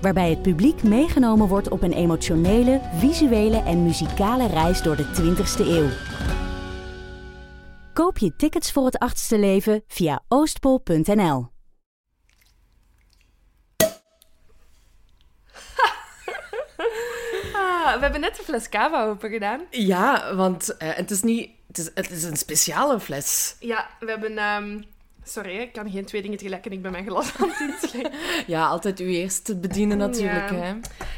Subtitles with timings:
[0.00, 5.66] Waarbij het publiek meegenomen wordt op een emotionele, visuele en muzikale reis door de 20ste
[5.66, 5.88] eeuw.
[7.92, 11.48] Koop je tickets voor het achtste leven via oostpol.nl.
[17.54, 19.60] Ah, we hebben net een fles cava open gedaan.
[19.70, 21.50] Ja, want eh, het is niet...
[21.66, 23.56] Het is, het is een speciale fles.
[23.60, 24.38] Ja, we hebben...
[24.38, 24.82] ehm,
[25.30, 28.12] Sorry, ik kan geen twee dingen tegelijk en ik ben mijn glas aan het inschenken.
[28.46, 30.50] Ja, altijd u eerst te bedienen natuurlijk.
[30.50, 30.56] Ja.
[30.56, 30.72] Hè.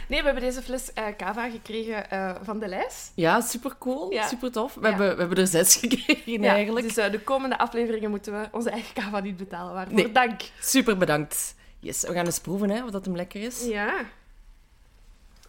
[0.09, 3.13] Nee, we hebben deze fles eh, cava gekregen eh, van de lijst.
[3.15, 4.13] Ja, super cool.
[4.13, 4.27] Ja.
[4.29, 4.75] Super tof.
[4.75, 4.89] We, Ja.
[4.89, 6.87] hebben, we hebben er zes gekregen eigenlijk.
[6.87, 9.75] Dus eh, de komende afleveringen moeten we onze eigen cava niet betalen.
[9.75, 10.13] Waarvoor Nee.
[10.13, 10.41] dank.
[10.61, 11.55] Super bedankt.
[11.81, 13.65] Yes, we gaan eens proeven hè, of dat hem lekker is.
[13.65, 14.05] Ja.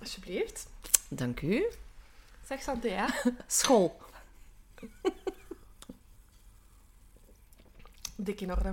[0.01, 0.67] Alsjeblieft.
[1.09, 1.65] Dank u.
[2.47, 3.07] Zeg santé, ja.
[3.47, 3.97] School.
[8.15, 8.71] Dik in orde.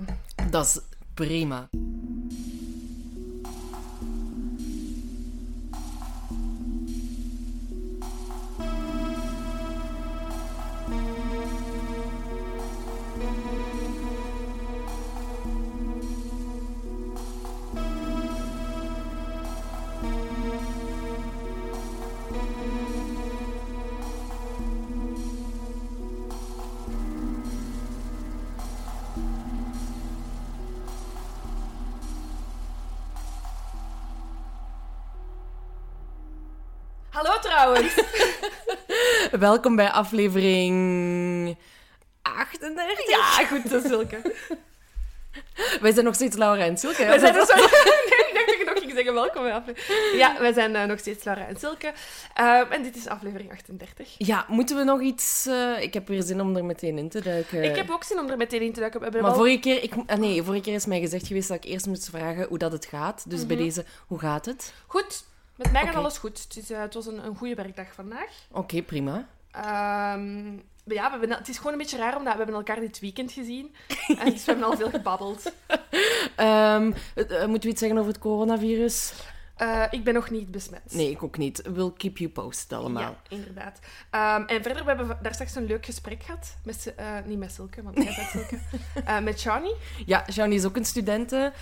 [0.49, 0.79] Dat is
[1.13, 1.69] prima.
[37.61, 37.93] Trouwens.
[39.47, 41.57] Welkom bij aflevering
[42.21, 43.09] 38.
[43.09, 44.21] ja, goed, dat is zulke.
[45.81, 47.05] Wij zijn nog steeds Laura en Silke.
[47.05, 47.55] We zijn zo...
[48.09, 50.17] Nee, ik dacht dat je nog ging zeggen welkom bij aflevering.
[50.17, 51.93] Ja, wij zijn eh, nog steeds Laura en Silke.
[52.33, 54.15] Ehm, en dit is aflevering 38.
[54.17, 55.45] Ja, moeten we nog iets...
[55.45, 57.63] eh, ik heb weer zin om er meteen in te duiken.
[57.63, 59.01] Ik heb ook zin om er meteen in te duiken.
[59.01, 59.33] Maar wel...
[59.33, 62.09] vorige keer, ik, ah nee, vorige keer is mij gezegd geweest dat ik eerst moest
[62.09, 63.29] vragen hoe dat het gaat.
[63.29, 64.73] Dus bij deze, hoe gaat het?
[64.87, 65.23] Goed,
[65.61, 66.43] met mij gaat alles goed.
[66.43, 68.29] Het, is, eh, het was een, een goede werkdag vandaag.
[68.51, 69.27] Oké, prima.
[69.51, 72.99] Ehm, ja, we hebben, het is gewoon een beetje raar, omdat we hebben elkaar dit
[72.99, 73.75] weekend gezien.
[74.19, 75.53] En dus we hebben al veel gebabbeld.
[76.35, 79.13] Eh, moeten we iets zeggen over het coronavirus?
[79.61, 80.81] Eh, ik ben nog niet besmet.
[80.93, 81.61] Nee, ik ook niet.
[81.73, 83.01] We'll keep you posted allemaal.
[83.01, 83.79] Ja, inderdaad.
[84.09, 86.55] Ehm, en verder, we hebben daar straks een leuk gesprek gehad.
[86.63, 88.57] Met, eh, niet met Silke, want jij bent Silke.
[89.05, 89.71] Eh, met Shani.
[90.05, 91.53] Ja, Jeannie is ook een studente.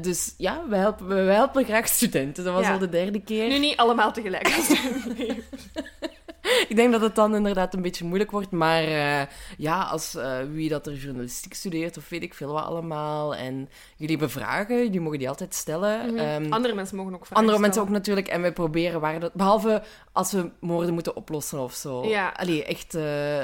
[0.00, 2.44] Dus ja, wij helpen, wij helpen graag studenten.
[2.44, 2.72] Dat was Ja.
[2.72, 3.48] al de derde keer.
[3.48, 4.48] Nu niet allemaal tegelijk.
[6.68, 8.50] Ik denk dat het dan inderdaad een beetje moeilijk wordt.
[8.50, 9.26] Maar eh,
[9.58, 13.34] ja, als eh, wie dat er journalistiek studeert of weet ik veel wat allemaal.
[13.34, 16.18] En jullie hebben vragen, jullie mogen die altijd stellen.
[16.18, 18.28] Ehm, Andere mensen mogen ook vragen andere mensen ook natuurlijk.
[18.28, 19.32] En wij proberen waar dat...
[19.34, 22.04] Behalve als we moorden moeten oplossen of zo.
[22.04, 22.28] Ja.
[22.36, 23.42] Allee, echt eh,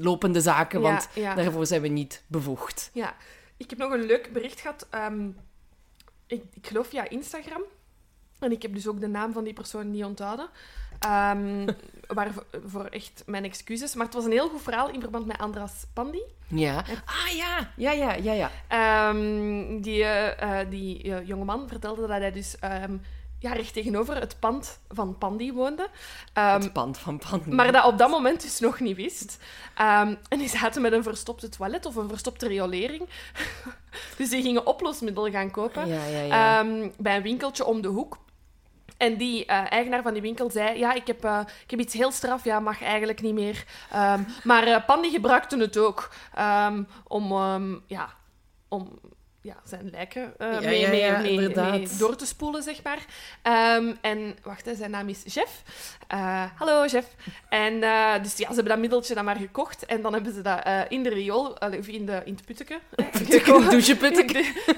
[0.00, 1.34] lopende zaken, Ja, want ja.
[1.34, 2.90] daarvoor zijn we niet bevoegd.
[2.92, 3.16] Ja,
[3.56, 4.86] ik heb nog een leuk bericht gehad.
[4.90, 5.28] ehm,
[6.26, 7.62] ik, ik geloof via Instagram.
[8.38, 10.48] En ik heb dus ook de naam van die persoon niet onthouden.
[10.98, 11.66] Ehm
[12.06, 13.94] waarvoor echt mijn excuses.
[13.94, 16.22] Maar het was een heel goed verhaal in verband met Andras Pandi.
[16.46, 16.84] Ja.
[17.04, 18.50] Ah ja, ja, ja, ja, ja.
[18.68, 22.96] Ehm, die eh, eh, die eh, jongeman vertelde dat hij dus ehm,
[23.38, 25.88] ja, recht tegenover het pand van Pandi woonde.
[26.32, 27.46] Ehm, het pand van pand.
[27.46, 29.38] maar dat op dat moment dus nog niet wist.
[29.74, 33.08] Ehm, en die zaten met een verstopte toilet of een verstopte riolering.
[34.18, 36.60] dus die gingen oplosmiddel gaan kopen Ja, ja, ja.
[36.60, 38.18] ehm, bij een winkeltje om de hoek.
[38.96, 41.94] En die eh, eigenaar van die winkel zei: Ja, ik heb, eh, ik heb iets
[41.94, 43.64] heel straf, ja, mag eigenlijk niet meer.
[43.92, 48.08] Ehm, maar eh Pandy gebruikte het ook ehm, om, ehm, ja,
[48.68, 48.98] om
[49.46, 51.70] ja, zijn lijken Ja, mee, ja, mee, ja, mee- inderdaad.
[51.70, 52.98] mee door te spoelen, zeg maar.
[53.42, 55.62] Ehm, en wacht, hè, zijn naam is Jeff.
[56.06, 57.06] Eh, hallo, Jeff.
[57.48, 59.86] En eh, dus ja, ze hebben dat middeltje dan maar gekocht.
[59.86, 61.46] En dan hebben ze dat in de riool,
[61.78, 62.80] of in, de, in het putteke,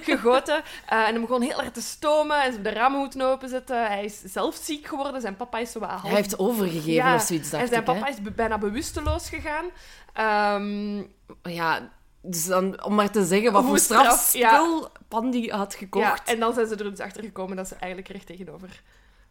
[0.02, 0.62] gegoten.
[0.86, 2.36] En hem begon heel erg te stomen.
[2.36, 3.86] En ze hebben de ramen moeten openzetten.
[3.86, 5.20] Hij is zelf ziek geworden.
[5.20, 6.02] Zijn papa is zo wat half...
[6.02, 7.92] Hij heeft overgegeven of zoiets, dacht En zijn ik, hè.
[7.94, 9.64] papa is bijna bewusteloos gegaan.
[10.12, 11.02] Ehm,
[11.42, 11.88] Ja,
[12.22, 16.04] dus dan, om maar te zeggen wat Hoe voor straf, strafspul Pandy had gekocht.
[16.04, 18.82] ja, en dan zijn ze er dus achter gekomen dat ze eigenlijk recht tegenover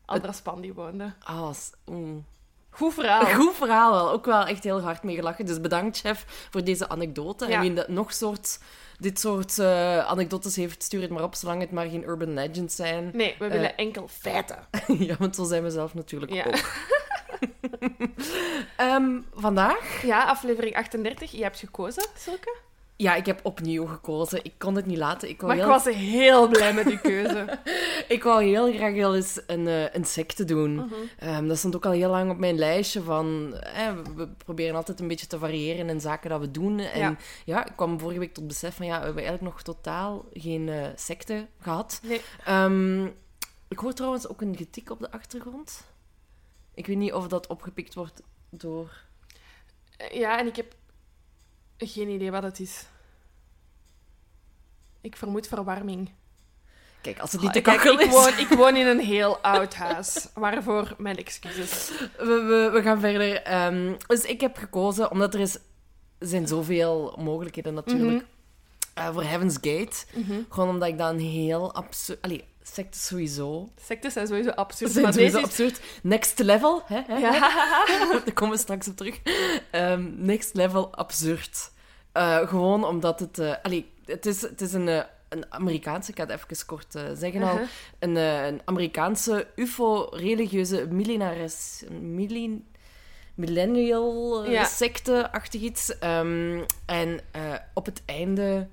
[0.05, 1.13] Andras Pandi woonde.
[1.23, 1.53] Ah,
[1.85, 2.25] mm.
[2.69, 3.25] Goed verhaal.
[3.41, 4.11] Goed verhaal wel.
[4.11, 5.45] Ook wel echt heel hard mee gelachen.
[5.45, 7.47] Dus bedankt, chef, voor deze anekdote.
[7.47, 7.53] Ja.
[7.55, 8.59] En wie dat nog soort,
[8.99, 12.75] dit soort eh, anekdotes heeft, stuur het maar op, zolang het maar geen urban legends
[12.75, 13.09] zijn.
[13.13, 14.67] Nee, we willen enkel feiten.
[15.07, 16.45] ja, want zo zijn we zelf natuurlijk Ja.
[16.45, 16.55] ook.
[18.77, 20.01] Ehm, vandaag?
[20.01, 21.31] Ja, aflevering 38.
[21.31, 22.55] Je hebt gekozen, Silke.
[22.99, 24.43] Ja, ik heb opnieuw gekozen.
[24.43, 25.29] Ik kon het niet laten.
[25.29, 27.59] Ik Maar ik was heel blij met die keuze.
[28.07, 30.73] ik wou heel graag heel eens een, een secte doen.
[30.75, 30.93] Mhm.
[31.17, 33.53] Ehm, dat stond ook al heel lang op mijn lijstje van...
[33.55, 36.79] eh, we proberen altijd een beetje te variëren in zaken dat we doen.
[36.79, 37.15] En ja,
[37.45, 37.65] Ja.
[37.65, 38.85] ik kwam vorige week tot besef van...
[38.85, 41.99] Ja, we hebben eigenlijk nog totaal geen eh, secte gehad.
[42.03, 42.21] Nee.
[42.45, 43.05] Ehm,
[43.67, 45.83] ik hoor trouwens ook een getik op de achtergrond.
[46.73, 48.91] Ik weet niet of dat opgepikt wordt door...
[50.11, 50.75] Ja, en ik heb
[51.77, 52.85] geen idee wat het is.
[55.01, 56.11] Ik vermoed verwarming.
[57.01, 58.09] Kijk, als het niet te ik, is...
[58.09, 60.27] woon, ik woon in een heel oud huis.
[60.33, 61.91] Waarvoor mijn excuses.
[62.17, 63.41] We, we, we gaan verder.
[63.41, 65.57] Ehm, dus ik heb gekozen, omdat er is,
[66.19, 68.25] zijn zoveel mogelijkheden natuurlijk.
[68.93, 70.05] eh, voor Heaven's Gate.
[70.13, 70.41] Mhm.
[70.49, 72.43] Gewoon omdat ik dat een heel absurd...
[72.67, 73.69] Allee, secte sowieso.
[73.85, 74.91] Sectes zijn sowieso absurd.
[74.91, 75.51] Zijn maar sowieso deze is...
[75.59, 75.81] absurd.
[76.03, 77.01] Next level, hè?
[77.07, 77.17] hè, hè.
[77.19, 77.39] Ja.
[78.25, 79.19] Daar komen we straks op terug.
[79.71, 81.71] Ehm, next level absurd.
[82.11, 83.39] Eh, gewoon omdat het...
[83.39, 86.11] eh allee, het is, het is een, eh, een Amerikaanse...
[86.11, 87.53] Ik ga het even kort zeggen al.
[87.53, 87.67] Uh-huh.
[87.99, 91.83] Een, een Amerikaanse ufo-religieuze millenares...
[92.01, 92.65] millen-
[93.35, 94.63] millennial Ja.
[94.63, 95.97] secte-achtig iets.
[95.99, 97.19] Ehm, en
[97.73, 98.67] op het einde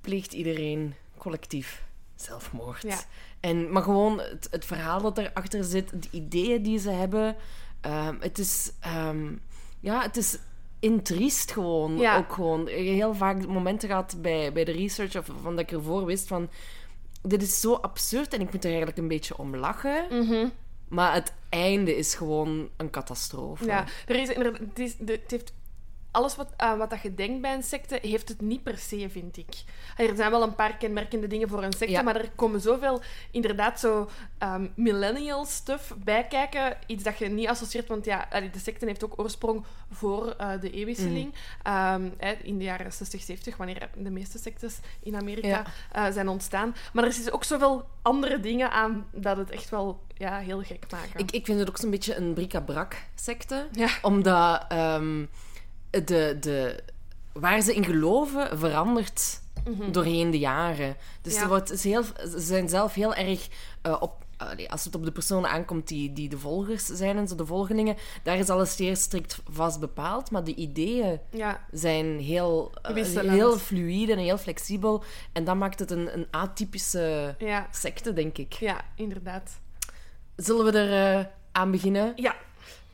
[0.00, 1.82] pleegt iedereen collectief
[2.22, 2.82] zelfmoord.
[2.82, 2.98] Ja.
[3.40, 7.36] En, maar gewoon het, het verhaal dat erachter zit, de ideeën die ze hebben.
[7.80, 8.72] ehm, het is...
[8.80, 9.32] ehm,
[9.80, 10.38] ja, het is
[10.80, 11.96] intriest gewoon.
[11.98, 12.16] Ja.
[12.16, 12.66] Ook gewoon.
[12.68, 16.48] Heel vaak momenten gehad bij, bij de research, of van dat ik ervoor wist van...
[17.22, 20.06] Dit is zo absurd en ik moet er eigenlijk een beetje om lachen.
[20.10, 20.46] Mhm.
[20.88, 23.64] Maar het einde is gewoon een catastrofe.
[23.64, 24.60] Ja, er is inderdaad...
[24.60, 25.52] Het, is, de- het heeft...
[26.12, 29.08] Alles wat, aan wat dat je denkt bij een secte, heeft het niet per se,
[29.10, 29.48] vind ik.
[29.96, 32.02] Er zijn wel een paar kenmerkende dingen voor een secte, Ja.
[32.02, 33.00] maar er komen zoveel,
[33.30, 36.76] inderdaad, zo ehm, millennial stuff bij kijken.
[36.86, 40.70] Iets dat je niet associeert, want ja, de secte heeft ook oorsprong voor eh, de
[40.70, 41.24] eeuwwisseling.
[41.26, 41.32] Mm.
[41.62, 42.08] Ehm,
[42.42, 45.64] in de jaren 60, 70, wanneer de meeste sectes in Amerika Ja.
[45.92, 46.74] eh, zijn ontstaan.
[46.92, 50.84] Maar er is ook zoveel andere dingen aan dat het echt wel ja, heel gek
[50.90, 51.20] maken.
[51.20, 53.68] Ik, ik vind het ook zo'n beetje een bric-à-brac-secte.
[53.72, 53.88] Ja.
[54.02, 55.24] Omdat ehm,
[56.04, 56.82] de, de,
[57.32, 59.40] waar ze in geloven verandert
[59.90, 60.96] doorheen de jaren.
[61.22, 61.34] Dus Mhm.
[61.34, 61.42] Ja.
[61.42, 63.48] er wordt, is heel, ze zijn zelf heel erg
[63.82, 64.20] eh, op...
[64.68, 67.96] Als het op de personen aankomt die, die de volgers zijn en zo, de volgelingen,
[68.22, 70.30] daar is alles zeer strikt vast bepaald.
[70.30, 73.30] Maar de ideeën Ja, zijn heel, Wisselend.
[73.30, 75.04] heel fluïde en heel flexibel.
[75.32, 78.52] En dat maakt het een, een atypische ja, secte, denk ik.
[78.52, 79.50] ja, inderdaad.
[80.36, 82.12] Zullen we er eh, aan beginnen?
[82.16, 82.34] Ja.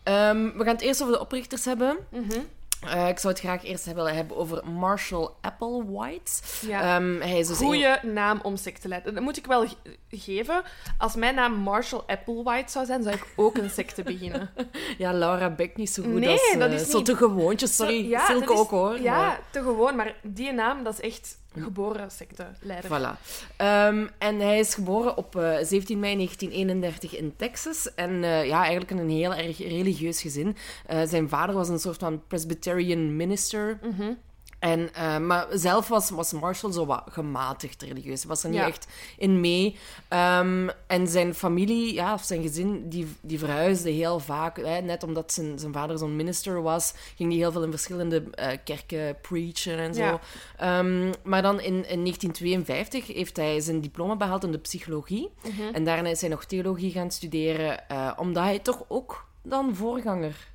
[0.03, 1.97] Ehm, we gaan het eerst over de oprichters hebben.
[2.11, 2.39] Mhm.
[2.87, 6.33] Eh, ik zou het graag eerst willen hebben over Marshall Applewhite.
[6.67, 6.81] Ja.
[6.97, 9.15] Ehm, hij is dus Goeie naam om secte te leiden.
[9.15, 9.77] Dat moet ik wel ge-
[10.11, 10.63] geven.
[10.99, 14.51] Als mijn naam Marshall Applewhite zou zijn, zou ik ook een secte beginnen.
[14.55, 16.55] een- ja, Laura Beck niet zo goed Nee, als...
[16.59, 18.03] dat eh, is Zo niet- te gewoontjes, sorry.
[18.03, 19.01] Zo, ja, Silke is- ook, hoor.
[19.01, 19.97] Ja, maar- te gewoon.
[19.97, 22.91] Maar die naam, dat is echt geboren secteleider.
[22.91, 23.21] Voilà.
[23.57, 27.95] Ehm, en hij is geboren op eh, 17 mei 1931 in Texas.
[27.95, 30.57] En eh, ja, eigenlijk in een heel erg religieus gezin.
[30.87, 33.79] Eh, zijn vader was een soort van Presbyterian minister.
[33.83, 34.13] Mhm.
[34.59, 38.21] En, eh, maar zelf was, was Marshall zo wat gematigd religieus.
[38.21, 38.67] Hij was er niet Ja.
[38.67, 39.77] echt in mee.
[40.09, 44.57] Ehm, en zijn familie, ja, of zijn gezin, die, die verhuisde heel vaak.
[44.57, 48.23] Hè, net omdat zijn, zijn vader zo'n minister was, ging hij heel veel in verschillende
[48.31, 50.01] eh, kerken preachen en zo.
[50.03, 50.21] Ja.
[50.57, 55.29] Ehm, maar dan in, in 1952 heeft hij zijn diploma behaald in de psychologie.
[55.43, 55.75] Mhm.
[55.75, 60.49] En daarna is hij nog theologie gaan studeren, eh, omdat hij toch ook dan voorganger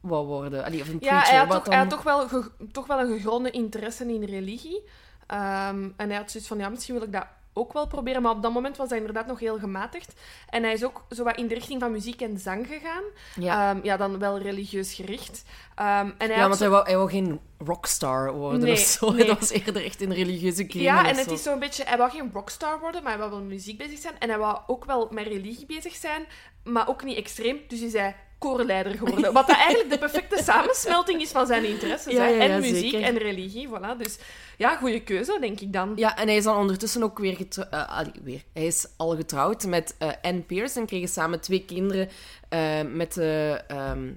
[0.00, 0.64] wou worden.
[0.64, 1.28] Allee, of een Ja, preacher.
[1.28, 4.24] hij had, wat ook, hij had toch, wel ge- toch wel een gegronde interesse in
[4.24, 4.82] religie.
[5.26, 8.22] Ehm, en hij had zoiets van, ja, misschien wil ik dat ook wel proberen.
[8.22, 10.12] Maar op dat moment was hij inderdaad nog heel gematigd.
[10.48, 13.02] En hij is ook zo wat in de richting van muziek en zang gegaan.
[13.34, 13.70] Ja.
[13.70, 15.44] Ehm, ja dan wel religieus gericht.
[15.74, 18.78] Ehm, en hij Ja, want zo- hij wou, hij wou geen rockstar worden Nee, of
[18.78, 19.10] zo.
[19.12, 19.26] nee.
[19.26, 21.32] Dat was eerder echt in religieuze kringen Ja, en het zo.
[21.32, 21.84] is zo'n beetje...
[21.84, 24.14] Hij wou geen rockstar worden, maar hij wou wel met muziek bezig zijn.
[24.18, 26.24] En hij wou ook wel met religie bezig zijn,
[26.64, 27.58] maar ook niet extreem.
[27.68, 29.32] Dus hij koorleider geworden.
[29.32, 32.12] Wat dat eigenlijk de perfecte samensmelting is van zijn interesses.
[32.12, 32.28] Ja, hè.
[32.28, 33.02] ja, ja, en muziek zeker.
[33.02, 33.96] en religie, voilà.
[33.98, 34.18] Dus
[34.56, 35.92] ja, goede keuze, denk ik dan.
[35.96, 38.10] Ja, en hij is dan ondertussen ook weer getrouwd.
[38.22, 38.42] weer.
[38.52, 42.08] Hij is al getrouwd met eh, Anne Pierce en kregen samen twee kinderen
[42.48, 44.08] eh, met de ehm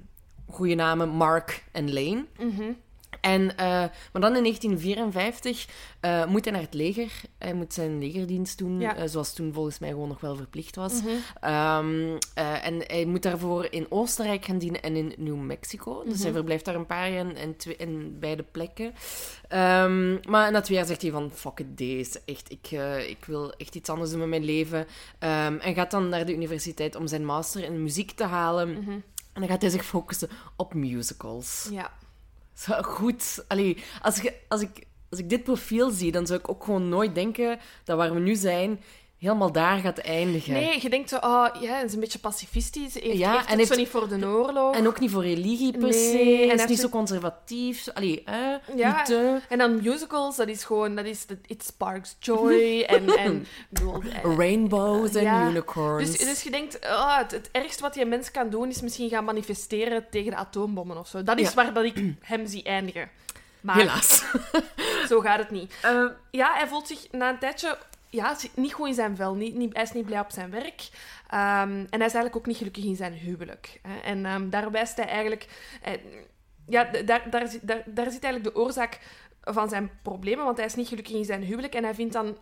[0.54, 2.26] goede namen Mark en Lane.
[2.38, 2.72] Mhm.
[3.24, 3.66] En, eh,
[4.12, 5.66] maar dan in 1954
[6.02, 7.12] uh, moet hij naar het leger.
[7.38, 8.96] Hij moet zijn legerdienst doen, Ja.
[8.96, 10.94] eh, zoals toen volgens mij gewoon nog wel verplicht was.
[11.02, 11.10] Mhm.
[11.42, 16.04] Ehm, eh, en hij moet daarvoor in Oostenrijk gaan dienen en in New Mexico.
[16.04, 16.34] Dus hij Mhm.
[16.34, 18.94] verblijft daar een paar jaar in, in, beide plekken.
[19.48, 22.22] Ehm, maar na twee jaar zegt hij van, fuck it, deze.
[22.26, 24.86] Echt, ik, eh, ik wil echt iets anders doen met mijn leven.
[25.20, 28.70] Ehm, en gaat dan naar de universiteit om zijn master in muziek te halen.
[28.72, 28.92] Mhm.
[29.34, 31.68] En dan gaat hij zich focussen op musicals.
[31.72, 31.92] Ja.
[32.54, 33.46] Zo goed.
[33.48, 36.90] Allee, als, je, als, ik, als ik dit profiel zie, dan zou ik ook gewoon
[36.90, 38.80] nooit denken dat waar we nu zijn,
[39.24, 40.54] helemaal daar gaat eindigen.
[40.54, 42.94] Nee, je denkt zo, oh, ja, hij is een beetje pacifistisch.
[42.94, 44.76] Heeft, Ja, heeft en het heeft- zo niet voor de oorlog.
[44.76, 46.42] En ook niet voor religie per Nee, se.
[46.42, 47.88] en Hij is niet zo conservatief.
[47.94, 48.58] Allee, hè?
[48.76, 49.40] Ja, Niet te...
[49.50, 52.82] En dan musicals, dat is gewoon, dat is, it sparks joy.
[52.88, 55.48] en, en, bedoel, eh, Rainbows en Ja.
[55.50, 56.10] unicorns.
[56.18, 59.10] dus, dus je denkt, oh, het, het ergste wat je mens kan doen, is misschien
[59.10, 61.24] gaan manifesteren tegen de atoombommen of zo.
[61.24, 61.54] Dat is Ja.
[61.54, 63.10] waar dat ik hem zie eindigen.
[63.62, 64.24] Maar Helaas.
[65.10, 65.74] zo gaat het niet.
[65.82, 67.78] Eh, Ja, hij voelt zich na een tijdje
[68.14, 69.34] ja, niet goed in zijn vel.
[69.36, 70.90] Niet, niet, hij is niet blij op zijn werk.
[71.30, 73.80] Ehm, en hij is eigenlijk ook niet gelukkig in zijn huwelijk.
[73.82, 74.00] Hè.
[74.00, 75.48] En ehm, daar wijst hij eigenlijk...
[75.82, 75.94] eh,
[76.68, 79.00] ja, daar, daar, zit- daar, daar zit eigenlijk de oorzaak
[79.42, 82.38] van zijn problemen, want hij is niet gelukkig in zijn huwelijk en hij vindt dan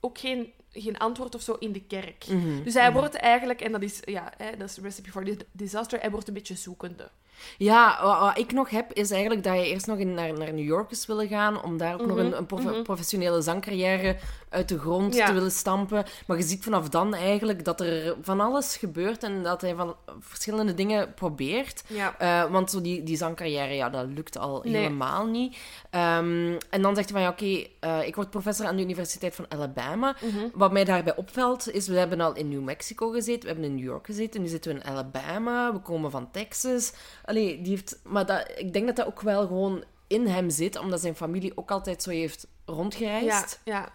[0.00, 2.26] ook geen, geen antwoord of zo in de kerk.
[2.28, 2.62] mhm.
[2.62, 6.00] Dus hij wordt eigenlijk, en dat is, ja, hè, dat is Recipe for Di- Disaster,
[6.00, 7.10] hij wordt een beetje zoekende.
[7.58, 10.64] Ja, wat, ik nog heb, is eigenlijk dat je eerst nog in, naar, naar New
[10.64, 12.82] York is willen gaan, om daar ook nog een, een profe- mhm.
[12.82, 14.16] professionele zangcarrière
[14.48, 15.26] uit de grond Ja.
[15.26, 16.04] te willen stampen.
[16.26, 19.96] Maar je ziet vanaf dan eigenlijk dat er van alles gebeurt en dat hij van
[20.20, 21.82] verschillende dingen probeert.
[21.86, 22.14] Ja.
[22.18, 24.76] Eh, want zo die, die zangcarrière, ja, dat lukt al Nee.
[24.76, 25.56] helemaal niet.
[25.90, 29.34] Ehm, en dan zegt hij van, ja, oké, eh, ik word professor aan de Universiteit
[29.34, 30.16] van Alabama.
[30.20, 30.48] Mhm.
[30.54, 33.74] Wat mij daarbij opvalt, is we hebben al in New Mexico gezeten, we hebben in
[33.74, 36.92] New York gezeten, nu zitten we in Alabama, we komen van Texas.
[37.26, 37.98] Allee, die heeft...
[38.04, 41.52] Maar dat, ik denk dat dat ook wel gewoon in hem zit, omdat zijn familie
[41.54, 43.60] ook altijd zo heeft Ja, rondgereisd.
[43.64, 43.88] ja.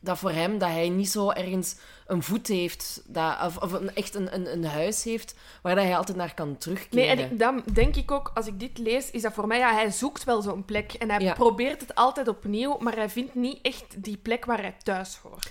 [0.00, 1.76] Dat voor hem, dat hij niet zo ergens
[2.06, 5.84] een voet heeft, dat, of, of een, echt een, een, een huis heeft, waar dat
[5.84, 7.06] hij altijd naar kan terugkeren.
[7.06, 9.58] Nee, en ik, dan denk ik ook, als ik dit lees, is dat voor mij,
[9.58, 10.92] ja, hij zoekt wel zo'n plek.
[10.92, 11.32] En hij Ja.
[11.34, 15.50] probeert het altijd opnieuw, maar hij vindt niet echt die plek waar hij thuis hoort.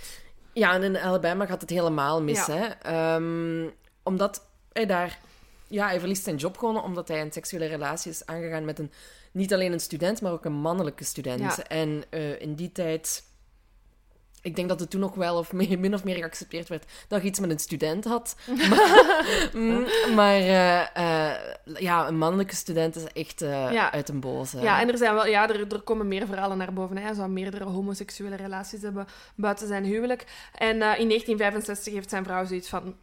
[0.54, 2.54] Ja, en in Alabama gaat het helemaal mis, Ja.
[2.58, 2.66] hè.
[2.66, 3.70] Ehm,
[4.04, 5.20] omdat hij daar...
[5.68, 8.92] Ja, hij verliest zijn job gewoon omdat hij een seksuele relatie is aangegaan met een...
[9.32, 11.40] Niet alleen een student, maar ook een mannelijke student.
[11.40, 11.64] Ja.
[11.68, 13.26] En eh, in die tijd...
[14.42, 17.28] Ik denk dat het toen nog wel of min of meer geaccepteerd werd dat je
[17.28, 18.36] iets met een student had.
[18.70, 23.92] maar Mm, maar, eh, eh, ja, een mannelijke student is echt Ja.
[23.92, 24.60] uit een boze.
[24.60, 26.98] Ja, en er, zijn wel, ja, er, er komen meer verhalen naar boven.
[26.98, 27.04] Hè.
[27.04, 30.26] Hij zou meerdere homoseksuele relaties hebben buiten zijn huwelijk.
[30.54, 32.96] En in 1965 heeft zijn vrouw zoiets van...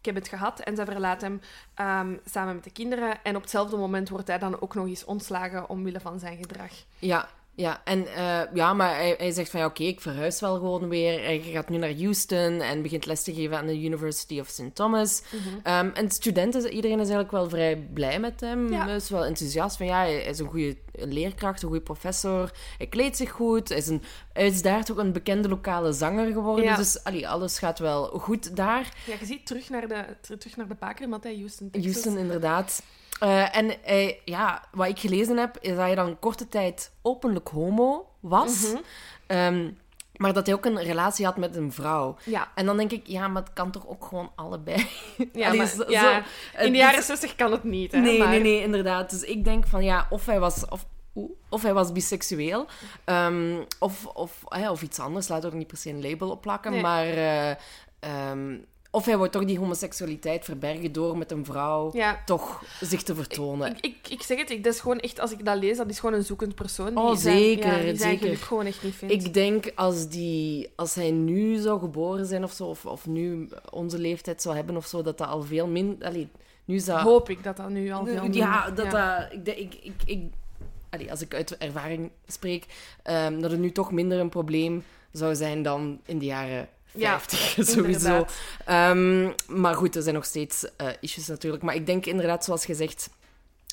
[0.00, 0.60] Ik heb het gehad.
[0.60, 1.40] En zij verlaat hem
[1.74, 3.22] ehm, samen met de kinderen.
[3.22, 6.72] En op hetzelfde moment wordt hij dan ook nog eens ontslagen omwille van zijn gedrag.
[6.98, 7.28] Ja,
[7.60, 7.80] ja.
[7.84, 11.22] En, eh, ja maar hij, hij zegt van ja, oké, ik verhuis wel gewoon weer.
[11.22, 14.74] Hij gaat nu naar Houston en begint les te geven aan de University of St.
[14.74, 15.22] Thomas.
[15.62, 18.72] Ehm, en studenten, iedereen is eigenlijk wel vrij blij met hem.
[18.72, 18.88] Ja.
[18.88, 22.50] Is wel enthousiast van ja, hij is een goede leerkracht, een goede professor.
[22.78, 23.68] Hij kleedt zich goed.
[23.68, 24.02] Hij is, een,
[24.32, 26.64] hij is daar toch een bekende lokale zanger geworden.
[26.64, 26.76] Ja.
[26.76, 28.94] Dus allee, alles gaat wel goed daar.
[29.06, 31.92] Ja, je ziet terug naar de, ter- terug naar de bakermat, hè, Houston, Texas.
[31.92, 32.82] Houston, inderdaad.
[33.20, 37.48] Eh, en hij, ja, wat ik gelezen heb, is dat hij dan korte tijd openlijk
[37.48, 38.62] homo was.
[38.72, 38.76] Mhm.
[39.26, 39.70] Ehm,
[40.16, 42.16] maar dat hij ook een relatie had met een vrouw.
[42.24, 44.76] Ja, En dan denk ik, ja, maar het kan toch ook gewoon allebei.
[45.32, 46.22] ja, Allee, maar- zo- ja,
[46.56, 47.92] zo- in de jaren 60 kan het niet.
[47.92, 49.10] Hè, Nee, maar- nee, nee, inderdaad.
[49.10, 50.64] Dus ik denk van ja, of hij was.
[50.68, 50.84] Of,
[51.48, 52.66] of hij was biseksueel,
[53.04, 55.28] ehm, of, of, eh, of iets anders.
[55.28, 56.72] Laat er niet per se een label op plakken.
[56.72, 56.80] Nee.
[56.80, 57.50] Maar, eh,
[58.00, 58.56] ehm,
[58.90, 62.22] of hij wordt toch die homoseksualiteit verbergen door met een vrouw Ja.
[62.24, 63.70] toch zich te vertonen.
[63.76, 65.88] Ik, ik, ik zeg het, ik, dat is gewoon echt, als ik dat lees, dat
[65.90, 66.96] is gewoon een zoekend persoon.
[66.96, 68.18] Oh, die zijn, zeker, ja, die zijn zeker.
[68.26, 69.14] geluk gewoon echt niet vindt.
[69.14, 73.48] Ik denk als, die, als hij nu zou geboren zijn of zo, of, of nu
[73.70, 76.26] onze leeftijd zou hebben of zo, dat dat al veel minder.
[76.64, 77.00] Nu zou.
[77.00, 79.18] Hoop ik dat dat nu al veel Ja, minder- dat ja.
[79.18, 79.32] dat.
[79.32, 80.22] Ik, denk- ik, ik, ik,
[80.90, 82.66] allee, als ik uit ervaring spreek,
[83.02, 87.20] ehm, dat het nu toch minder een probleem zou zijn dan in de jaren Ja,
[87.20, 87.82] 50 sowieso.
[87.84, 88.32] inderdaad.
[88.64, 89.30] Ehm,
[89.60, 91.62] maar goed, er zijn nog steeds eh, issues natuurlijk.
[91.62, 93.10] Maar ik denk inderdaad, zoals gezegd,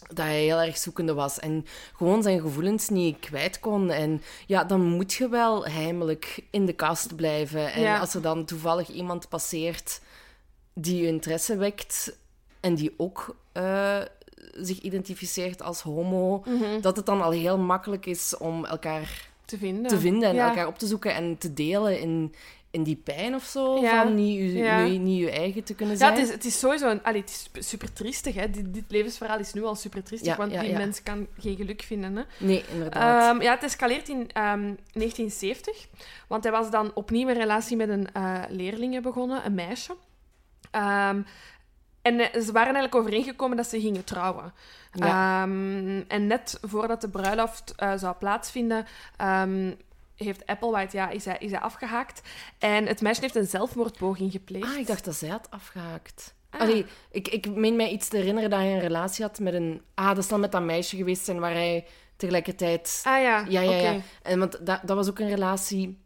[0.07, 3.91] dat hij heel erg zoekende was en gewoon zijn gevoelens niet kwijt kon.
[3.91, 7.73] En ja, dan moet je wel heimelijk in de kast blijven.
[7.73, 7.99] En Ja.
[7.99, 10.01] als er dan toevallig iemand passeert
[10.73, 12.17] die je interesse wekt
[12.59, 13.97] en die ook eh,
[14.53, 16.81] zich identificeert als homo, Mhm.
[16.81, 19.87] dat het dan al heel makkelijk is om elkaar Te vinden.
[19.87, 20.47] te vinden en Ja.
[20.49, 22.33] elkaar op te zoeken en te delen in,
[22.77, 24.03] in die pijn of zo, Ja.
[24.03, 24.83] van niet, je, Ja.
[24.83, 26.13] niet, niet je eigen te kunnen Ja, zijn.
[26.13, 28.35] het is, het is sowieso een, allee, het is super- triestig.
[28.35, 28.49] Hè.
[28.49, 30.77] Dit, dit levensverhaal is nu al super triestig, Ja, want ja, die ja.
[30.77, 32.15] mens kan geen geluk vinden.
[32.15, 32.23] Hè.
[32.37, 33.33] Nee, inderdaad.
[33.35, 35.87] Ehm, ja, het escaleert in ehm, 1970,
[36.27, 39.95] want hij was dan opnieuw een relatie met een eh leerlinge begonnen, een meisje.
[40.71, 41.21] Ehm,
[42.01, 44.53] en eh, ze waren eigenlijk overeengekomen dat ze gingen trouwen.
[44.91, 45.41] Ja.
[45.43, 48.85] Ehm, en net voordat de bruiloft eh, zou plaatsvinden,
[49.17, 49.71] ehm,
[50.25, 52.21] heeft Applewhite, ja, is hij, is hij afgehaakt.
[52.57, 54.65] En het meisje heeft een zelfmoordpoging gepleegd.
[54.65, 56.35] Ah, ik dacht dat zij had afgehaakt.
[56.49, 56.61] Ah.
[56.61, 59.81] Allee, ik, ik meen mij iets te herinneren dat hij een relatie had met een...
[59.93, 63.01] Ah, dat zal met dat meisje geweest zijn waar hij tegelijkertijd...
[63.03, 64.01] Ah ja, Ja, ja, ja.
[64.21, 66.05] En want dat, dat was ook een relatie...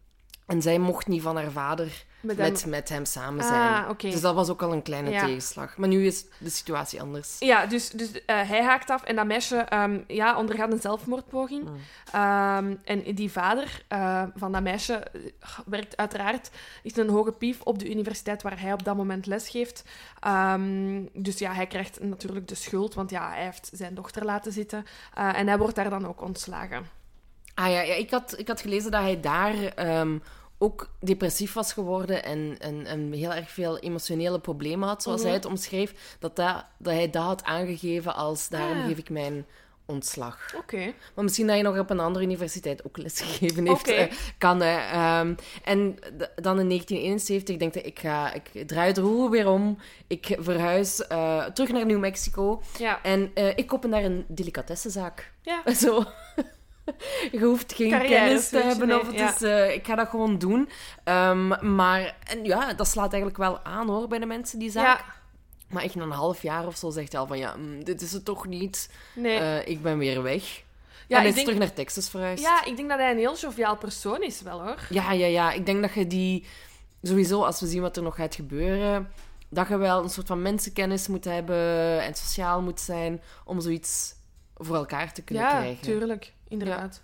[0.51, 4.11] En zij mocht niet van haar vader Met hem- met, met hem samen Ah, zijn.
[4.11, 5.25] Dus dat was ook al een kleine Ja.
[5.25, 5.77] tegenslag.
[5.77, 7.35] Maar nu is de situatie anders.
[7.39, 11.63] Ja, dus, dus eh, hij haakt af en dat meisje ehm, ja, ondergaat een zelfmoordpoging.
[11.63, 11.75] Mm.
[12.11, 15.19] Ehm, en die vader eh, van dat meisje eh,
[15.65, 16.49] werkt uiteraard,
[16.83, 19.83] is een hoge pief op de universiteit waar hij op dat moment les geeft.
[20.19, 24.51] Ehm, dus ja, hij krijgt natuurlijk de schuld, want ja, hij heeft zijn dochter laten
[24.51, 24.85] zitten.
[25.13, 26.85] En hij wordt daar dan ook ontslagen.
[27.53, 29.53] Ah ja, ja ik, had, ik had gelezen dat hij daar
[30.61, 35.27] ook depressief was geworden en, en, en heel erg veel emotionele problemen had, zoals Mhm.
[35.29, 36.15] hij het omschreef.
[36.19, 38.85] Dat, dat, dat hij dat had aangegeven als daarom Ah.
[38.85, 39.45] geef ik mijn
[39.85, 40.53] ontslag.
[40.57, 40.93] Oké.
[41.15, 43.87] Maar misschien dat je nog op een andere universiteit ook lesgegeven heeft.
[43.87, 44.61] Eh, kan.
[44.61, 45.97] Ehm, en
[46.35, 49.77] dan in 1971 denk ik, ik, ga, ik draai de roer weer om.
[50.07, 52.61] Ik verhuis eh, terug naar New Mexico.
[52.77, 53.03] Ja.
[53.03, 55.31] En eh, ik open daar een delicatessenzaak.
[55.41, 55.61] Ja.
[55.83, 56.03] Zo.
[57.31, 58.87] Je hoeft geen Carrière kennis te hebben.
[58.87, 59.35] nee, of het ja.
[59.35, 60.69] is, eh, ik ga dat gewoon doen.
[61.03, 64.99] Ehm, maar en ja, dat slaat eigenlijk wel aan hoor, bij de mensen die zaak.
[64.99, 65.05] Ja.
[65.69, 68.01] Maar echt na een half jaar of zo zegt hij al van ja, mm, dit
[68.01, 68.89] is het toch niet.
[69.15, 69.37] Nee.
[69.37, 70.43] Eh, ik ben weer weg.
[71.07, 72.43] ja, en hij is denk, terug naar Texas verhuisd.
[72.43, 74.87] ja, ik denk dat hij een heel joviaal persoon is, wel hoor.
[74.89, 75.51] ja, ja, ja.
[75.51, 76.45] Ik denk dat je die
[77.01, 79.09] sowieso, als we zien wat er nog gaat gebeuren,
[79.49, 84.13] dat je wel een soort van mensenkennis moet hebben en sociaal moet zijn om zoiets
[84.55, 85.81] voor elkaar te kunnen Ja, krijgen.
[85.81, 86.33] tuurlijk.
[86.51, 87.01] Inderdaad.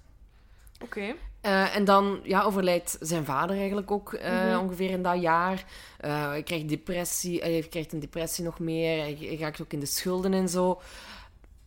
[0.83, 1.13] Oké.
[1.41, 4.57] Eh, en dan ja, overlijdt zijn vader eigenlijk ook eh, Mhm.
[4.59, 5.65] ongeveer in dat jaar.
[5.97, 8.99] Eh, hij krijgt depressie, hij krijgt een depressie nog meer.
[8.99, 10.81] Hij, hij raakt ook in de schulden en zo.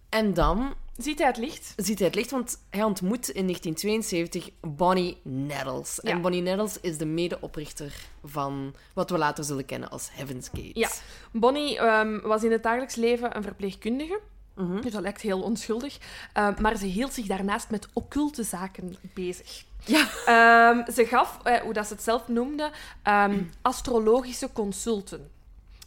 [0.09, 1.73] En dan Ziet hij het licht?
[1.77, 5.99] ziet hij het licht, want hij ontmoet in 1972 Bonnie Nettles.
[6.03, 6.11] Ja.
[6.11, 7.93] En Bonnie Nettles is de medeoprichter
[8.25, 10.79] van wat we later zullen kennen als Heaven's Gate.
[10.79, 10.89] Ja.
[11.33, 14.21] Bonnie ehm, was in het dagelijks leven een verpleegkundige.
[14.61, 14.81] Mhm.
[14.81, 15.99] Dus dat lijkt heel onschuldig.
[16.33, 19.65] Ehm, maar ze hield zich daarnaast met occulte zaken bezig.
[19.85, 20.09] Ja.
[20.27, 22.71] Ehm, ze gaf, eh, hoe dat ze het zelf noemde,
[23.03, 25.31] ehm, astrologische consulten.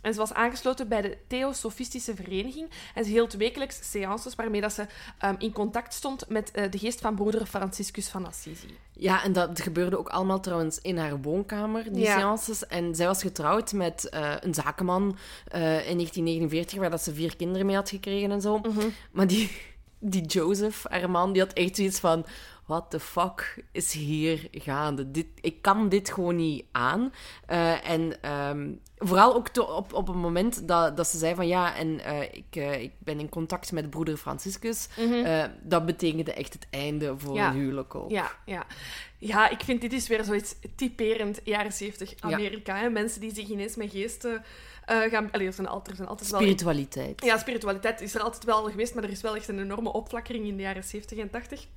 [0.03, 2.69] En ze was aangesloten bij de Theosofistische Vereniging.
[2.95, 4.85] En ze hield wekelijks seances waarmee dat ze
[5.19, 8.77] ehm, in contact stond met eh, de geest van broeder Franciscus van Assisi.
[8.93, 12.17] Ja, en dat gebeurde ook allemaal trouwens in haar woonkamer, die Ja.
[12.17, 12.67] seances.
[12.67, 17.35] En zij was getrouwd met eh, een zakenman eh, in 1949, waar dat ze vier
[17.35, 18.61] kinderen mee had gekregen en zo.
[19.11, 19.51] Maar die,
[19.99, 22.25] die Joseph, haar man, die had echt zoiets van...
[22.65, 25.11] What the fuck is hier gaande?
[25.11, 27.13] Dit, ik kan dit gewoon niet aan.
[27.45, 31.47] Eh, en ehm, vooral ook op, op het moment dat, dat ze zei van...
[31.47, 34.87] Ja, en eh, ik, eh, ik ben in contact met broeder Franciscus.
[34.97, 37.47] Eh, dat betekende echt het einde voor Ja.
[37.47, 38.11] een huwelijk ook.
[38.11, 38.65] Ja, ja.
[39.17, 42.15] ja, ik vind dit is weer zoiets typerend jaren 70 Ja.
[42.19, 42.75] Amerika.
[42.75, 42.89] Hè?
[42.89, 44.43] Mensen die zich ineens met geesten
[44.85, 45.31] gaan...
[45.31, 46.39] Allee, er zijn altijd, er zijn altijd wel...
[46.39, 47.23] Spiritualiteit.
[47.23, 50.47] Ja, spiritualiteit is er altijd wel geweest, maar er is wel echt een enorme opflakkering
[50.47, 51.67] in de jaren 70 en 80.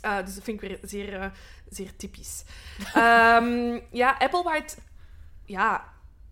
[0.00, 1.26] Eh, dus dat vind ik weer zeer, eh,
[1.68, 2.42] zeer typisch.
[2.94, 4.74] Ehm, ja, Applewhite...
[5.44, 5.84] Ja,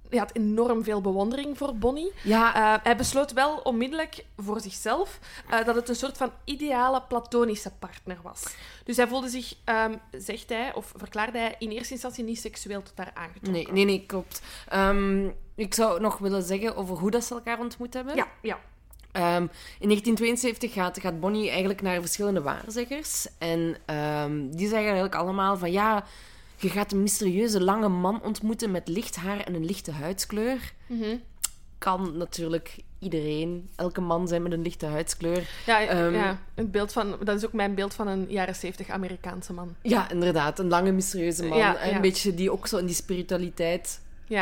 [0.09, 2.13] hij had enorm veel bewondering voor Bonnie.
[2.23, 5.19] Ja, Eh, hij besloot wel onmiddellijk voor zichzelf
[5.65, 8.55] dat het een soort van ideale platonische partner was.
[8.85, 12.83] Dus hij voelde zich, ehm, zegt hij, of verklaarde hij, in eerste instantie niet seksueel
[12.83, 13.53] tot haar aangetrokken.
[13.53, 14.43] nee, nee, nee, klopt.
[14.69, 18.17] Ehm, ik zou nog willen zeggen over hoe dat ze elkaar ontmoet hebben.
[18.17, 18.59] Ja, ja.
[19.13, 19.43] Ehm,
[19.79, 23.27] in 1972 gaat, gaat Bonnie eigenlijk naar verschillende waarzeggers.
[23.39, 26.05] En ehm, die zeggen eigenlijk allemaal van ja,
[26.57, 30.73] je gaat een mysterieuze lange man ontmoeten met licht haar en een lichte huidskleur.
[30.87, 31.17] Mhm.
[31.79, 35.49] Kan natuurlijk iedereen, elke man zijn met een lichte huidskleur.
[35.67, 38.89] Ja, Ehm, ja, het beeld van, dat is ook mijn beeld van een jaren 70
[38.89, 39.75] Amerikaanse man.
[39.83, 41.59] Ja, inderdaad, een lange mysterieuze man.
[41.59, 44.01] Ja, Een beetje die ook zo in die spiritualiteit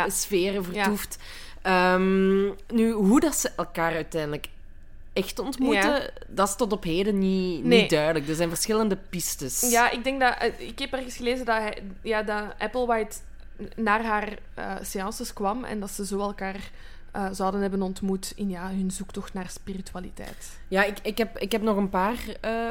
[0.08, 1.18] sferen vertoeft.
[1.62, 4.46] Ehm, nu, hoe dat ze elkaar uiteindelijk
[5.16, 6.08] echt ontmoeten, Ja.
[6.28, 7.80] dat is tot op heden niet, Nee.
[7.80, 8.28] niet duidelijk.
[8.28, 9.70] Er zijn verschillende pistes.
[9.70, 10.36] ja ik denk dat...
[10.38, 13.16] eh, Ik heb ergens gelezen dat, hij, ja, dat Applewhite
[13.76, 16.70] naar haar eh seances kwam en dat ze zo elkaar
[17.12, 20.50] eh, zouden hebben ontmoet in ja, hun zoektocht naar spiritualiteit.
[20.68, 22.18] Ja, ik, ik, heb, ik heb nog een paar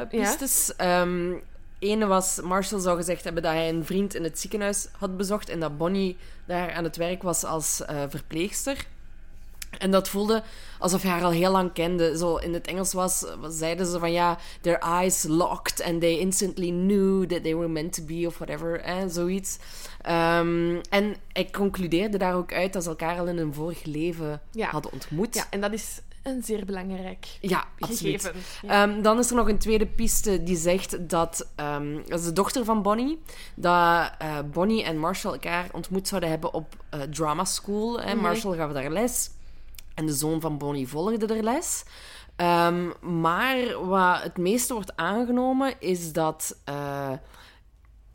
[0.08, 0.76] pistes.
[0.76, 1.32] Ehm,
[1.78, 5.48] ene was, Marshall zou gezegd hebben dat hij een vriend in het ziekenhuis had bezocht
[5.48, 8.86] en dat Bonnie daar aan het werk was als uh, verpleegster.
[9.78, 10.42] En dat voelde
[10.78, 12.18] alsof hij haar al heel lang kende.
[12.18, 16.68] Zo in het Engels was, zeiden ze van ja, their eyes locked and they instantly
[16.68, 19.58] knew that they were meant to be of whatever, eh, zoiets.
[20.08, 24.40] Um, en hij concludeerde daar ook uit dat ze elkaar al in een vorig leven
[24.50, 24.70] ja.
[24.70, 25.34] hadden ontmoet.
[25.34, 28.32] Ja, en dat is een zeer belangrijk ja, gegeven.
[28.62, 28.82] Ja.
[28.82, 32.32] Um, dan is er nog een tweede piste die zegt dat, um, dat is de
[32.32, 33.22] dochter van Bonnie,
[33.54, 38.00] dat uh, Bonnie en Marshall elkaar ontmoet zouden hebben op uh, drama school.
[38.00, 38.06] Hè.
[38.06, 38.20] Mm -hmm.
[38.20, 39.30] Marshall gaf daar les
[39.96, 41.84] en de zoon van Bonnie volgde er les.
[42.36, 47.12] Um, maar wat het meeste wordt aangenomen is dat, uh,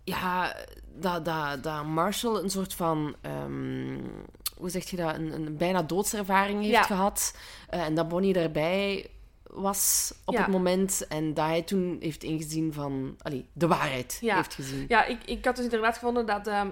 [0.04, 0.56] ja,
[0.96, 3.16] dat, dat, dat Marshall een soort van
[3.46, 4.02] um,
[4.58, 6.84] hoe zeg je dat, een, een bijna doodservaring heeft Ja.
[6.84, 7.36] gehad.
[7.74, 9.10] Uh, en dat Bonnie daarbij
[9.44, 10.42] was op Ja.
[10.42, 11.08] het moment.
[11.08, 13.16] En dat hij toen heeft ingezien van...
[13.22, 14.36] Allee, de waarheid Ja.
[14.36, 14.86] heeft gezien.
[14.88, 16.68] Ja, ik, ik had dus inderdaad gevonden dat, ehm,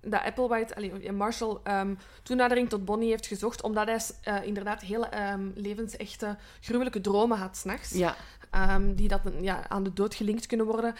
[0.00, 5.08] dat Applewhite, allee, Marshall, ehm, toenadering tot Bonnie heeft gezocht, omdat hij eh, inderdaad heel
[5.08, 7.90] ehm, levensechte, gruwelijke dromen had s'nachts.
[7.90, 8.16] Ja,
[8.52, 10.94] Ehm, die dat ja, aan de dood gelinkt kunnen worden.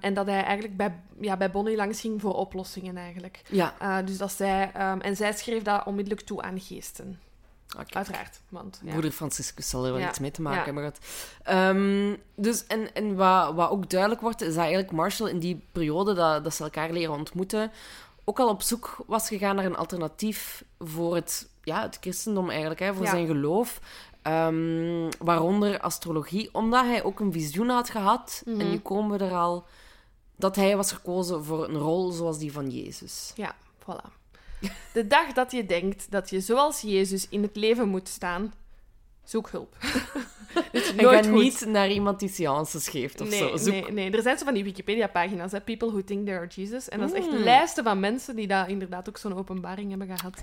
[0.00, 3.42] En dat hij eigenlijk bij, ja, bij Bonnie langs ging voor oplossingen eigenlijk.
[3.48, 3.74] ja.
[3.78, 7.20] Eh, dus dat zij, en zij schreef dat onmiddellijk toe aan geesten.
[7.78, 7.94] Oké.
[7.94, 8.40] Uiteraard.
[8.48, 8.90] Want, ja.
[8.90, 10.08] Broeder Franciscus zal er wel Ja.
[10.08, 10.64] iets mee te maken Ja.
[10.64, 10.98] hebben gehad.
[11.42, 15.66] Ehm, dus, en en wat, wat ook duidelijk wordt, is dat eigenlijk Marshall in die
[15.72, 17.70] periode dat, dat ze elkaar leren ontmoeten,
[18.24, 22.80] ook al op zoek was gegaan naar een alternatief voor het, ja, het christendom eigenlijk,
[22.80, 23.10] hè, voor Ja.
[23.10, 23.80] zijn geloof.
[24.22, 28.42] Ehm, waaronder astrologie, omdat hij ook een visioen had gehad.
[28.44, 28.60] Mhm.
[28.60, 29.64] En nu komen we er al
[30.36, 33.32] dat hij was gekozen voor een rol zoals die van Jezus.
[33.34, 34.20] Ja, voilà.
[34.92, 38.54] De dag dat je denkt dat je zoals Jezus in het leven moet staan,
[39.24, 39.76] zoek hulp.
[40.72, 41.30] Is En ga goed.
[41.30, 43.56] niet naar iemand die seances geeft of nee, zo.
[43.56, 46.46] Zoek nee, nee, er zijn zo van die Wikipedia-pagina's, hè, People Who Think They Are
[46.46, 46.88] Jesus.
[46.88, 47.42] En dat is echt Mm.
[47.42, 50.42] lijsten van mensen die daar inderdaad ook zo'n openbaring hebben gehad.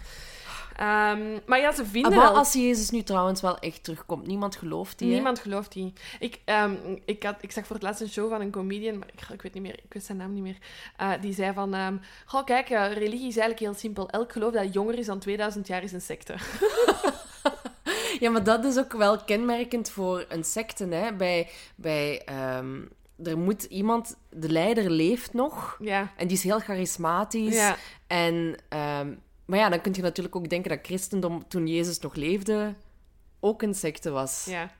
[0.79, 2.37] Ehm, maar ja, ze vinden Ah, maar wel...
[2.37, 5.07] als Jezus nu trouwens wel echt terugkomt, niemand gelooft die.
[5.07, 5.13] hè?
[5.13, 5.93] Niemand gelooft die.
[6.19, 9.07] Ik, ehm, ik, had, ik zag voor het laatst een show van een comedian, maar
[9.13, 10.57] ik, ik weet niet meer, ik weet zijn naam niet meer.
[10.97, 14.09] eh, die zei van, ehm goh, kijk, eh, religie is eigenlijk heel simpel.
[14.09, 16.35] Elk geloof dat jonger is dan 2000 jaar is een secte.
[18.19, 20.85] Ja, maar dat is ook wel kenmerkend voor een secte.
[20.85, 21.13] Hè?
[21.13, 22.21] Bij, bij,
[23.23, 26.11] er moet iemand, de leider leeft nog ja.
[26.17, 27.55] en die is heel charismatisch.
[27.55, 27.75] Ja.
[28.07, 28.55] En,
[29.49, 32.73] maar ja, dan kun je natuurlijk ook denken dat christendom toen Jezus nog leefde
[33.39, 34.45] ook een secte was.
[34.49, 34.71] Ja.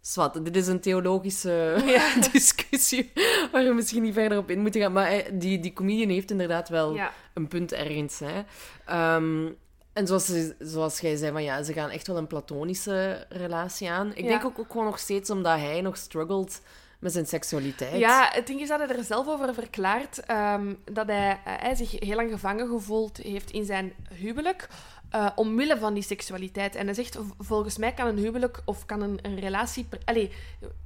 [0.00, 2.14] Zwat, dit is een theologische Ja.
[2.32, 3.12] discussie
[3.52, 4.92] waar we misschien niet verder op in moeten gaan.
[4.92, 7.12] Maar hij- die, die comedian heeft inderdaad wel ja.
[7.34, 8.18] een punt ergens.
[8.18, 8.42] Hè.
[8.86, 9.46] Ehm,
[9.92, 14.10] en zoals, zoals jij zei, van, ja, ze gaan echt wel een platonische relatie aan.
[14.14, 14.28] Ik Ja.
[14.28, 16.60] denk ook, ook gewoon nog steeds omdat hij nog struggelt
[17.04, 17.98] met zijn seksualiteit.
[17.98, 21.74] Ja, het ding is dat hij er zelf over verklaart ehm, dat hij, eh, hij
[21.74, 24.68] zich heel lang gevangen gevoeld heeft in zijn huwelijk.
[25.10, 26.74] eh, omwille van die seksualiteit.
[26.74, 29.86] En hij zegt, volgens mij kan een huwelijk of kan een, relatie...
[30.04, 30.30] Allee,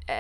[0.04, 0.16] eh,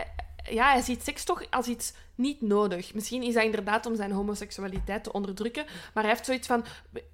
[0.50, 2.94] ja, hij ziet seks toch als iets niet nodig.
[2.94, 6.64] Misschien is dat inderdaad om zijn homoseksualiteit te onderdrukken, maar hij heeft zoiets van,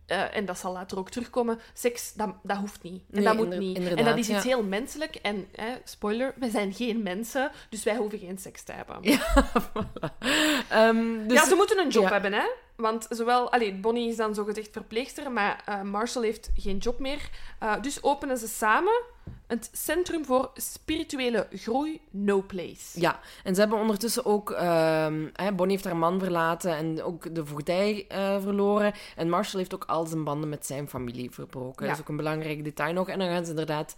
[0.07, 3.03] eh, en dat zal later ook terugkomen, seks, dat, dat hoeft niet.
[3.11, 3.79] En Nee, dat moet niet.
[3.79, 4.49] En dat is iets ja.
[4.49, 5.15] heel menselijk.
[5.15, 9.03] En, eh, spoiler, wij zijn geen mensen, dus wij hoeven geen seks te hebben.
[10.69, 12.11] Ehm, dus, ja, ze moeten een job ja.
[12.11, 12.47] hebben, hè.
[12.77, 13.53] Want zowel...
[13.53, 17.31] Allee, Bonnie is dan zogezegd verpleegster, maar eh, Marshall heeft geen job meer.
[17.59, 19.03] Eh, dus openen ze samen
[19.47, 23.01] het Centrum voor Spirituele Groei No Place.
[23.01, 24.51] Ja, en ze hebben ondertussen ook...
[24.51, 28.93] ehm, Bonnie heeft haar man verlaten en ook de voogdij eh, verloren.
[29.17, 31.83] En Marshall heeft ook al zijn banden met zijn familie verbroken.
[31.83, 31.87] Ja.
[31.91, 33.09] Dat is ook een belangrijk detail nog.
[33.09, 33.97] En dan gaan ze inderdaad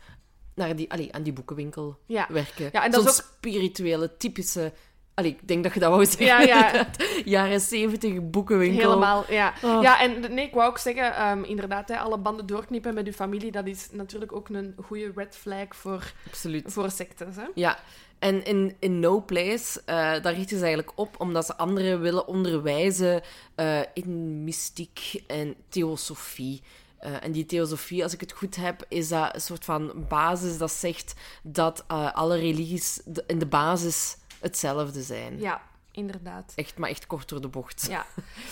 [0.54, 2.26] naar die, allee, aan die boekenwinkel Ja.
[2.30, 2.68] werken.
[2.72, 4.72] Ja, en dat Zo'n is ook- spirituele, typische...
[5.16, 6.26] Allee, ik denk dat je dat wou zeggen.
[6.26, 6.86] Ja, ja.
[7.24, 8.88] Jaren zeventig boekenwinkel.
[8.88, 9.52] Helemaal, ja.
[9.62, 9.82] Oh.
[9.82, 13.12] Ja, en nee, ik wou ook zeggen, ehm, inderdaad, hè, alle banden doorknippen met uw
[13.12, 16.72] familie, dat is natuurlijk ook een goede red flag voor, Absoluut.
[16.72, 17.44] voor sectes, hè.
[17.54, 17.78] Ja,
[18.18, 22.26] en in, in No Place, eh, daar richten ze eigenlijk op omdat ze anderen willen
[22.26, 23.22] onderwijzen
[23.54, 26.62] eh, in mystiek en theosofie.
[26.98, 30.58] Eh, en die theosofie, als ik het goed heb, is dat een soort van basis
[30.58, 35.38] dat zegt dat alle religies in de basis hetzelfde zijn.
[35.38, 36.52] Ja, inderdaad.
[36.54, 37.86] Echt, maar echt kort door de bocht.
[37.88, 38.06] Ja.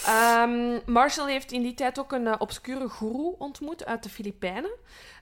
[0.06, 4.74] Ehm, Marshall heeft in die tijd ook een eh, obscure goeroe ontmoet uit de Filipijnen.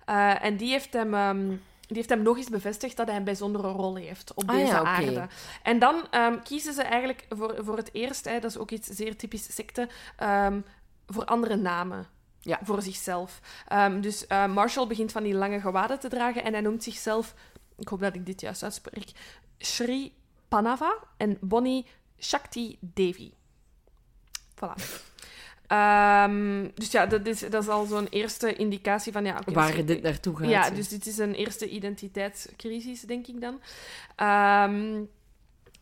[0.05, 1.15] Eh, en die heeft hem...
[1.15, 1.49] ehm,
[1.87, 4.73] die heeft hem nog eens bevestigd dat hij een bijzondere rol heeft op Ah deze
[4.73, 4.89] ja, oké.
[4.89, 5.27] aarde.
[5.63, 8.89] En dan ehm, kiezen ze eigenlijk voor, voor het eerst, hè, dat is ook iets
[8.89, 9.89] zeer typisch secte,
[11.07, 12.07] voor andere namen.
[12.43, 12.59] Ja.
[12.63, 13.41] Voor zichzelf.
[14.01, 17.35] Dus eh, Marshall begint van die lange gewaden te dragen en hij noemt zichzelf,
[17.79, 19.11] ik hoop dat ik dit juist uitspreek,
[19.59, 20.13] Sri
[20.53, 21.87] Panava en Bonnie
[22.19, 23.35] Shakti Devi.
[24.55, 24.75] Voilà.
[25.67, 29.25] Ehm, dus ja, dat is, dat is al zo'n eerste indicatie van...
[29.25, 30.49] Ja, Waar dus- dit naartoe gaat.
[30.49, 33.61] Ja, dus dit is een eerste identiteitscrisis, denk ik dan.
[34.17, 35.03] Ehm,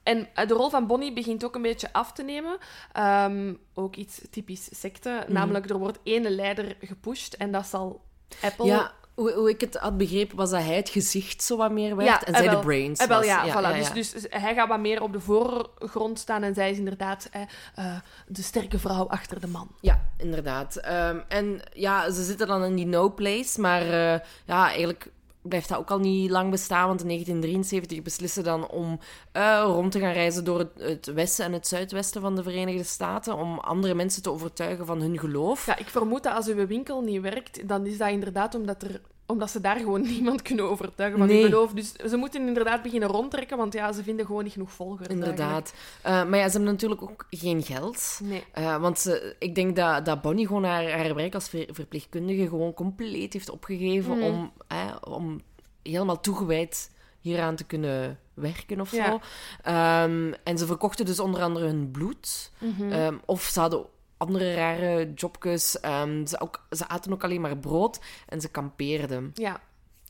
[0.03, 2.59] en eh, de rol van Bonnie begint ook een beetje af te nemen.
[2.93, 5.23] Ehm, ook iets typisch secte.
[5.25, 5.33] Mhm.
[5.33, 8.05] Namelijk, er wordt één leider gepusht en dat zal
[8.43, 8.67] Apple...
[8.67, 11.97] Ja, hoe, hoe ik het had begrepen, was dat hij het gezicht zo wat meer
[11.97, 12.61] werd Ja, en eh, zij wel.
[12.61, 13.27] de brains Eh, wel, was.
[13.27, 13.77] ja, ja, voilà.
[13.89, 13.93] ja.
[13.95, 17.41] Dus, dus hij gaat wat meer op de voorgrond staan en zij is inderdaad eh,
[17.75, 17.95] eh,
[18.27, 19.69] de sterke vrouw achter de man.
[19.81, 20.77] Ja, inderdaad.
[20.77, 25.11] Ehm, en ja, ze zitten dan in die no place, maar eh, ja, eigenlijk
[25.43, 28.99] blijft dat ook al niet lang bestaan, want in 1973 beslissen dan om
[29.33, 32.83] eh, rond te gaan reizen door het, het westen en het zuidwesten van de Verenigde
[32.83, 35.67] Staten, om andere mensen te overtuigen van hun geloof.
[35.67, 39.01] Ja, ik vermoed dat als uw winkel niet werkt, dan is dat inderdaad omdat, er,
[39.31, 41.41] omdat ze daar gewoon niemand kunnen overtuigen van Nee.
[41.41, 41.73] hun geloof.
[41.73, 45.09] Dus ze moeten inderdaad beginnen rondtrekken, want ja, ze vinden gewoon niet genoeg volgers.
[45.09, 45.73] Inderdaad.
[46.03, 48.21] Eh, maar ja, ze hebben natuurlijk ook geen geld.
[48.23, 48.45] Nee.
[48.53, 52.49] Eh, want ze, ik denk dat, dat Bonnie gewoon haar, haar werk als ver- verpleegkundige
[52.49, 54.27] gewoon compleet heeft opgegeven Mhm.
[54.27, 55.41] om, eh, om
[55.83, 56.91] helemaal toegewijd
[57.21, 58.97] hieraan te kunnen werken of zo.
[58.97, 59.21] Ja.
[59.63, 62.51] Ehm, en ze verkochten dus onder andere hun bloed.
[62.59, 62.93] Mhm.
[62.93, 63.85] Ehm, of ze hadden
[64.21, 65.81] andere rare jobjes.
[65.81, 69.31] Ehm, ze, ook, ze aten ook alleen maar brood en ze kampeerden.
[69.35, 69.61] Ja.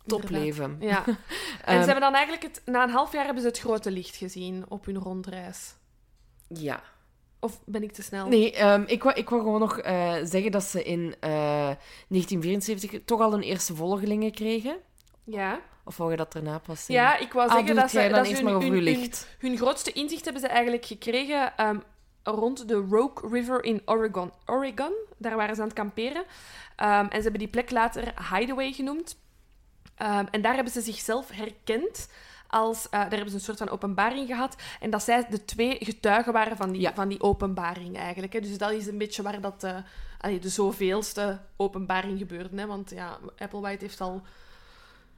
[0.07, 0.77] Topleven.
[0.81, 1.05] Ja.
[1.07, 1.17] En
[1.65, 4.17] Ehm, ze hebben dan eigenlijk het, na een half jaar hebben ze het grote licht
[4.17, 5.75] gezien op hun rondreis.
[6.49, 6.83] Ja.
[7.41, 8.27] Of ben ik te snel?
[8.29, 11.31] Nee, ehm, ik, wou, ik wou gewoon nog eh, zeggen dat ze in eh,
[12.09, 14.77] 1974 toch al een eerste volgelingen kregen.
[15.25, 15.61] Ja.
[15.85, 16.97] Of wou je dat daarna pas zien?
[16.97, 19.93] Ja, ik wou Ah, zeggen dat ze, dat ze eerst hun, hun, hun- hun grootste
[19.93, 21.79] inzicht hebben ze eigenlijk gekregen ehm,
[22.23, 24.33] rond de Rogue River in Oregon.
[24.47, 26.25] Oregon, daar waren ze aan het kamperen.
[26.77, 29.17] Ehm, en ze hebben die plek later Hideaway genoemd.
[29.97, 32.09] Ehm, en daar hebben ze zichzelf herkend
[32.49, 32.85] als...
[32.85, 34.57] eh, daar hebben ze een soort van openbaring gehad.
[34.81, 36.95] En dat zij de twee getuigen waren van die, Ja.
[36.95, 38.33] van die openbaring eigenlijk.
[38.33, 38.41] Hè.
[38.41, 39.65] Dus dat is een beetje waar dat...
[39.65, 39.77] eh,
[40.21, 42.57] allee, de zoveelste openbaring gebeurde.
[42.61, 42.67] Hè.
[42.67, 44.23] Want ja, Applewhite heeft al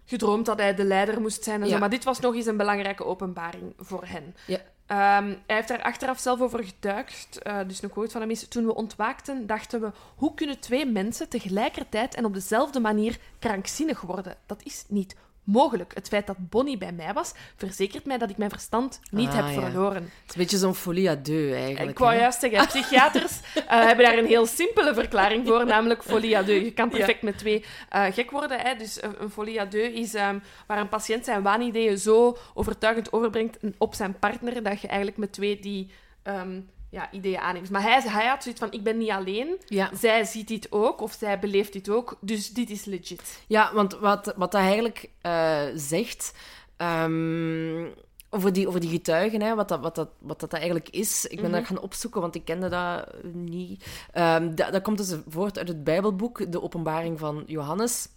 [0.05, 1.73] gedroomd dat hij de leider moest zijn en zo.
[1.75, 1.79] Ja.
[1.81, 4.35] Maar dit was nog eens een belangrijke openbaring voor hen.
[4.47, 4.59] Ja.
[4.93, 7.39] Ehm, hij heeft daar achteraf zelf over getuigd.
[7.39, 8.49] eh, dus een quote van hem is...
[8.49, 9.93] Toen we ontwaakten, dachten we...
[10.17, 14.37] Hoe kunnen twee mensen tegelijkertijd en op dezelfde manier krankzinnig worden?
[14.47, 15.95] Dat is niet mogelijk.
[15.95, 19.35] Het feit dat Bonnie bij mij was, verzekert mij dat ik mijn verstand niet Ah,
[19.35, 19.53] heb ja.
[19.53, 20.03] verloren.
[20.03, 21.91] Het is een beetje zo'n folie à deux, eigenlijk.
[21.91, 22.21] Ik wou hè?
[22.21, 26.65] juist zeggen, psychiaters eh, hebben daar een heel simpele verklaring voor, namelijk folie à deux.
[26.65, 28.61] Je kan perfect met twee eh, gek worden.
[28.61, 28.75] Hè?
[28.75, 33.13] Dus eh, een folie à deux is ehm, waar een patiënt zijn waanideeën zo overtuigend
[33.13, 35.91] overbrengt op zijn partner, dat je eigenlijk met twee die
[36.23, 36.61] ehm,
[36.93, 37.71] ja, ideeën aanneemt.
[37.71, 39.57] Maar hij, hij had zoiets van, ik ben niet alleen.
[39.67, 39.91] Ja.
[39.95, 43.43] Zij ziet dit ook, of zij beleeft dit ook, dus dit is legit.
[43.47, 46.35] Ja, want wat, wat dat eigenlijk eh, zegt
[46.77, 47.87] ehm,
[48.31, 51.41] over, die, over die getuigen, hè, wat, dat, wat, dat, wat dat eigenlijk is, ik
[51.41, 51.59] ben Mhm.
[51.59, 53.85] dat gaan opzoeken, want ik kende dat niet.
[54.13, 58.09] Ehm, dat, dat komt dus voort uit het Bijbelboek, de openbaring van Johannes.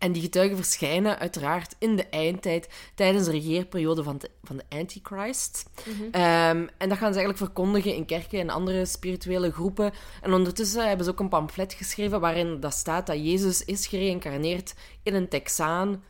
[0.00, 4.64] En die getuigen verschijnen uiteraard in de eindtijd tijdens de regeerperiode van de, van de
[4.68, 5.70] Antichrist.
[6.10, 9.92] Ehm, en dat gaan ze eigenlijk verkondigen in kerken en andere spirituele groepen.
[10.22, 14.74] En ondertussen hebben ze ook een pamflet geschreven waarin dat staat dat Jezus is gereïncarneerd
[15.02, 16.02] in een Texaan.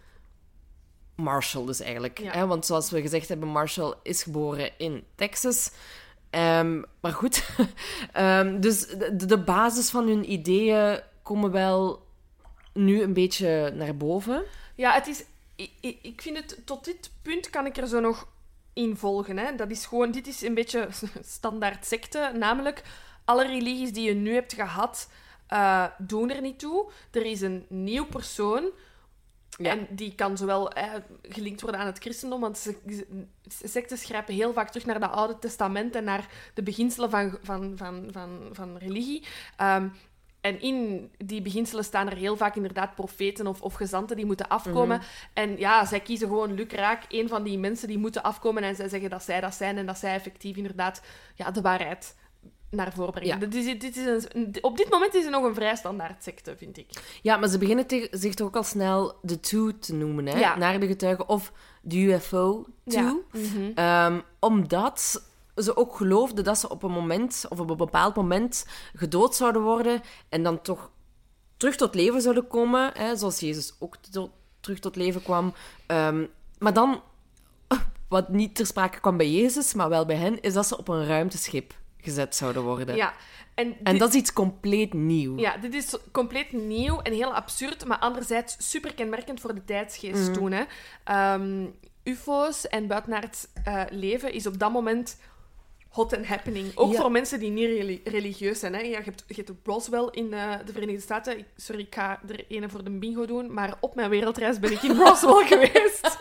[1.16, 2.18] Marshall dus eigenlijk.
[2.18, 2.32] Ja.
[2.32, 2.46] Hè?
[2.46, 5.72] Want zoals we gezegd hebben, Marshall is geboren in Texas.
[6.30, 7.44] Ehm, maar goed,
[8.12, 12.08] Ehm, dus de, de basis van hun ideeën komen wel
[12.72, 14.44] nu een beetje naar boven.
[14.74, 15.24] Ja, het is...
[15.56, 16.58] Ik, ik- vind het...
[16.64, 18.28] Tot dit punt kan ik er zo nog
[18.72, 19.38] in volgen.
[19.38, 19.54] Hè.
[19.54, 20.10] Dat is gewoon...
[20.10, 20.88] Dit is een beetje
[21.24, 22.32] standaard secte.
[22.34, 22.82] Namelijk,
[23.24, 25.08] alle religies die je nu hebt gehad,
[25.46, 26.90] eh, doen er niet toe.
[27.10, 28.70] Er is een nieuw persoon...
[29.56, 29.70] Ja.
[29.70, 32.72] En die kan zowel eh, gelinkt worden aan het christendom, want
[33.48, 37.72] sectes grijpen heel vaak terug naar dat Oude Testament en naar de beginselen van, van,
[37.76, 39.24] van, van, van religie.
[39.56, 39.88] Ehm,
[40.40, 44.48] en in die beginselen staan er heel vaak inderdaad profeten of, of gezanten die moeten
[44.48, 44.96] afkomen.
[44.96, 45.06] Mhm.
[45.32, 48.88] En ja, zij kiezen gewoon lukraak een van die mensen die moeten afkomen en zij
[48.88, 51.02] zeggen dat zij dat zijn en dat zij effectief inderdaad
[51.34, 52.14] ja, de waarheid
[52.70, 53.40] naar voren brengen.
[53.40, 53.46] Ja.
[53.46, 56.56] Dit is, dit is een, op dit moment is het nog een vrij standaard secte,
[56.56, 57.18] vind ik.
[57.22, 60.38] Ja, maar ze beginnen te- zich toch ook al snel de two te noemen, hè?
[60.38, 60.56] Ja.
[60.56, 61.28] Naar de getuigen.
[61.28, 63.00] Of de UFO two.
[63.00, 63.16] Ja.
[63.32, 63.70] Mhm.
[63.74, 65.22] Ehm, omdat
[65.62, 69.62] ze ook geloofden dat ze op een moment, of op een bepaald moment, gedood zouden
[69.62, 70.90] worden en dan toch
[71.56, 75.54] terug tot leven zouden komen, hè, zoals Jezus ook tot- terug tot leven kwam.
[75.86, 76.24] Ehm,
[76.58, 77.02] maar dan,
[78.08, 80.88] wat niet ter sprake kwam bij Jezus, maar wel bij hen, is dat ze op
[80.88, 82.96] een ruimteschip gezet zouden worden.
[82.96, 83.12] Ja.
[83.54, 85.38] En, dat is iets compleet nieuw.
[85.38, 90.22] Ja, dit is compleet nieuw en heel absurd, maar anderzijds super kenmerkend voor de tijdsgeest
[90.22, 90.32] Mhm.
[90.32, 90.52] toen.
[90.52, 90.62] Hè.
[91.04, 91.66] Ehm,
[92.04, 95.18] UFO's en buitenaards eh leven is op dat moment
[95.90, 96.72] hot and happening.
[96.74, 97.00] Ook Ja.
[97.00, 98.74] voor mensen die niet reli- religieus zijn.
[98.74, 98.80] Hè.
[98.80, 101.46] Ja, je, hebt, je hebt Roswell in eh, de Verenigde Staten.
[101.56, 103.52] Sorry, ik ga er ene voor de bingo doen.
[103.52, 106.16] Maar op mijn wereldreis ben ik in Roswell geweest.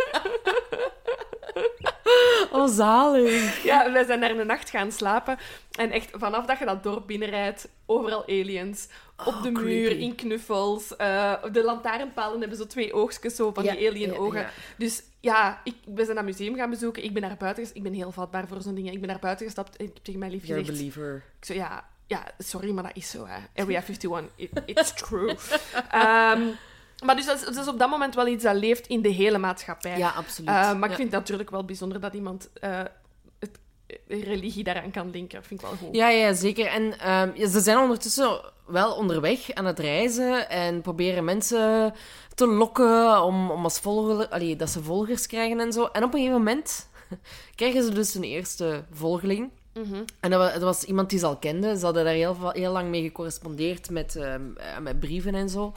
[2.52, 3.64] Oh, zalig.
[3.64, 5.38] Ja, wij zijn daar een nacht gaan slapen.
[5.72, 8.88] En echt, vanaf dat je dat dorp binnenrijdt, overal aliens.
[9.26, 10.04] Op Oh, de muur, creepy.
[10.04, 10.96] in knuffels.
[10.96, 14.40] eh, de lantaarnpalen hebben zo twee oogstjes zo van Ja, die alien ja, ogen.
[14.40, 14.50] ja.
[14.78, 17.04] Dus ja, ik, we zijn dat museum gaan bezoeken.
[17.04, 18.94] Ik ben naar buiten ges- Ik ben heel vatbaar voor zo'n dingen.
[18.94, 20.78] Ik ben naar buiten gestapt en ik heb tegen mijn lief You're gezegd...
[20.78, 21.24] believer.
[21.40, 23.26] Ik zo, ja, ja, sorry, maar dat is zo.
[23.28, 23.62] Hè.
[23.64, 25.36] Area 51, it- it's true.
[25.92, 26.42] Ehm,
[27.06, 29.10] maar dus dat is, dat is op dat moment wel iets dat leeft in de
[29.10, 29.98] hele maatschappij.
[29.98, 30.50] Ja, absoluut.
[30.50, 30.96] Eh, maar ik Ja.
[30.96, 32.82] vind het natuurlijk wel bijzonder dat iemand eh,
[33.40, 33.60] het,
[34.08, 35.44] eh, religie daaraan kan linken.
[35.44, 35.96] vind ik wel goed.
[35.96, 36.66] Ja, ja, zeker.
[36.66, 41.94] En ehm, ze zijn ondertussen wel onderweg aan het reizen en proberen mensen
[42.40, 45.86] te lokken om, om als volger, allee, dat ze volgers krijgen en zo.
[45.86, 46.90] En op een gegeven moment
[47.56, 49.50] krijgen ze dus een eerste volgeling.
[49.74, 50.04] Mhm.
[50.20, 51.78] En dat was, dat was iemand die ze al kenden.
[51.78, 55.74] Ze hadden daar heel, heel lang mee gecorrespondeerd met, ehm, eh, met brieven en zo.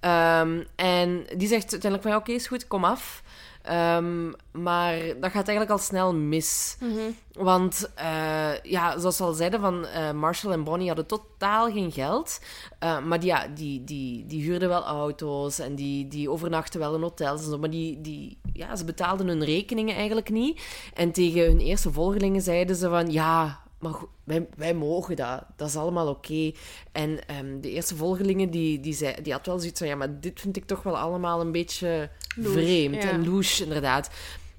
[0.00, 3.22] Ehm, en die zegt uiteindelijk van, ja, oké, is goed, kom af.
[3.66, 6.76] Ehm, maar dat gaat eigenlijk al snel mis.
[6.80, 7.10] Mhm.
[7.32, 11.92] Want, eh, ja, zoals we al zeiden, van, eh, Marshall en Bonnie hadden totaal geen
[11.92, 12.40] geld.
[12.78, 16.94] Eh, maar die, ja, die, die, die huurden wel auto's en die, die overnachten wel
[16.94, 17.58] in hotels en zo.
[17.58, 20.62] Maar die, die, ja, ze betaalden hun rekeningen eigenlijk niet.
[20.94, 23.10] En tegen hun eerste volgelingen zeiden ze van...
[23.10, 25.44] Ja, maar goed, wij, wij mogen dat.
[25.56, 26.52] Dat is allemaal oké.
[26.92, 29.88] En ehm, de eerste volgelingen, die, die, zei, die had wel zoiets van...
[29.88, 32.10] Ja, maar dit vind ik toch wel allemaal een beetje
[32.40, 33.02] vreemd.
[33.02, 33.10] ja.
[33.10, 34.10] En louche, inderdaad.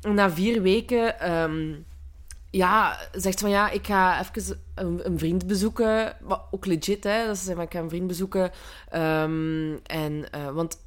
[0.01, 1.19] En na vier weken...
[1.19, 1.73] ehm,
[2.49, 6.17] ja, zegt van ja, ik ga even een, een vriend bezoeken.
[6.51, 7.25] Ook legit, hè.
[7.25, 8.51] Dat ze zeggen, ik ga een vriend bezoeken.
[8.89, 10.85] Ehm, en, eh, want...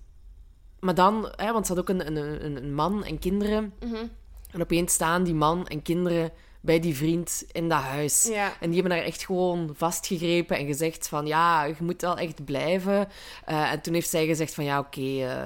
[0.80, 3.72] Maar dan, hè, want ze had ook een, een, een, man en kinderen.
[3.80, 4.06] Mhm.
[4.50, 8.24] En opeens staan die man en kinderen bij die vriend in dat huis.
[8.32, 8.52] Ja.
[8.60, 11.26] En die hebben daar echt gewoon vastgegrepen en gezegd van...
[11.26, 13.08] Ja, je moet wel echt blijven.
[13.44, 14.64] Eh, en toen heeft zij gezegd van...
[14.64, 15.44] Ja, oké, eh,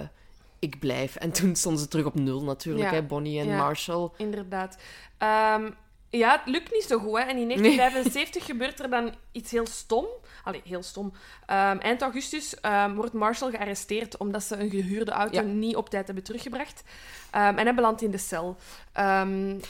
[0.58, 1.16] ik blijf.
[1.16, 2.94] En toen stonden ze terug op nul natuurlijk, Ja.
[2.94, 3.56] hè, Bonnie en Ja.
[3.56, 4.10] Marshall.
[4.16, 4.76] Inderdaad.
[5.18, 5.70] Ehm,
[6.10, 7.18] ja, het lukt niet zo goed.
[7.18, 7.24] Hè.
[7.24, 10.06] En in 1975 gebeurt er dan iets heel stom.
[10.44, 11.12] Allee, heel stom.
[11.46, 15.42] Ehm, eind augustus ehm, wordt Marshall gearresteerd omdat ze een gehuurde auto Ja.
[15.42, 16.82] niet op tijd hebben teruggebracht.
[17.30, 18.56] Ehm, en hij belandt in de cel.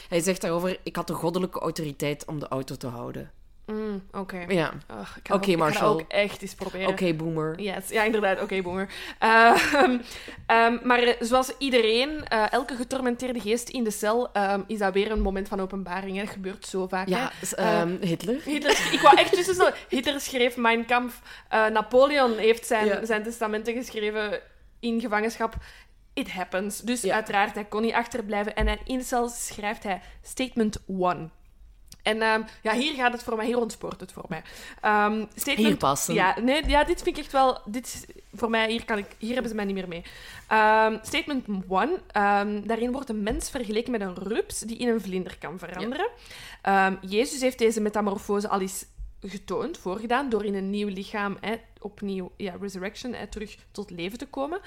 [0.09, 0.79] Hij zegt daarover...
[0.83, 3.31] Ik had de goddelijke autoriteit om de auto te houden.
[3.65, 4.45] Mm, Oké.
[4.47, 4.73] Ja.
[4.89, 5.87] Oké, ook- Ik ga Marshall.
[5.89, 6.87] ook echt eens proberen.
[6.87, 7.61] Oké, boomer.
[7.61, 8.41] Yes, ja, inderdaad.
[8.41, 8.89] Oké, boomer.
[9.19, 9.97] Ehm,
[10.45, 14.93] ehm, maar eh, zoals iedereen, eh, elke getormenteerde geest in de cel, ehm, is dat
[14.93, 16.15] weer een moment van openbaring.
[16.17, 16.23] Hè.
[16.23, 17.07] Dat gebeurt zo vaak.
[17.07, 17.55] Ja, hè.
[17.55, 18.41] Eh, Hitler.
[18.43, 19.69] Hitler, ik wou echt tussen zo...
[19.89, 21.21] Hitler schreef Mein Kampf.
[21.49, 24.39] Napoleon heeft zijn, zijn testamenten geschreven
[24.79, 25.55] in gevangenschap.
[26.13, 26.79] It happens.
[26.79, 27.13] Dus Ja.
[27.13, 28.55] uiteraard, hij kon niet achterblijven.
[28.55, 31.31] En in de cel schrijft hij Statement 1.
[32.05, 34.41] En ehm, ja, hier gaat het voor mij, hier ontspoort het voor mij.
[34.81, 36.13] Ehm, statement, Hier passen.
[36.13, 37.59] Ja, nee, ja, dit vind ik echt wel...
[37.65, 40.03] Dit is, voor mij, hier, kan ik, hier hebben ze mij niet meer mee.
[40.47, 42.01] Ehm, statement 1.
[42.07, 46.09] ehm, daarin wordt een mens vergeleken met een rups die in een vlinder kan veranderen.
[47.01, 48.85] Jezus heeft deze metamorfose al eens
[49.21, 54.17] getoond, voorgedaan, door in een nieuw lichaam, hè, opnieuw, ja, resurrection, hè, terug tot leven
[54.17, 54.59] te komen.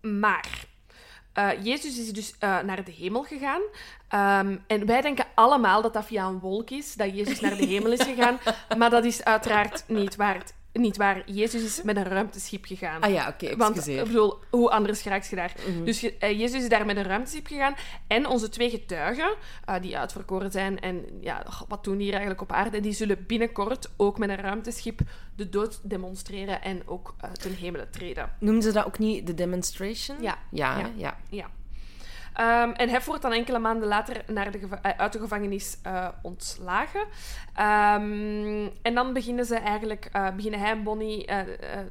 [0.00, 0.68] Maar
[1.32, 3.60] eh, Jezus is dus eh, naar de hemel gegaan.
[4.08, 7.66] Ehm, en wij denken allemaal dat dat via een wolk is, dat Jezus naar de
[7.66, 8.38] hemel is gegaan.
[8.78, 10.42] Maar dat is uiteraard niet waar.
[10.72, 11.30] Niet waar.
[11.30, 13.00] Jezus is met een ruimteschip gegaan.
[13.00, 15.54] Ah ja, oké, Want, ik bedoel, hoe anders raakt je daar?
[15.68, 15.84] Mhm.
[15.84, 17.74] Dus eh, Jezus is daar met een ruimteschip gegaan.
[18.06, 22.42] En onze twee getuigen, eh, die uitverkoren zijn en ja, wat doen die hier eigenlijk
[22.42, 25.00] op aarde, die zullen binnenkort ook met een ruimteschip
[25.36, 28.30] de dood demonstreren en ook eh, ten hemelen treden.
[28.38, 30.22] Noemden ze dat ook niet de demonstration?
[30.22, 30.38] Ja.
[30.50, 31.16] Ja, ja.
[31.28, 31.50] Ja.
[32.34, 36.08] Ehm, en hij wordt dan enkele maanden later naar de eh, uit de gevangenis eh,
[36.22, 37.04] ontslagen.
[37.54, 41.28] Ehm, en dan beginnen ze eigenlijk, eh, beginnen hij en Bonnie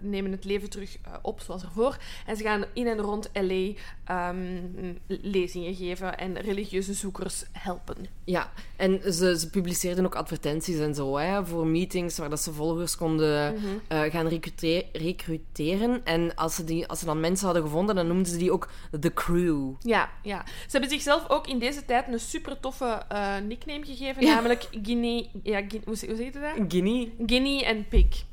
[0.02, 1.97] nemen het leven terug op zoals ervoor.
[2.25, 3.71] En ze gaan in en rond LA
[4.06, 7.95] ehm, lezingen geven en religieuze zoekers helpen.
[8.23, 12.54] Ja, en ze, ze publiceerden ook advertenties en zo, hè, voor meetings waar dat ze
[12.54, 14.10] volgers konden Mhm.
[14.12, 16.06] gaan recrute- recruteren.
[16.06, 18.69] En als ze, die, als ze dan mensen hadden gevonden, dan noemden ze die ook
[18.99, 19.71] The Crew.
[19.80, 20.43] Ja, ja.
[20.45, 24.33] Ze hebben zichzelf ook in deze tijd een super toffe eh, nickname gegeven, Ja.
[24.33, 25.23] namelijk Guinea.
[25.43, 26.65] Ja, Guinea hoe, hoe zeg je dat?
[26.71, 27.05] Guinea.
[27.25, 28.23] Guinea en pig.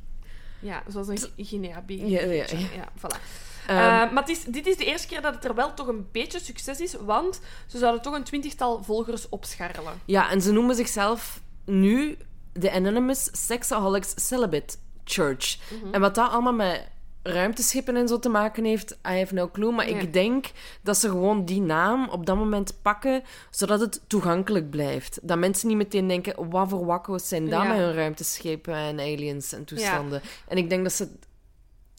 [0.61, 2.00] Ja, zoals een Gu- Guinea pig.
[2.00, 2.44] Ja, ja, ja.
[2.74, 3.20] ja voilà.
[3.66, 6.09] Ehm, Eh, maar is, dit is de eerste keer dat het er wel toch een
[6.12, 9.92] beetje succes is, want ze zouden toch een twintigtal volgers opscharrelen.
[10.04, 12.16] Ja, en ze noemen zichzelf nu
[12.52, 15.57] de Anonymous Sexaholics Celibate Church.
[15.82, 15.94] Mhm.
[15.94, 16.88] En wat dat allemaal met
[17.27, 19.72] ruimteschepen en zo te maken heeft, I have no clue.
[19.72, 20.47] Maar ik denk
[20.83, 25.18] dat ze gewoon die naam op dat moment pakken, zodat het toegankelijk blijft.
[25.22, 27.68] Dat mensen niet meteen denken, wat voor wakko's zijn dat Ja.
[27.68, 30.22] met hun ruimteschepen en aliens en toestanden.
[30.49, 31.09] En ik denk dat ze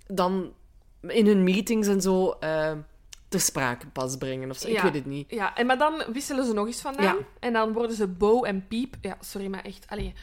[0.07, 0.53] dan
[1.01, 2.71] in hun meetings en zo eh,
[3.27, 4.49] ter sprake pas brengen.
[4.49, 4.67] Of zo.
[4.67, 5.31] Ik weet het niet.
[5.31, 7.17] Ja, en maar dan wisselen ze nog eens van naam.
[7.17, 7.23] Ja.
[7.39, 8.95] En dan worden ze Bo en Piep.
[9.01, 9.85] Ja, sorry, maar echt...
[9.89, 10.13] Allee,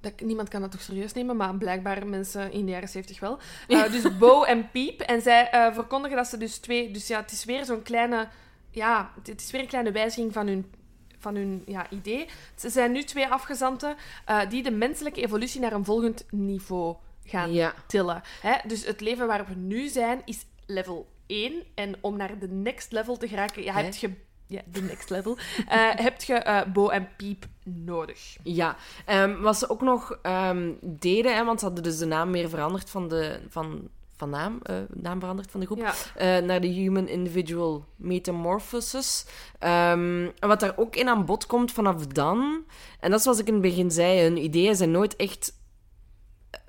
[0.00, 3.38] dat, niemand kan dat toch serieus nemen, maar blijkbaar mensen in de jaren 70 wel.
[3.68, 5.00] Eh, dus Bo en Piep.
[5.00, 6.90] En zij eh, verkondigen dat ze dus twee...
[6.90, 8.28] Dus ja, het is weer zo'n kleine...
[8.70, 10.72] Ja, het- is weer een kleine wijziging van hun,
[11.18, 12.26] van hun ja, idee.
[12.56, 13.96] Ze zijn nu twee afgezanten
[14.26, 17.74] eh, die de menselijke evolutie naar een volgend niveau gaan Ja.
[17.86, 18.22] tillen.
[18.40, 18.54] Hè?
[18.68, 21.62] Dus het leven waar we nu zijn is level 1.
[21.74, 23.82] En om naar de next level te geraken, ja, Hè?
[23.82, 24.10] heb je...
[24.50, 25.36] Ja, de next level.
[25.68, 28.36] eh, heb je eh, Bo en Piep nodig.
[28.42, 28.76] Ja,
[29.06, 32.48] Ehm, wat ze ook nog ehm, deden, hè, want ze hadden dus de naam meer
[32.48, 33.40] veranderd van de...
[33.48, 35.78] Van, van naam, eh, naam veranderd van de groep,
[36.18, 36.40] Ja.
[36.40, 39.26] naar de Human Individual Metamorphosis.
[39.58, 42.64] Ehm, en wat daar ook in aan bod komt vanaf dan,
[43.00, 45.52] en dat is zoals ik in het begin zei, hun ideeën zijn nooit echt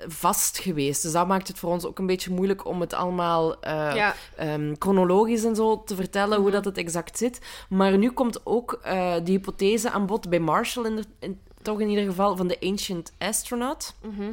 [0.08, 1.02] vast geweest.
[1.02, 4.16] Dus dat maakt het voor ons ook een beetje moeilijk om het allemaal eh, ja.
[4.36, 6.56] ehm, chronologisch en zo te vertellen hoe Mhm.
[6.56, 7.40] dat het exact zit.
[7.70, 11.80] Maar nu komt ook eh die hypothese aan bod bij Marshall, in de, in- toch
[11.80, 13.94] in ieder geval, van de Ancient Astronaut.
[14.02, 14.32] Mhm.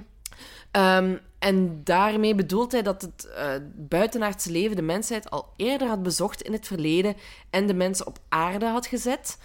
[0.71, 6.03] Ehm, en daarmee bedoelt hij dat het eh buitenaardse leven de mensheid al eerder had
[6.03, 7.17] bezocht in het verleden
[7.51, 9.39] en de mensen op aarde had gezet,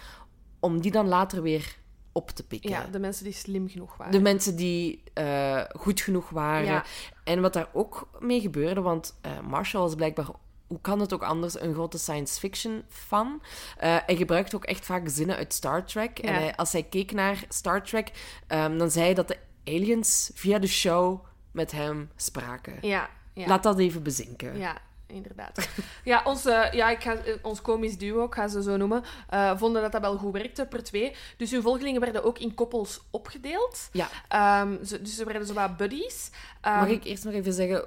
[0.60, 1.76] om die dan later weer
[2.16, 2.70] op te pikken.
[2.70, 4.12] ja, de mensen die slim genoeg waren.
[4.12, 6.64] De mensen die eh, goed genoeg waren.
[6.66, 6.84] Ja.
[7.24, 10.26] En wat daar ook mee gebeurde, want eh, Marshall was blijkbaar,
[10.66, 13.42] hoe kan het ook anders, een grote science fiction fan.
[13.76, 16.18] Eh, hij gebruikte ook echt vaak zinnen uit Star Trek.
[16.18, 16.38] En Ja.
[16.38, 18.10] hij- als hij keek naar Star Trek,
[18.46, 22.74] ehm, dan zei hij dat de aliens via de show met hem spraken.
[22.80, 23.46] Ja, ja.
[23.46, 24.58] Laat dat even bezinken.
[24.58, 24.76] Ja,
[25.14, 25.68] inderdaad.
[26.04, 29.02] Ja, ons, eh, ja ik ga, eh, ons komisch duo, ik ga ze zo noemen,
[29.28, 31.14] eh, vonden dat dat wel goed werkte per twee.
[31.36, 33.88] Dus hun volgelingen werden ook in koppels opgedeeld.
[33.92, 34.08] Ja.
[34.28, 36.30] Ehm, ze, dus ze werden zo wat buddies.
[36.60, 37.84] Ehm, Mag ik eerst nog even zeggen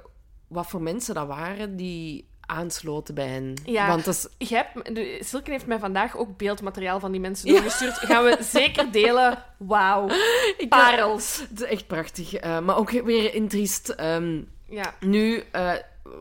[0.48, 3.54] wat voor mensen dat waren die aansloten bij hen?
[3.64, 3.88] Ja.
[3.88, 7.48] Want dat is Je hebt, de, Silken heeft mij vandaag ook beeldmateriaal van die mensen
[7.48, 7.94] doorgestuurd.
[7.98, 9.44] Gaan we zeker delen.
[9.56, 10.08] Wauw.
[10.68, 11.44] Parels.
[11.48, 12.34] Het is echt prachtig.
[12.34, 13.88] eh, maar ook weer intriest.
[13.88, 14.94] ehm Ja.
[15.00, 15.42] nu,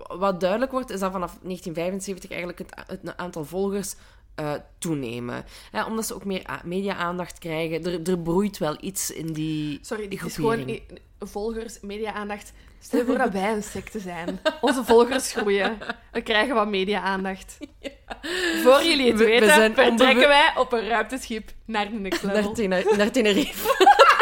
[0.07, 3.95] wat duidelijk wordt, is dat vanaf 1975 eigenlijk het, het aantal volgers
[4.35, 5.45] eh, toenemen.
[5.71, 7.83] Hè, omdat ze ook meer media-aandacht krijgen.
[7.85, 10.79] Er, er broeit wel iets in die Sorry, dit is gewoon
[11.19, 12.53] volgers, media-aandacht.
[12.79, 14.39] Stel je voor dat wij een secte zijn.
[14.61, 15.77] Onze volgers groeien.
[16.11, 17.57] We krijgen wat media-aandacht.
[18.63, 22.23] Voor jullie het We- we weten, zijn vertrekken wij op een ruimteschip naar de next
[22.23, 22.53] Naar, level.
[22.53, 23.85] Tene- naar Tenerife.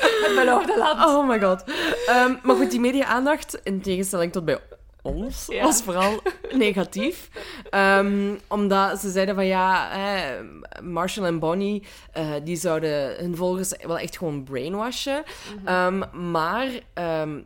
[0.00, 1.04] Het beloofde land.
[1.04, 1.64] Oh my god.
[2.06, 4.58] Ehm, maar goed, die media-aandacht, in tegenstelling tot bij
[5.02, 5.62] ons, Ja.
[5.62, 6.20] was vooral
[6.52, 7.28] negatief.
[7.70, 10.42] Ehm, omdat ze zeiden van ja, hè,
[10.82, 11.82] Marshall en Bonnie,
[12.12, 15.22] eh, die zouden hun volgers wel echt gewoon brainwashen.
[15.64, 16.66] Ehm, maar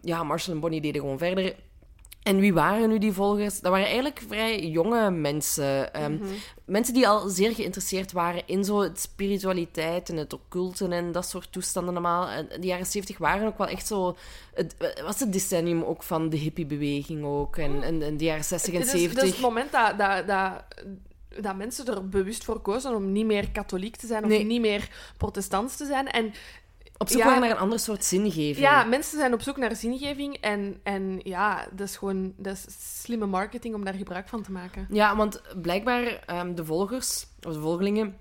[0.02, 1.54] ja, Marshall en Bonnie deden gewoon verder.
[2.22, 3.60] En wie waren nu die volgers?
[3.60, 5.94] Dat waren eigenlijk vrij jonge mensen.
[5.94, 6.16] Ehm,
[6.64, 11.28] Mensen die al zeer geïnteresseerd waren in zo het spiritualiteit en het occulten en dat
[11.28, 12.28] soort toestanden allemaal.
[12.28, 14.16] En de jaren 70 waren ook wel echt zo...
[14.54, 17.56] Het was het decennium ook van de hippiebeweging ook.
[17.56, 19.14] En, en, en de jaren 60 en Het is, 70.
[19.14, 20.64] dat is het moment dat, dat, dat,
[21.42, 24.44] dat mensen er bewust voor kozen om niet meer katholiek te zijn of Nee.
[24.44, 26.08] niet meer protestants te zijn.
[26.10, 26.32] En
[27.00, 27.38] Op zoek ja.
[27.38, 28.58] naar een ander soort zingeving.
[28.58, 30.36] ja, mensen zijn op zoek naar zingeving.
[30.36, 32.66] En, en ja, dat is gewoon dat is
[33.02, 34.86] slimme marketing om daar gebruik van te maken.
[34.90, 38.16] Ja, want blijkbaar ehm, de volgers, of de volgelingen,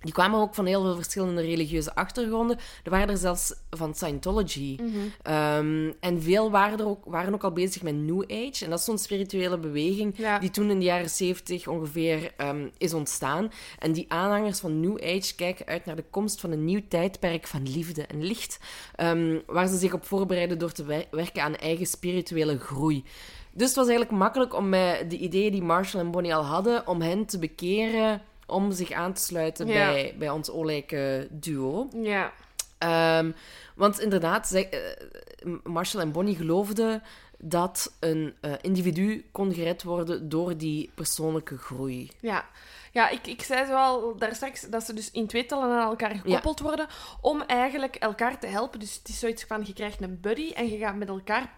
[0.00, 2.58] die kwamen ook van heel veel verschillende religieuze achtergronden.
[2.84, 4.78] Er waren er zelfs van Scientology.
[4.82, 4.90] Mhm.
[5.22, 8.64] Ehm, en veel waren, er ook, waren ook al bezig met New Age.
[8.64, 10.38] En dat is zo'n spirituele beweging Ja.
[10.38, 13.50] die toen in de jaren 70 ongeveer ehm, is ontstaan.
[13.78, 17.46] En die aanhangers van New Age kijken uit naar de komst van een nieuw tijdperk
[17.46, 18.58] van liefde en licht.
[18.94, 23.04] ehm, waar ze zich op voorbereiden door te wer- werken aan eigen spirituele groei.
[23.52, 26.86] Dus het was eigenlijk makkelijk om met de ideeën die Marshall en Bonnie al hadden,
[26.86, 29.72] om hen te bekeren om zich aan te sluiten Ja.
[29.72, 31.88] bij, bij ons olijke duo.
[31.94, 32.32] Ja.
[32.78, 33.32] Ehm,
[33.74, 37.02] want inderdaad, zij, eh, Marshall en Bonnie geloofden
[37.38, 42.10] dat een eh, individu kon gered worden door die persoonlijke groei.
[42.20, 42.44] Ja,
[42.92, 46.14] ja ik, ik zei zo al daar straks dat ze dus in tweetallen aan elkaar
[46.14, 46.86] gekoppeld worden
[47.20, 48.80] om eigenlijk elkaar te helpen.
[48.80, 51.52] Dus het is zoiets van, je krijgt een buddy en je gaat met elkaar...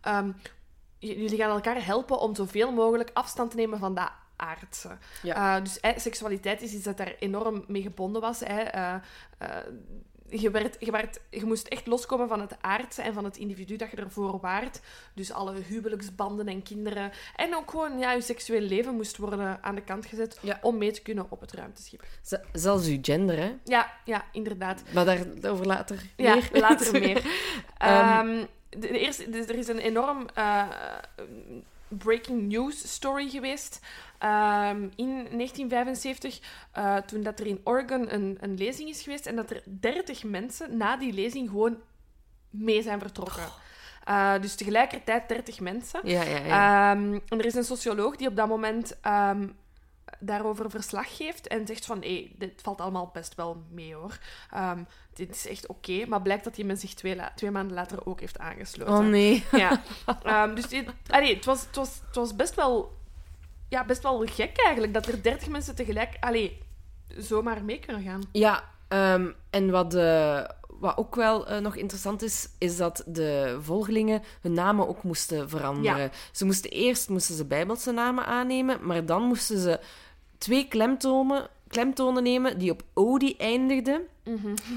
[0.00, 0.30] ehm,
[0.98, 4.96] jullie gaan elkaar helpen om zoveel mogelijk afstand te nemen van dat aardse.
[5.22, 5.56] Ja.
[5.56, 8.40] Eh, dus eh, seksualiteit is iets dat daar enorm mee gebonden was.
[8.40, 8.60] Hè.
[8.60, 8.94] Eh,
[9.38, 9.48] eh,
[10.30, 13.76] je, werd, je, werd, je moest echt loskomen van het aardse en van het individu
[13.76, 14.80] dat je ervoor waart.
[15.14, 17.12] Dus alle huwelijksbanden en kinderen.
[17.36, 20.58] En ook gewoon ja, je seksueel leven moest worden aan de kant gezet Ja.
[20.62, 22.04] om mee te kunnen op het ruimteschip.
[22.22, 23.54] Z- zelfs uw gender, hè.
[23.64, 24.82] Ja, ja inderdaad.
[24.94, 26.48] Maar daar, daarover later Ja, meer.
[26.68, 27.22] later meer.
[27.78, 30.26] Ehm, Ehm, de, eerste, er is een enorm
[31.88, 33.80] breaking news story geweest
[34.18, 36.40] ehm, in 1975,
[36.72, 40.24] eh, toen dat er in Oregon een, een lezing is geweest en dat er 30
[40.24, 41.76] mensen na die lezing gewoon
[42.50, 43.48] mee zijn vertrokken.
[44.04, 46.00] Eh, dus tegelijkertijd 30 mensen.
[46.04, 46.90] Ja, ja, ja.
[46.90, 49.48] Ehm, en er is een socioloog die op dat moment ehm,
[50.18, 54.18] daarover verslag geeft en zegt van, hé, dit valt allemaal best wel mee, hoor.
[55.18, 58.38] Dit is echt oké, maar blijkt dat die men zich twee, maanden later ook heeft
[58.38, 58.94] aangesloten.
[58.94, 59.44] oh nee.
[59.52, 59.82] Ja.
[60.54, 62.97] Dus dit, allee, het, was, het, was, het was best wel...
[63.68, 66.16] Ja, best wel gek eigenlijk, dat er 30 mensen tegelijk...
[66.20, 66.58] Allee,
[67.16, 68.22] zomaar mee kunnen gaan.
[68.32, 73.58] Ja, ehm, en wat, eh, wat ook wel eh, nog interessant is, is dat de
[73.60, 76.10] volgelingen hun namen ook moesten veranderen.
[76.32, 79.80] Ze moesten eerst moesten ze bijbelse namen aannemen, maar dan moesten ze
[80.38, 84.02] twee klemtonen, klemtonen nemen die op Odi eindigden.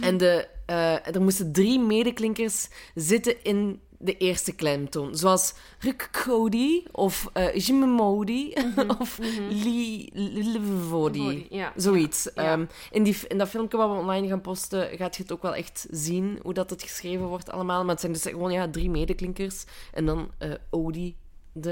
[0.01, 5.15] En de, eh, er moesten drie medeklinkers zitten in de eerste klemtoon.
[5.15, 8.53] Zoals Rukkodi of eh Jimemodi
[8.99, 9.17] of
[9.49, 11.19] Li- Livodi.
[11.19, 11.73] Livodi, ja.
[11.75, 12.29] Zoiets.
[12.35, 12.51] Ja.
[12.51, 15.41] Ehm, in, die, in dat filmpje wat we online gaan posten, gaat je het ook
[15.41, 17.81] wel echt zien hoe dat het geschreven wordt allemaal.
[17.81, 21.15] Maar het zijn dus gewoon ja, drie medeklinkers en dan eh Odi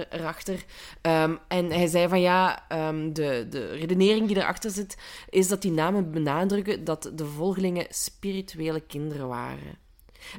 [0.09, 0.65] erachter.
[1.01, 4.97] Ehm, en hij zei van ja, ehm, de, de redenering die erachter zit,
[5.29, 9.77] is dat die namen benadrukken dat de volgelingen spirituele kinderen waren.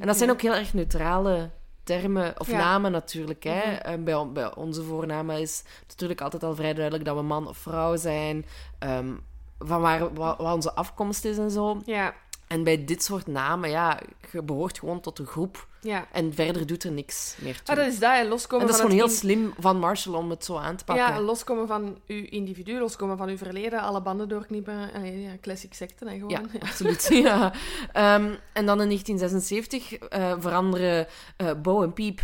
[0.01, 1.51] En dat zijn ook heel erg neutrale
[1.99, 2.57] termen, of Ja.
[2.57, 3.45] namen natuurlijk.
[3.45, 3.61] Hè.
[3.61, 7.23] Eh, bij, on- bij onze voornamen is het natuurlijk altijd al vrij duidelijk dat we
[7.23, 8.47] man of vrouw zijn,
[8.79, 9.13] ehm,
[9.59, 11.81] van waar wat, wat onze afkomst is en zo.
[11.85, 12.15] Ja,
[12.51, 14.01] En bij dit soort namen, ja,
[14.33, 15.67] je behoort gewoon tot een groep.
[15.81, 16.07] ja.
[16.13, 17.75] En verder doet er niks meer toe.
[17.77, 20.31] Ah, dat is dat, hè, loskomen en dat is gewoon heel slim van Marshall om
[20.31, 21.05] het zo aan te pakken.
[21.07, 24.93] Ja, loskomen van uw individu, loskomen van uw verleden, alle banden doorknippen.
[24.95, 26.31] Allee, ja, classic secten, hè, gewoon.
[26.31, 27.09] Ja, absoluut.
[27.27, 27.53] ja.
[27.93, 32.21] Ehm, en dan in 1976 eh, veranderen eh Bo en Piep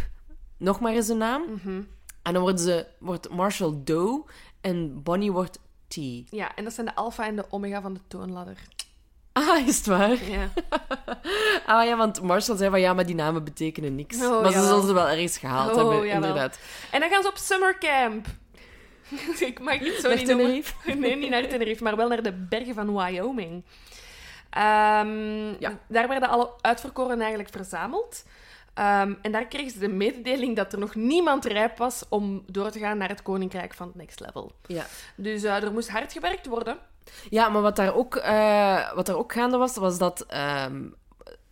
[0.57, 1.43] nog maar eens een naam.
[1.43, 1.83] Mhm.
[2.23, 4.25] En dan worden ze, wordt Marshall Doe
[4.61, 5.59] en Bonnie wordt
[5.89, 5.97] T.
[6.31, 8.57] Ja, en dat zijn de alfa en de omega van de toonladder.
[9.37, 10.25] Ah, is het waar?
[10.31, 10.49] Ja.
[11.67, 14.25] Ah ja, want Marshall zei van ja, maar die namen betekenen niks.
[14.25, 16.15] Oh, maar ze zullen ze wel ergens gehaald Oh, hebben, jawel.
[16.15, 16.59] inderdaad.
[16.91, 18.27] En dan gaan ze op summercamp.
[19.39, 20.47] Ik mag het zo Naar niet noemen.
[20.47, 20.75] Tenerife?
[20.99, 23.65] Nee, niet naar Tenerife, maar wel naar de bergen van Wyoming.
[24.51, 25.79] Ehm, Ja.
[25.89, 28.25] Daar werden alle uitverkorenen eigenlijk verzameld.
[28.75, 32.71] Ehm, en daar kregen ze de mededeling dat er nog niemand rijp was om door
[32.71, 34.53] te gaan naar het koninkrijk van het next level.
[34.67, 34.87] Ja.
[35.15, 36.79] Dus eh, er moest hard gewerkt worden.
[37.31, 40.83] Ja, maar wat daar ook, eh, wat daar ook gaande was, was dat ehm,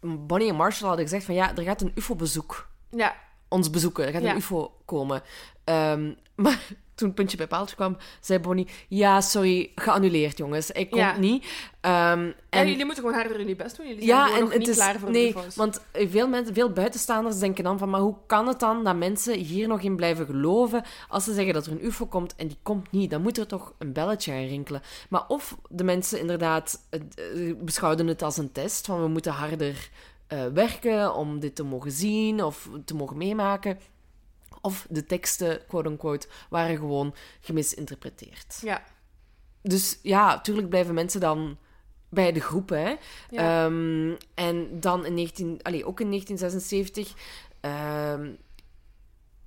[0.00, 3.14] Bonnie en Marshall hadden gezegd van ja, er gaat een ufo-bezoek Ja,
[3.48, 4.06] ons bezoeken.
[4.06, 4.30] Er gaat Ja.
[4.30, 5.22] een ufo komen.
[5.64, 6.60] Ehm, maar
[6.94, 8.68] toen puntje bij paaltje kwam, zei Bonnie...
[8.88, 10.70] Ja, sorry, geannuleerd, jongens.
[10.70, 11.18] Ik kom Ja.
[11.18, 11.44] niet.
[11.80, 12.34] Ehm, en...
[12.48, 13.86] en, jullie moeten gewoon harder jullie best doen.
[13.86, 14.74] Jullie ja, zijn en nog het niet is...
[14.74, 17.90] klaar voor nee, de want veel, mensen, veel buitenstaanders denken dan van...
[17.90, 20.82] Maar hoe kan het dan dat mensen hier nog in blijven geloven...
[21.08, 23.10] als ze zeggen dat er een ufo komt en die komt niet?
[23.10, 24.82] Dan moet er toch een belletje aan rinkelen.
[25.08, 27.00] Maar of de mensen inderdaad eh,
[27.48, 28.86] eh, beschouwden het als een test...
[28.86, 29.90] van we moeten harder
[30.26, 33.78] eh, werken om dit te mogen zien of te mogen meemaken...
[34.64, 38.58] Of de teksten, quote-unquote, waren gewoon gemisinterpreteerd.
[38.62, 38.82] Ja,
[39.62, 41.58] Dus ja, natuurlijk blijven mensen dan
[42.08, 42.78] bij de groepen.
[42.78, 42.94] Hè?
[43.30, 43.64] Ja.
[43.64, 47.14] Ehm, en dan in 19, allee, ook in 1976
[47.60, 48.30] ehm,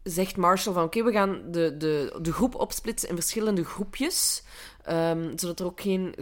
[0.04, 4.44] zegt Marshall van oké, we gaan de, de, de groep opsplitsen in verschillende groepjes.
[4.84, 6.16] ehm, zodat er ook geen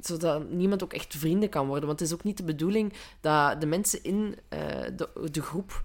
[0.00, 1.86] zodat niemand ook echt vrienden kan worden.
[1.86, 4.58] Want het is ook niet de bedoeling dat de mensen in eh,
[4.96, 5.82] de, de groep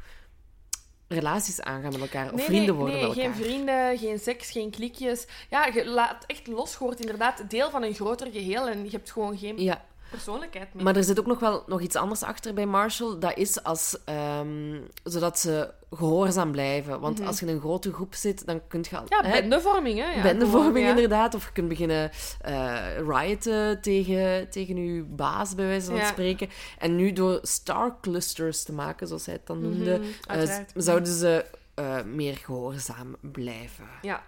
[1.14, 2.26] relaties aangaan met elkaar.
[2.26, 3.34] Of Nee, vrienden nee, worden nee, met elkaar.
[3.34, 5.28] geen vrienden, geen seks, geen klikjes.
[5.50, 8.90] Ja, je laat echt los, je wordt inderdaad deel van een groter geheel en je
[8.92, 10.74] hebt gewoon geen Ja, persoonlijkheid.
[10.74, 13.20] Maar er zit ook nog wel nog iets anders achter bij Marshall.
[13.20, 17.00] Dat is als, ehm, zodat ze gehoorzaam blijven.
[17.00, 19.04] Want als je in een grote groep zit, dan kun je al...
[19.04, 19.14] Mhm.
[19.14, 20.12] ja, hè, bendevorming, hè.
[20.12, 20.90] Ja, bendevorming ja.
[20.90, 21.36] inderdaad.
[21.36, 26.06] Of je kunt beginnen eh rioten tegen, tegen je baas, bij wijze van Ja.
[26.08, 26.50] spreken.
[26.78, 30.72] En nu door star clusters te maken, zoals hij het dan noemde, Mhm, eh, uiteraard.
[30.76, 31.46] zouden ze
[31.76, 33.86] eh, meer gehoorzaam blijven.
[34.02, 34.24] Ja.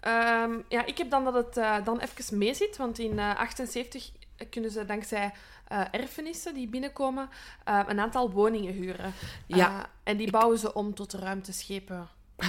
[0.00, 3.36] Ehm, ja, ik heb dan dat het eh, dan even mee zit, want in eh
[3.36, 4.10] 78
[4.50, 5.32] kunnen ze dankzij
[5.68, 7.28] eh, erfenissen die binnenkomen
[7.64, 9.12] eh, een aantal woningen huren.
[9.46, 9.78] Ja.
[9.78, 12.08] Eh, en die bouwen ze om tot ruimteschepen.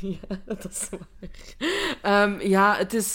[0.00, 1.28] Ja, dat is waar.
[2.02, 3.12] Ehm, ja, het is...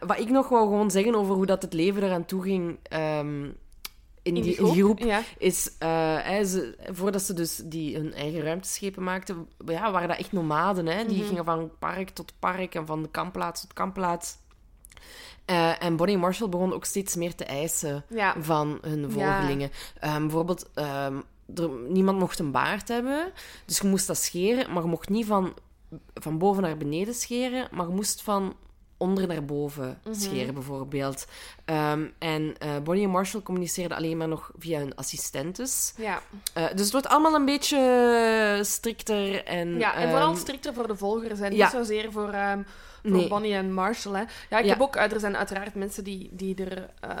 [0.00, 2.78] wat ik nog wou gewoon zeggen over hoe dat het leven eraan toe ging...
[2.82, 3.54] ehm, in,
[4.22, 5.22] In die, die in die groep, ja.
[5.38, 5.64] is,
[6.50, 10.86] ze, voordat ze dus die hun eigen ruimteschepen maakten, ja, waren dat echt nomaden.
[10.86, 11.04] Hè?
[11.04, 11.26] Die Mhm.
[11.26, 14.36] gingen van park tot park en van kampplaats tot kampplaats.
[15.44, 18.34] Eh, en Bonnie Marshall begon ook steeds meer te eisen Ja.
[18.40, 19.70] van hun volgelingen.
[20.00, 21.16] Ehm, bijvoorbeeld, ehm,
[21.54, 23.32] er, niemand mocht een baard hebben,
[23.66, 25.54] dus je moest dat scheren, maar je mocht niet van,
[26.14, 28.54] van boven naar beneden scheren, maar je moest van
[28.96, 30.14] onder naar boven Mhm.
[30.14, 31.26] scheren, bijvoorbeeld.
[31.64, 35.94] Ehm, en eh, Bonnie en Marshall communiceerden alleen maar nog via hun assistentes.
[35.96, 36.22] Ja.
[36.54, 39.78] Eh, dus het wordt allemaal een beetje strikter en...
[39.78, 41.64] ja, en vooral strikter voor de volgers en ja.
[41.64, 42.34] niet zozeer voor,
[43.02, 43.28] voor Nee.
[43.28, 44.14] Bonnie en Marshall.
[44.14, 44.24] Hè.
[44.50, 44.70] Ja, ik Ja.
[44.70, 44.96] heb ook...
[44.96, 46.88] eh, er zijn uiteraard mensen die, die er...
[47.00, 47.18] eh,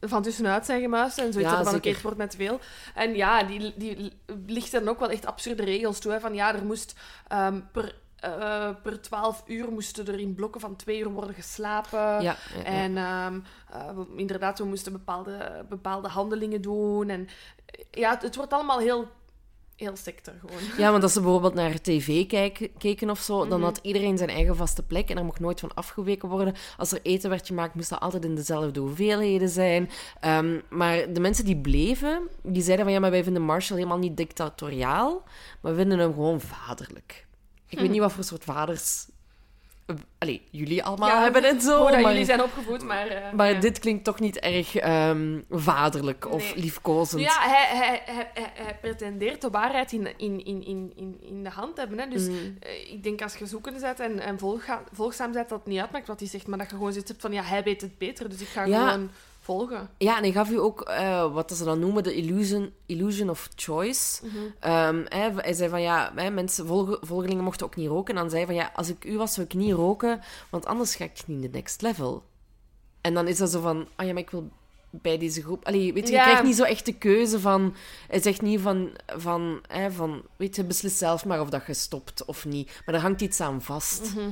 [0.00, 2.60] van tussenuit zijn gemuist en zoiets Ja, van, het wordt met veel.
[2.94, 4.12] En ja, die, die
[4.46, 6.12] ligt dan ook wel echt absurde regels toe.
[6.12, 6.94] Hè, van ja, er moest
[7.28, 11.98] ehm, per, eh, per 12 uur moesten er in blokken van twee uur worden geslapen.
[11.98, 12.64] ja, ja, ja.
[12.64, 13.40] En ehm,
[13.72, 17.08] eh, inderdaad, we moesten bepaalde, bepaalde handelingen doen.
[17.08, 17.28] En
[17.90, 19.08] ja, het, het wordt allemaal heel,
[19.80, 20.58] heel sector gewoon.
[20.78, 23.68] Ja, want als ze bijvoorbeeld naar tv kijk- keken of zo, dan Mhm.
[23.68, 26.54] had iedereen zijn eigen vaste plek en er mocht nooit van afgeweken worden.
[26.76, 29.90] Als er eten werd gemaakt, moest dat altijd in dezelfde hoeveelheden zijn.
[30.20, 33.98] Ehm, maar de mensen die bleven, die zeiden van ja, maar wij vinden Marshall helemaal
[34.00, 35.22] niet dictatoriaal,
[35.60, 37.26] maar we vinden hem gewoon vaderlijk.
[37.68, 37.82] Ik Hm.
[37.82, 39.06] weet niet wat voor soort vaders...
[39.90, 42.10] eh, Allee, jullie allemaal Ja, hebben en zo, dat maar...
[42.10, 43.06] jullie zijn opgevoed, maar...
[43.06, 43.60] eh, Maar ja.
[43.60, 47.22] dit klinkt toch niet erg ehm, vaderlijk of liefkozend.
[47.22, 51.74] Ja, hij, hij, hij, hij, pretendeert de waarheid in, in, in, in, in, de hand
[51.74, 51.98] te hebben.
[51.98, 52.08] Hè.
[52.08, 52.56] Dus Mm.
[52.60, 54.38] eh, ik denk als je zoekende bent en, en
[54.92, 57.22] volgzaam bent, dat het niet uitmaakt wat hij zegt, maar dat je gewoon zoiets hebt
[57.22, 58.88] van, ja, hij weet het beter, dus ik ga Ja.
[58.90, 59.10] gewoon
[59.40, 59.90] volgen.
[59.98, 63.48] Ja, en hij gaf u ook eh, wat ze dan noemen de illusion, illusion of
[63.54, 64.26] choice.
[64.26, 64.36] Mhm.
[64.60, 68.14] Ehm, hij, hij zei van ja, hè, mensen, volge- volgelingen mochten ook niet roken.
[68.14, 70.20] En dan zei hij van ja, als ik u was, zou ik niet roken,
[70.50, 72.22] want anders ga ik niet in de next level.
[73.00, 74.48] En dan is dat zo van, ah ja, maar ik wil
[74.90, 75.64] bij deze groep.
[75.66, 76.18] Allee, weet je, Ja.
[76.18, 77.74] je krijgt niet zo echt de keuze van.
[78.08, 81.74] Hij zegt niet van, van, hè, van, weet je, beslis zelf maar of dat je
[81.74, 82.82] stopt of niet.
[82.86, 84.14] Maar er hangt iets aan vast.
[84.14, 84.28] Mhm.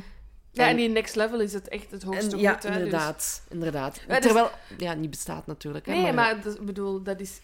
[0.59, 2.62] Ja, en die next level is het echt het hoogste En, ja, goed.
[2.62, 4.00] Hè, dus- inderdaad, inderdaad.
[4.09, 5.86] Ja, dus- Terwijl, ja, niet bestaat natuurlijk.
[5.86, 7.40] Hè, Nee, maar dat, bedoel, dat is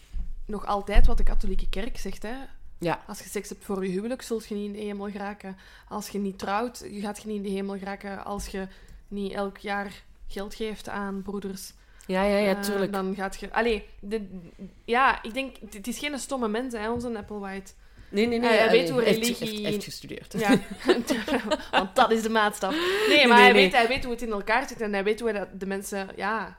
[0.47, 2.23] nog altijd wat de katholieke kerk zegt.
[2.23, 2.35] Hè.
[2.79, 5.57] Ja, Als je seks hebt voor je huwelijk, zult je niet in de hemel geraken.
[5.89, 8.25] Als je niet trouwt, je gaat je niet in de hemel geraken.
[8.25, 8.67] Als je
[9.09, 11.73] niet elk jaar geld geeft aan broeders,
[12.07, 12.93] ja, ja, ja eh, tuurlijk.
[12.93, 13.53] dan gaat je...
[13.53, 14.41] Allee, de-
[14.85, 17.73] ja, ik denk, het is geen stomme mens, hè, onze Applewhite.
[18.15, 18.51] Nee, nee, nee.
[18.51, 20.35] Hij- weet hoe hij heeft- religie- heeft, heeft gestudeerd.
[20.39, 20.59] Ja,
[21.71, 22.75] want dat is de maatstaf.
[23.09, 23.63] Nee, maar nee, hij, nee.
[23.63, 25.67] Weet, hij weet hoe het in elkaar zit en hij weet hoe hij dat de
[25.67, 26.57] mensen ja,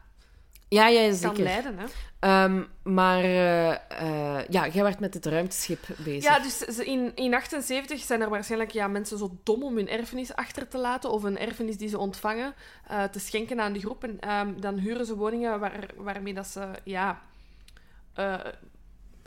[0.69, 1.77] Ja, ja, kan leiden.
[1.77, 1.85] Hè.
[2.19, 6.23] Ehm, maar eh, eh, ja, jij werd met het ruimteschip bezig.
[6.23, 10.35] Ja, dus in, in 78 zijn er waarschijnlijk ja, mensen zo dom om hun erfenis
[10.35, 12.53] achter te laten of een erfenis die ze ontvangen
[12.87, 14.03] eh, te schenken aan de groep.
[14.03, 17.21] En ehm, dan huren ze woningen waar, waarmee dat ze, ja...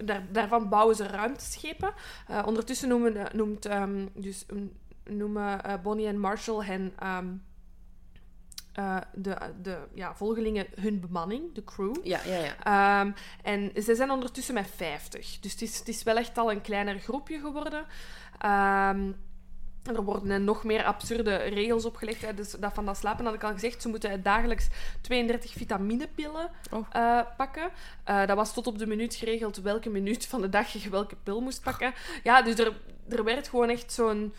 [0.05, 1.92] daar, daarvan bouwen ze ruimteschepen.
[2.26, 4.72] Eh, ondertussen noemen, noemt, ehm, dus, um,
[5.05, 7.26] noemen eh, Bonnie en Marshall hen ehm,
[8.72, 11.96] eh, de, de ja, volgelingen hun bemanning, de crew.
[12.03, 12.57] Ja, ja, ja.
[13.01, 15.40] Ehm, en ze zijn ondertussen met 50.
[15.40, 17.86] Dus het is, het is wel echt al een kleiner groepje geworden.
[18.38, 19.16] En
[19.89, 22.22] er worden nog meer absurde regels opgelegd.
[22.22, 22.34] Hè.
[22.34, 23.82] Dus dat van dat slapen had ik al gezegd.
[23.82, 24.68] Ze moeten dagelijks
[25.01, 26.86] 32 vitaminepillen Oh.
[26.91, 27.70] eh, pakken.
[28.05, 31.16] Eh, dat was tot op de minuut geregeld welke minuut van de dag je welke
[31.22, 31.95] pil moest pakken.
[32.22, 32.72] Ja, dus er,
[33.09, 34.32] er werd gewoon echt zo'n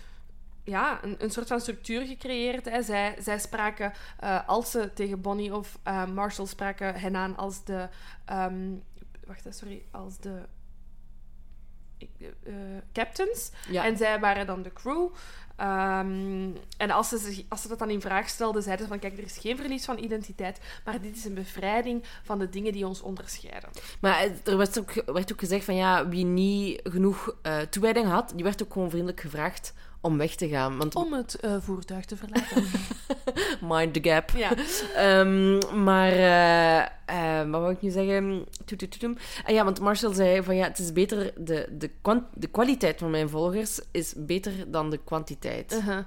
[0.64, 2.66] ja, een, een soort van structuur gecreëerd.
[2.70, 2.82] Hè.
[2.82, 7.64] Zij, zij spraken, eh, als ze tegen Bonnie of eh, Marshall spraken, hen aan als
[7.64, 7.88] de...
[8.26, 8.72] ehm,
[9.28, 9.84] wacht, sorry.
[9.92, 10.42] Als de...
[12.00, 12.54] ik- eh,
[12.94, 13.52] captains.
[13.70, 13.86] ja.
[13.86, 15.08] En zij waren dan de crew.
[15.56, 19.00] Ehm, en als ze, zich- als ze dat dan in vraag stelden, zeiden ze van...
[19.02, 22.72] Kijk, er is geen verlies van identiteit, maar dit is een bevrijding van de dingen
[22.74, 23.70] die ons onderscheiden.
[24.02, 28.08] Maar eh, er werd ook, werd ook gezegd van ja, wie niet genoeg eh, toewijding
[28.08, 30.78] had, die werd ook gewoon vriendelijk gevraagd om weg te gaan.
[30.78, 32.64] Want Om het eh, voertuig te verlaten.
[33.72, 34.30] mind the gap.
[34.30, 34.52] ja.
[34.96, 38.46] Ehm, maar, eh, eh, wat wou ik nu zeggen?
[38.66, 39.18] Toetoetoetom.
[39.46, 41.90] Ah ja, want Marshall zei van ja, het is beter, de, de,
[42.34, 45.74] de kwaliteit van mijn volgers is beter dan de kwantiteit.
[45.74, 46.00] Uh-huh.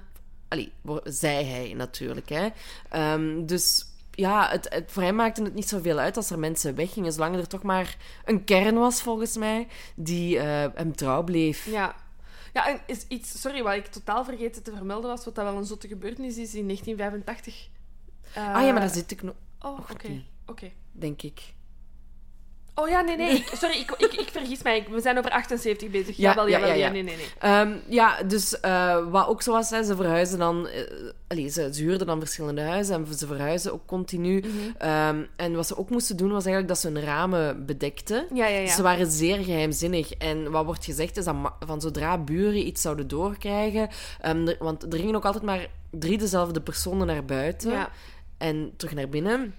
[0.47, 0.71] Allee,
[1.03, 2.29] zei hij natuurlijk.
[2.29, 2.47] Hè.
[2.89, 6.75] Ehm, dus ja, het, het, voor hem maakte het niet zoveel uit als er mensen
[6.75, 11.65] weggingen, zolang er toch maar een kern was, volgens mij, die hem trouw bleef.
[11.65, 11.95] Ja.
[12.53, 15.57] Ja, en is iets, sorry, wat ik totaal vergeten te vermelden was, wat dat wel
[15.57, 16.55] een zotte gebeurtenis is
[22.75, 23.35] Oh, ja, nee, nee.
[23.35, 24.85] Ik, sorry, ik, ik, ik vergis mij.
[24.89, 26.17] We zijn over 78 bezig.
[26.17, 26.67] Ja, jawel, ja, jawel.
[26.69, 26.85] ja, ja.
[26.85, 27.25] Ja, nee, nee, nee.
[27.39, 30.67] Ehm, ja, dus eh, wat ook zo was, hè, ze verhuizen dan...
[30.67, 34.39] eh ze, ze huurden dan verschillende huizen en ze verhuizen ook continu.
[34.39, 34.49] Mhm.
[34.77, 38.25] Ehm, en wat ze ook moesten doen, was eigenlijk dat ze hun ramen bedekten.
[38.33, 38.65] Ja, ja, ja.
[38.65, 40.11] Dus ze waren zeer geheimzinnig.
[40.13, 43.89] En wat wordt gezegd is dat van zodra buren iets zouden doorkrijgen...
[44.21, 47.89] ehm, er- want er gingen ook altijd maar drie dezelfde personen naar buiten Ja.
[48.37, 49.55] en terug naar binnen.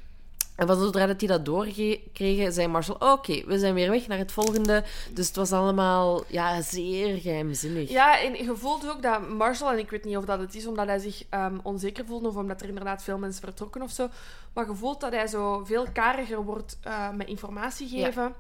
[0.54, 3.12] En zodra dat die dat doorkregen, zei Marshall...
[3.12, 4.84] Oké, we zijn weer weg naar het volgende.
[5.10, 7.90] Dus het was allemaal ja, zeer geheimzinnig.
[7.90, 10.66] Ja, en je voelt ook dat Marshall, en ik weet niet of dat het is
[10.66, 14.08] omdat hij zich ehm, onzeker voelde of omdat er inderdaad veel mensen vertrokken of zo,
[14.52, 18.34] maar je voelt dat hij zo veel kariger wordt eh, met informatie geven.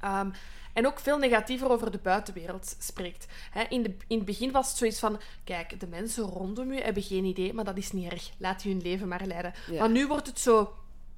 [0.00, 0.30] Ehm,
[0.72, 3.26] en ook veel negatiever over de buitenwereld spreekt.
[3.68, 7.02] In, de, in het begin was het zoiets van: kijk, de mensen rondom u hebben
[7.02, 8.30] geen idee, maar dat is niet erg.
[8.36, 9.54] Laat je hun leven maar leiden.
[9.70, 9.78] Ja.
[9.78, 10.72] Maar nu wordt het zo: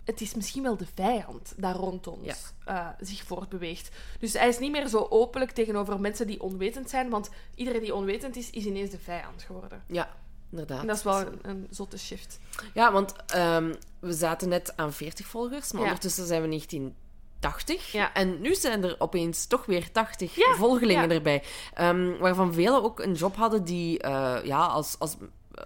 [0.05, 2.35] het is misschien wel de vijand daar rond ons Ja.
[2.65, 3.91] eh, zich voortbeweegt.
[4.19, 7.95] Dus hij is niet meer zo openlijk tegenover mensen die onwetend zijn, want iedereen die
[7.95, 9.83] onwetend is, is ineens de vijand geworden.
[9.87, 10.09] Ja,
[10.51, 10.81] inderdaad.
[10.81, 12.39] En dat is wel een, een zotte shift.
[12.75, 15.87] Ja, want ehm, we zaten net aan 40 volgers, maar Ja.
[15.87, 17.93] ondertussen zijn we 1980.
[17.93, 18.15] Ja.
[18.15, 21.15] En nu zijn er opeens toch weer 80 Ja, volgelingen ja.
[21.15, 21.43] erbij.
[21.75, 25.17] Ehm, waarvan velen ook een job hadden die eh, ja, als, als,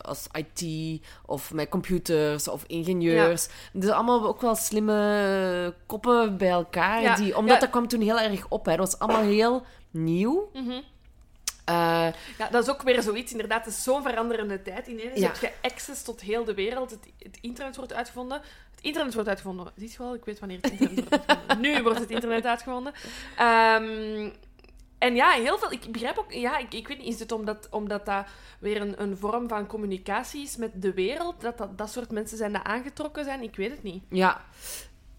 [0.03, 3.49] als IT of met computers of ingenieurs.
[3.73, 7.03] Dus allemaal ook wel slimme koppen bij elkaar.
[7.03, 7.61] Ja, Die, omdat ja.
[7.61, 8.65] dat kwam toen heel erg op.
[8.65, 8.77] Hè.
[8.77, 10.51] Dat was allemaal heel nieuw.
[10.53, 10.81] Mhm.
[11.65, 12.07] Eh,
[12.39, 13.33] Ja, dat is ook weer zoiets.
[13.33, 14.87] Inderdaad, het is zo'n veranderende tijd.
[14.87, 15.27] Ineens Ja.
[15.27, 16.91] heb je access tot heel de wereld.
[16.91, 18.41] Het, het internet wordt uitgevonden.
[18.75, 19.73] Het internet wordt uitgevonden.
[19.77, 21.61] Zie je wel, ik weet wanneer het internet wordt uitgevonden.
[21.77, 22.93] Nu wordt het internet uitgevonden.
[23.37, 24.31] Ehm,
[24.99, 25.73] en ja, heel veel.
[25.73, 28.25] Ik begrijp ook, ja, ik, ik weet niet, is het omdat, omdat dat
[28.59, 31.41] weer een, een vorm van communicatie is met de wereld?
[31.41, 33.43] Dat, dat dat soort mensen zijn dat aangetrokken zijn?
[33.43, 34.03] Ik weet het niet.
[34.11, 34.45] Ja.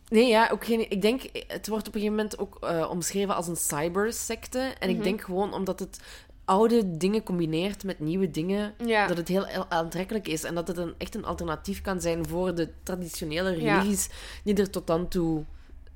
[0.09, 3.35] Nee, ja, ook geen, ik denk, het wordt op een gegeven moment ook eh, omschreven
[3.35, 4.59] als een cybersecte.
[4.59, 4.97] En Mhm.
[4.97, 5.99] ik denk gewoon omdat het
[6.45, 9.07] oude dingen combineert met nieuwe dingen, Ja.
[9.07, 10.43] dat het heel aantrekkelijk is.
[10.43, 13.77] En dat het een, echt een alternatief kan zijn voor de traditionele Ja.
[13.77, 14.09] religies
[14.43, 15.43] die er tot dan toe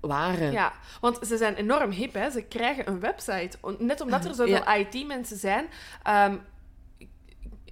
[0.01, 0.51] waren.
[0.51, 2.29] Ja, want ze zijn enorm hip, hè.
[2.29, 3.57] Ze krijgen een website.
[3.77, 4.75] Net omdat er zoveel Ja.
[4.75, 5.65] IT-mensen zijn,
[6.03, 6.35] ehm,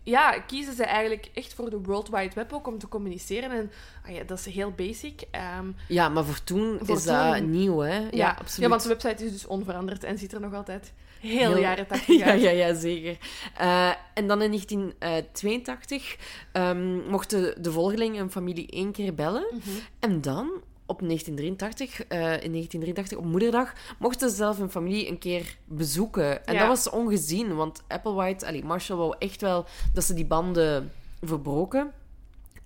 [0.03, 3.51] ja, kiezen ze eigenlijk echt voor de World Wide Web ook om te communiceren.
[3.51, 3.71] En
[4.05, 5.21] ah ja, dat is heel basic.
[5.31, 7.97] Ehm, Ja, maar voor toen Voor is dat nieuw, hè?
[7.97, 8.55] Ja, ja, absoluut.
[8.57, 11.87] Ja, want de website is dus onveranderd en ziet er nog altijd heel, Heel- jaren
[11.87, 12.41] 80 ja, uit.
[12.41, 13.17] ja, ja, zeker.
[13.57, 16.17] Eh, en dan in 1982
[16.51, 19.45] ehm, mochten de volgelingen een familie één keer bellen.
[19.51, 19.69] Mhm.
[19.99, 20.49] En dan,
[20.89, 26.45] op 1983, eh, in 1983, op moederdag, mochten ze zelf hun familie een keer bezoeken.
[26.45, 26.59] En Ja.
[26.59, 31.91] dat was ongezien, want Applewhite, allee, Marshall wou echt wel dat ze die banden verbroken.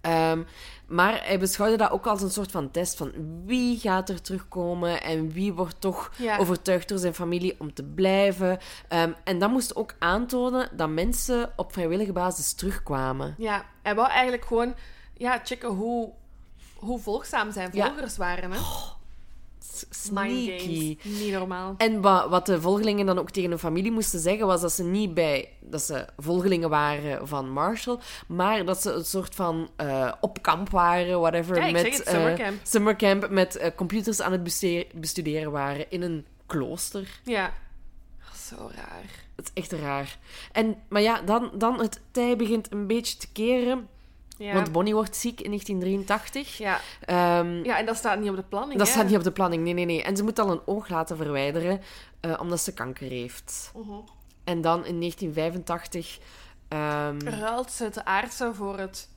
[0.01, 0.41] Ehm,
[0.87, 3.11] maar hij beschouwde dat ook als een soort van test van
[3.45, 6.37] wie gaat er terugkomen en wie wordt toch Ja.
[6.37, 8.57] overtuigd door zijn familie om te blijven.
[8.87, 13.35] Ehm, en dat moest ook aantonen dat mensen op vrijwillige basis terugkwamen.
[13.37, 14.73] Ja, hij wou eigenlijk gewoon
[15.17, 16.11] ja, checken hoe,
[16.83, 18.51] hoe volgzaam zijn volgers waren.
[18.51, 18.59] Hè?
[20.11, 20.97] Mind Sneaky.
[21.03, 21.75] Niet normaal.
[21.77, 24.83] En wat, wat de volgelingen dan ook tegen hun familie moesten zeggen, was dat ze
[24.83, 30.11] niet bij dat ze volgelingen waren van Marshall, maar dat ze een soort van eh,
[30.21, 32.59] op kamp waren, whatever, Ja, met het, eh, summercamp.
[32.63, 34.43] summercamp, met eh, computers aan het
[34.93, 37.19] bestuderen waren in een klooster.
[37.23, 37.53] Ja.
[38.49, 39.05] Zo raar.
[39.35, 40.17] Het is echt raar.
[40.51, 43.87] En, maar ja, dan, dan het tij begint een beetje te keren,
[44.37, 44.53] Ja.
[44.53, 46.57] want Bonnie wordt ziek in 1983.
[46.57, 46.79] ja.
[47.05, 48.77] Ehm, ja, en dat staat niet op de planning.
[48.77, 48.93] dat hè?
[48.93, 50.03] staat niet op de planning, nee, nee, nee.
[50.03, 51.81] En ze moet al een oog laten verwijderen,
[52.19, 53.71] eh, omdat ze kanker heeft.
[53.75, 53.99] Mhm.
[54.43, 56.19] En dan in 1985
[56.67, 59.09] ehm, Ruilt ze het aardse voor, het,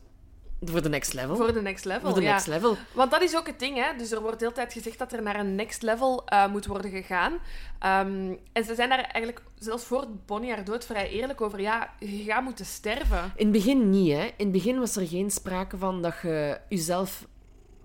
[0.65, 1.37] voor de next level.
[1.37, 2.11] voor de next level.
[2.11, 2.31] Voor de ja.
[2.33, 2.77] next level.
[2.93, 3.97] Want dat is ook het ding, hè.
[3.99, 6.67] Dus er wordt de hele tijd gezegd dat er naar een next level eh, moet
[6.67, 7.33] worden gegaan.
[7.79, 11.61] Ehm, en ze zijn daar eigenlijk, zelfs voor Bonnie haar dood, vrij eerlijk over.
[11.61, 13.33] Ja, je gaat moeten sterven.
[13.37, 14.23] In het begin niet, hè.
[14.25, 17.27] In het begin was er geen sprake van dat je jezelf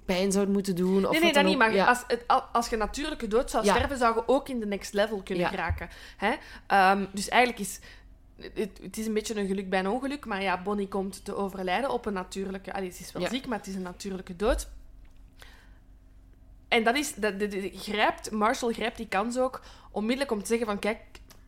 [0.05, 1.05] pijn zou moeten doen.
[1.05, 1.53] Of Nee, nee, dat niet.
[1.53, 1.59] ook.
[1.59, 1.85] Maar Ja.
[1.85, 3.75] als, het, al- als je natuurlijke dood zou Ja.
[3.75, 5.49] sterven, zou je ook in de next level kunnen Ja.
[5.49, 5.89] geraken.
[6.17, 6.31] Hè?
[6.67, 7.79] Ehm, dus eigenlijk is...
[8.53, 11.35] Het, het is een beetje een geluk bij een ongeluk, maar ja, Bonnie komt te
[11.35, 12.73] overlijden op een natuurlijke...
[12.73, 13.29] Allee, ze is wel Ja.
[13.29, 14.67] ziek, maar het is een natuurlijke dood.
[16.67, 17.13] En dat is...
[17.13, 19.61] Dat, dat grijpt, Marshall grijpt die kans ook
[19.91, 20.79] onmiddellijk om te zeggen van...
[20.79, 20.99] Kijk,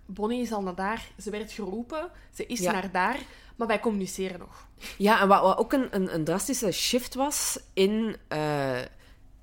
[0.05, 1.07] Bonnie is al naar daar.
[1.21, 2.09] Ze werd geroepen.
[2.33, 2.71] Ze is Ja.
[2.71, 3.19] naar daar.
[3.55, 4.67] Maar wij communiceren nog.
[4.97, 8.81] Ja, en wat, wat ook een, een, een drastische shift was in, eh,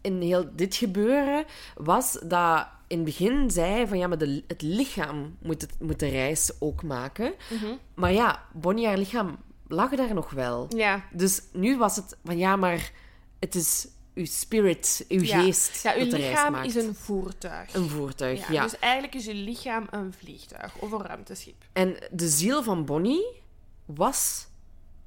[0.01, 1.45] in heel dit gebeuren,
[1.75, 5.99] was dat in het begin zei van ja, maar de, het lichaam moet, het, moet
[5.99, 7.35] de reis ook maken.
[7.95, 9.39] Maar ja, Bonnie, haar lichaam
[9.69, 10.67] lag daar nog wel.
[10.77, 11.05] Ja.
[11.13, 12.93] Dus nu was het van ja, maar
[13.39, 15.41] het is uw spirit, uw Ja.
[15.43, 16.67] geest Ja, uw dat de reis lichaam maakt.
[16.67, 17.75] is een voertuig.
[17.75, 18.63] Een voertuig, ja.
[18.63, 21.65] Dus eigenlijk is uw lichaam een vliegtuig of een ruimteschip.
[21.73, 23.43] En de ziel van Bonnie
[23.85, 24.47] was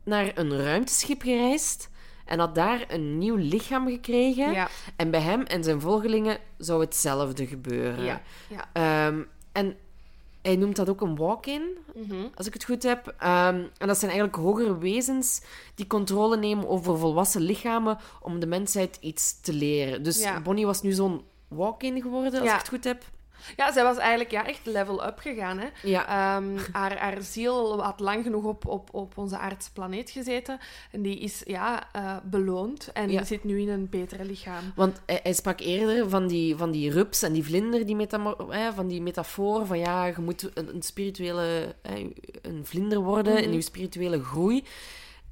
[0.03, 1.89] naar een ruimteschip gereisd
[2.33, 4.51] en had daar een nieuw lichaam gekregen.
[4.51, 8.03] Ja, En bij hem en zijn volgelingen zou hetzelfde gebeuren.
[8.03, 8.69] ja, ja.
[9.07, 9.21] Ehm,
[9.51, 9.75] en
[10.41, 11.61] hij noemt dat ook een walk-in,
[11.95, 12.15] Mhm.
[12.35, 13.13] als ik het goed heb.
[13.19, 15.41] Ehm, en dat zijn eigenlijk hogere wezens
[15.75, 20.03] die controle nemen over volwassen lichamen om de mensheid iets te leren.
[20.03, 20.41] Dus Ja.
[20.41, 23.03] Bonnie was nu zo'n walk-in geworden, als ik het goed heb.
[23.55, 25.57] Ja, zij was eigenlijk ja, echt level up gegaan.
[25.59, 25.67] Hè?
[25.83, 26.07] Ja.
[26.07, 30.59] Ehm, haar, haar ziel had lang genoeg op, op, op onze aardse planeet gezeten.
[30.91, 33.23] En die is ja, eh, beloond en Ja.
[33.23, 34.63] zit nu in een betere lichaam.
[34.75, 37.97] Want hij, hij sprak eerder van die, van die rups en die vlinder, die
[38.49, 42.09] hè, van die metafoor van ja, je moet een, een spirituele, hè,
[42.41, 43.43] een vlinder worden Mhm.
[43.43, 44.63] in je spirituele groei.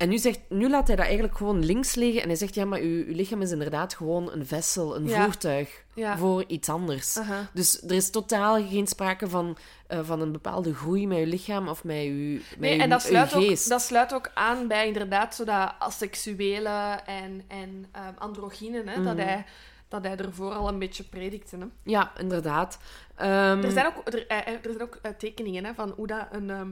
[0.02, 2.66] En nu, zegt, nu laat hij dat eigenlijk gewoon links liggen en hij zegt ja,
[2.66, 5.24] maar uw, uw lichaam is inderdaad gewoon een vessel, een Ja.
[5.24, 6.18] voertuig Ja.
[6.18, 7.18] voor iets anders.
[7.54, 11.68] Dus er is totaal geen sprake van, eh, van een bepaalde groei met je lichaam
[11.68, 13.70] of met je, met Nee, uw- en dat sluit, ook, geest.
[13.70, 19.16] dat sluit ook aan bij inderdaad zo dat asexuele en, en ehm androgyne, hè, dat,
[19.16, 19.26] Mhm.
[19.28, 19.46] hij,
[19.88, 21.58] dat hij ervoor al een beetje predikte.
[21.58, 21.66] Hè.
[21.84, 22.78] Ja, inderdaad.
[23.16, 26.28] Ehm, Er zijn ook, er, eh, er zijn ook eh, tekeningen hè, van hoe dat
[26.32, 26.70] een, ehm,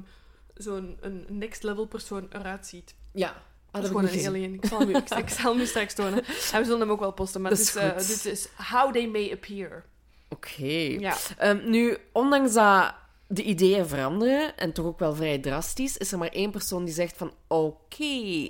[0.54, 2.96] zo'n een next level persoon eruit ziet.
[3.20, 3.28] Ja.
[3.72, 4.54] Ah, Dat is gewoon een alien.
[4.54, 6.24] Ik zal, hem, ik, ik zal hem nu straks tonen.
[6.54, 7.42] En we zullen hem ook wel posten.
[7.42, 8.08] Maar Dat dit is is, eh, goed.
[8.08, 9.84] dit is How They May Appear.
[10.30, 10.66] Oké.
[11.00, 11.16] Ja.
[11.38, 12.94] Ehm, nu, ondanks dat
[13.28, 16.94] de ideeën veranderen, en toch ook wel vrij drastisch, is er maar één persoon die
[16.94, 18.04] zegt van oké,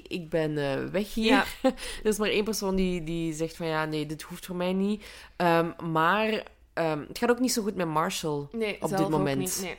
[0.08, 1.26] ik ben eh, weg hier.
[1.32, 1.46] Ja.
[2.04, 4.74] er is maar één persoon die, die zegt van ja, nee, dit hoeft voor mij
[4.74, 5.04] niet.
[5.36, 6.44] Ehm, maar
[6.74, 8.48] ehm, het gaat ook niet zo goed met Marshall.
[8.52, 9.38] Nee, Op dit ook moment.
[9.40, 9.60] niet.
[9.62, 9.78] Nee.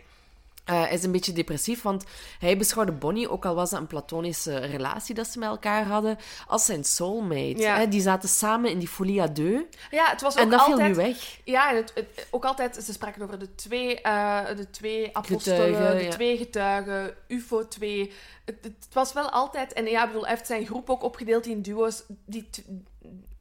[0.64, 2.04] Hij is een beetje depressief, want
[2.38, 6.18] hij beschouwde Bonnie, ook al was dat een platonische relatie dat ze met elkaar hadden,
[6.46, 7.56] als zijn soulmate.
[7.58, 7.76] Ja.
[7.78, 9.62] Hè, die zaten samen in die folie à deux.
[9.90, 10.76] Ja, het was ook En dat altijd...
[10.78, 11.38] viel nu weg.
[11.44, 15.58] Ja, en het, het- ook altijd, ze spraken over de twee, eh, de twee apostelen,
[15.66, 16.10] Getuigen, de ja.
[16.10, 18.12] twee getuigen, UFO 2.
[18.44, 21.46] Het, het was wel altijd, en ja, ik bedoel, hij heeft zijn groep ook opgedeeld
[21.46, 22.02] in duo's.
[22.26, 22.48] Die,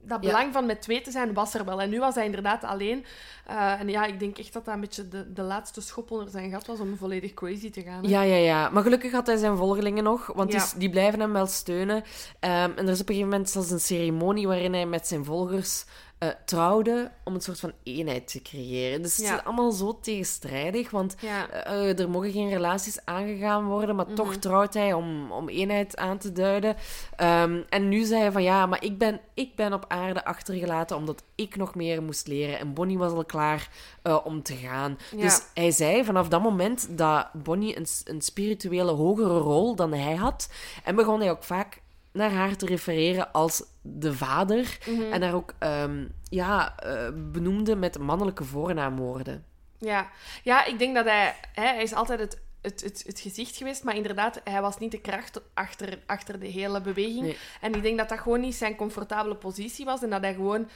[0.01, 0.29] dat Ja.
[0.31, 1.81] belang van met twee te zijn was er wel.
[1.81, 3.05] En nu was hij inderdaad alleen.
[3.45, 6.29] Eh, en ja, ik denk echt dat dat een beetje de, de laatste schop onder
[6.29, 8.03] zijn gat was om volledig crazy te gaan.
[8.03, 8.09] hè.
[8.09, 8.69] Ja, ja, ja.
[8.69, 10.57] Maar gelukkig had hij zijn volgelingen nog, want Ja.
[10.59, 12.03] die, die blijven hem wel steunen.
[12.39, 15.25] Ehm, en er is op een gegeven moment zelfs een ceremonie waarin hij met zijn
[15.25, 15.85] volgers
[16.19, 19.01] eh, trouwde om een soort van eenheid te creëren.
[19.01, 19.37] Dus het Ja.
[19.37, 21.49] is allemaal zo tegenstrijdig, want Ja.
[21.49, 24.39] eh, er mogen geen relaties aangegaan worden, maar toch Mhm.
[24.39, 26.75] trouwt hij om, om eenheid aan te duiden.
[27.15, 30.97] Ehm, en nu zei hij van ja, maar ik ben, ik ben op aarde achtergelaten
[30.97, 32.59] omdat ik nog meer moest leren.
[32.59, 33.69] En Bonnie was al klaar
[34.01, 34.97] eh, om te gaan.
[35.15, 35.21] Ja.
[35.21, 40.15] Dus hij zei vanaf dat moment dat Bonnie een, een spirituele hogere rol dan hij
[40.15, 40.49] had.
[40.83, 44.77] En begon hij ook vaak naar haar te refereren als de vader.
[44.85, 45.11] Mhm.
[45.11, 49.45] En haar ook ehm, ja, eh, benoemde met mannelijke voornaamwoorden.
[49.77, 50.09] Ja.
[50.43, 51.35] ja, ik denk dat hij...
[51.53, 54.91] Hè, hij is altijd het, het, het, het gezicht geweest, maar inderdaad, hij was niet
[54.91, 57.21] de kracht achter, achter de hele beweging.
[57.21, 57.37] Nee.
[57.61, 60.69] En ik denk dat dat gewoon niet zijn comfortabele positie was en dat hij gewoon...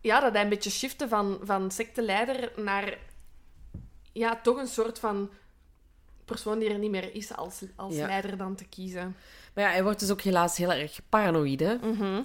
[0.00, 2.98] Ja, dat hij een beetje shifte van, van secteleider naar...
[4.12, 5.30] Ja, toch een soort van
[6.24, 8.06] persoon die er niet meer is als, als Ja.
[8.06, 9.16] leider dan te kiezen.
[9.54, 11.78] Maar ja, hij wordt dus ook helaas heel erg paranoïde.
[11.82, 12.22] Mhm.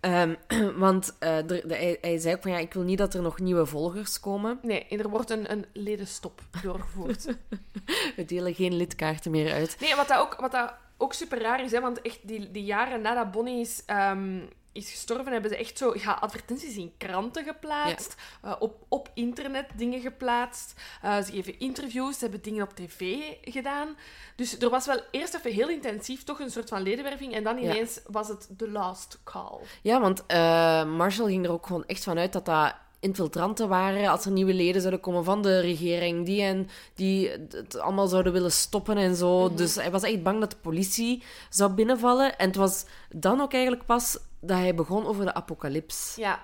[0.00, 0.34] Ehm,
[0.76, 3.22] want eh, er- de- hij, hij zei ook van ja, ik wil niet dat er
[3.22, 4.58] nog nieuwe volgers komen.
[4.62, 7.24] Nee, er wordt een, een ledenstop doorgevoerd.
[8.16, 9.76] We delen geen lidkaarten meer uit.
[9.80, 12.64] Nee, wat dat ook, wat dat ook super raar is, hè, want echt die, die
[12.64, 14.38] jaren nadat Bonnie is, ehm,
[14.72, 19.66] is gestorven, hebben ze echt zo ja, advertenties in kranten geplaatst, eh, op, op internet
[19.76, 20.80] dingen geplaatst.
[21.02, 23.96] Eh, ze geven interviews, ze hebben dingen op tv gedaan.
[24.36, 27.56] Dus er was wel eerst even heel intensief toch een soort van ledenwerving en dan
[27.56, 27.62] Ja.
[27.62, 29.58] ineens was het the last call.
[29.82, 34.10] Ja, want eh, Marshall ging er ook gewoon echt van uit dat dat infiltranten waren
[34.10, 38.32] als er nieuwe leden zouden komen van de regering, die, en, die het allemaal zouden
[38.32, 39.46] willen stoppen en zo.
[39.46, 39.56] Mhm.
[39.56, 42.38] Dus hij was echt bang dat de politie zou binnenvallen.
[42.38, 46.14] En het was dan ook eigenlijk pas dat hij begon over de apocalyps.
[46.16, 46.40] Ja,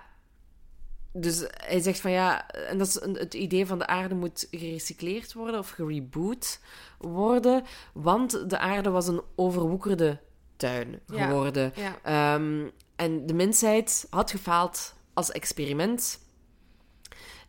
[1.13, 4.47] Dus hij zegt van ja, en dat is een- het idee van de aarde moet
[4.51, 6.61] gerecycleerd worden of gereboot
[6.99, 10.21] worden, want de aarde was een overwoekerde
[10.57, 11.73] tuin geworden.
[11.77, 11.99] ja.
[12.03, 16.19] Ehm, en de mensheid had gefaald als experiment.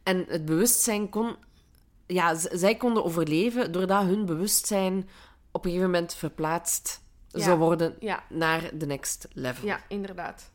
[0.04, 1.36] En het bewustzijn kon...
[2.08, 5.10] Ja, zij konden overleven doordat hun bewustzijn
[5.52, 7.02] op een gegeven moment verplaatst
[7.32, 7.44] Ja.
[7.44, 9.66] zou worden Ja, naar de next level.
[9.68, 10.52] ja, inderdaad.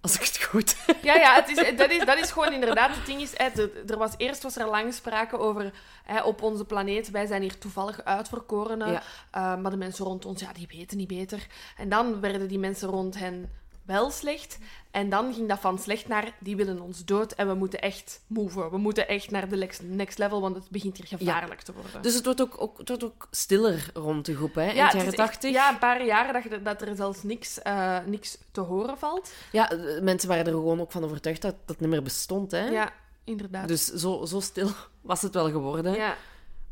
[0.00, 3.06] Als ik het goed Ja, ja het is, dat, is, dat is gewoon inderdaad het
[3.06, 3.20] ding.
[3.20, 5.72] Is, er, er was, eerst was er lang sprake over
[6.04, 7.10] hè, op onze planeet.
[7.10, 8.90] Wij zijn hier toevallig uitverkorenen.
[8.92, 9.02] Ja.
[9.30, 11.46] eh, maar de mensen rond ons, ja, die weten niet beter.
[11.76, 13.50] En dan werden die mensen rond hen
[13.84, 14.58] wel slecht.
[14.90, 18.20] En dan ging dat van slecht naar, die willen ons dood en we moeten echt
[18.26, 18.70] moven.
[18.70, 22.02] We moeten echt naar de next level, want het begint hier gevaarlijk te worden.
[22.02, 24.68] Dus het wordt ook, ook, het wordt ook stiller rond de groep, hè?
[24.68, 25.50] In ja, de jaren is echt- 80.
[25.52, 29.32] ja, een paar jaren dat, dat er zelfs niks, eh, niks te horen valt.
[29.52, 32.66] Ja, eh, mensen waren er gewoon ook van overtuigd dat dat niet meer bestond, hè?
[32.68, 32.92] Ja,
[33.24, 33.68] inderdaad.
[33.68, 34.68] Dus zo, zo stil
[35.00, 35.94] was het wel geworden.
[35.94, 36.16] ja.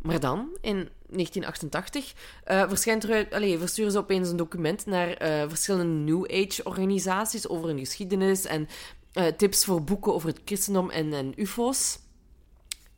[0.03, 2.12] Maar dan, in 1988,
[2.44, 7.68] eh, verschijnt er, allee, versturen ze opeens een document naar eh, verschillende New Age-organisaties over
[7.68, 8.68] hun geschiedenis en
[9.12, 11.98] eh, tips voor boeken over het christendom en, en UFO's.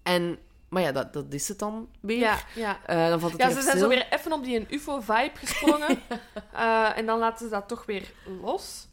[0.03, 0.39] En,
[0.69, 2.19] maar ja, dat, dat is het dan weer.
[2.19, 3.09] ja, ja.
[3.09, 5.99] Dan valt het Ja, ze zijn zo weer even op die UFO-vibe gesprongen.
[6.97, 8.89] En dan laten ze dat toch weer los.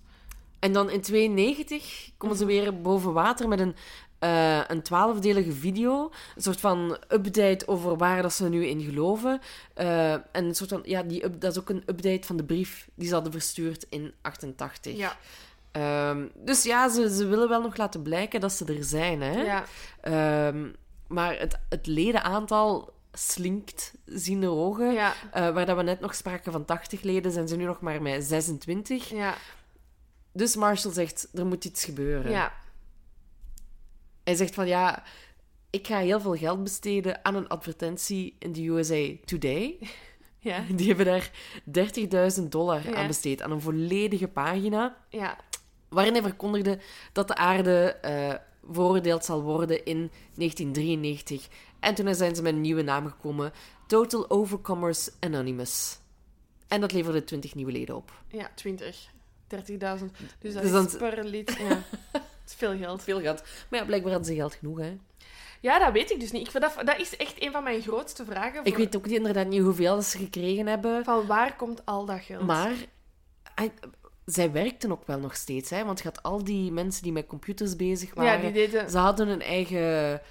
[0.59, 3.75] En dan in 92 komen ze weer boven water met een,
[4.21, 6.11] eh een twaalfdelige video.
[6.35, 9.39] Een soort van update over waar dat ze nu in geloven.
[9.73, 12.43] Eh, en een soort van, ja, die up- dat is ook een update van de
[12.43, 14.97] brief die ze hadden verstuurd in 88.
[14.97, 15.17] Ja,
[15.71, 19.21] Ehm, dus ja, ze, ze willen wel nog laten blijken dat ze er zijn.
[19.21, 19.41] Hè?
[19.41, 19.63] ja.
[20.01, 20.67] Ehm,
[21.07, 24.93] maar het, het ledenaantal slinkt zien de ogen.
[24.93, 27.79] ja, Eh, waar dat we net nog spraken van 80 leden, zijn ze nu nog
[27.81, 29.09] maar met 26.
[29.09, 29.33] ja,
[30.31, 32.31] Dus Marshall zegt, er moet iets gebeuren.
[32.31, 32.53] ja.
[34.23, 35.03] Hij zegt van, ja,
[35.69, 39.77] ik ga heel veel geld besteden aan een advertentie in de USA Today.
[40.43, 41.31] Ja, Die hebben daar
[42.37, 42.95] 30.000 dollar Ja.
[42.95, 45.37] aan besteed, aan een volledige pagina, ja,
[45.89, 46.79] waarin hij verkondigde
[47.11, 48.33] dat de aarde eh
[48.71, 51.47] veroordeeld zal worden in 1993.
[51.79, 53.51] En toen zijn ze met een nieuwe naam gekomen,
[53.87, 55.97] Total Overcomers Anonymous.
[56.67, 58.11] En dat leverde 20 nieuwe leden op.
[58.27, 59.09] ja, 20.
[59.55, 59.57] 30.000.
[60.39, 61.57] Dus dat Dus is per lid.
[61.69, 61.83] Ja.
[62.45, 63.03] Is veel geld.
[63.03, 63.43] Veel geld.
[63.69, 64.97] Maar ja, blijkbaar hadden ze geld genoeg, hè.
[65.59, 66.45] Ja, dat weet ik dus niet.
[66.45, 68.59] Ik vind dat, dat is echt een van mijn grootste vragen.
[68.63, 71.03] Ik voor- weet ook niet, inderdaad niet hoeveel dat ze gekregen hebben.
[71.03, 72.45] Van waar komt al dat geld?
[72.45, 72.71] Maar
[74.25, 75.85] zij werkten ook wel nog steeds, hè?
[75.85, 78.41] want je had al die mensen die met computers bezig ja, waren.
[78.41, 78.89] die deden...
[78.89, 80.21] Ze hadden een eigen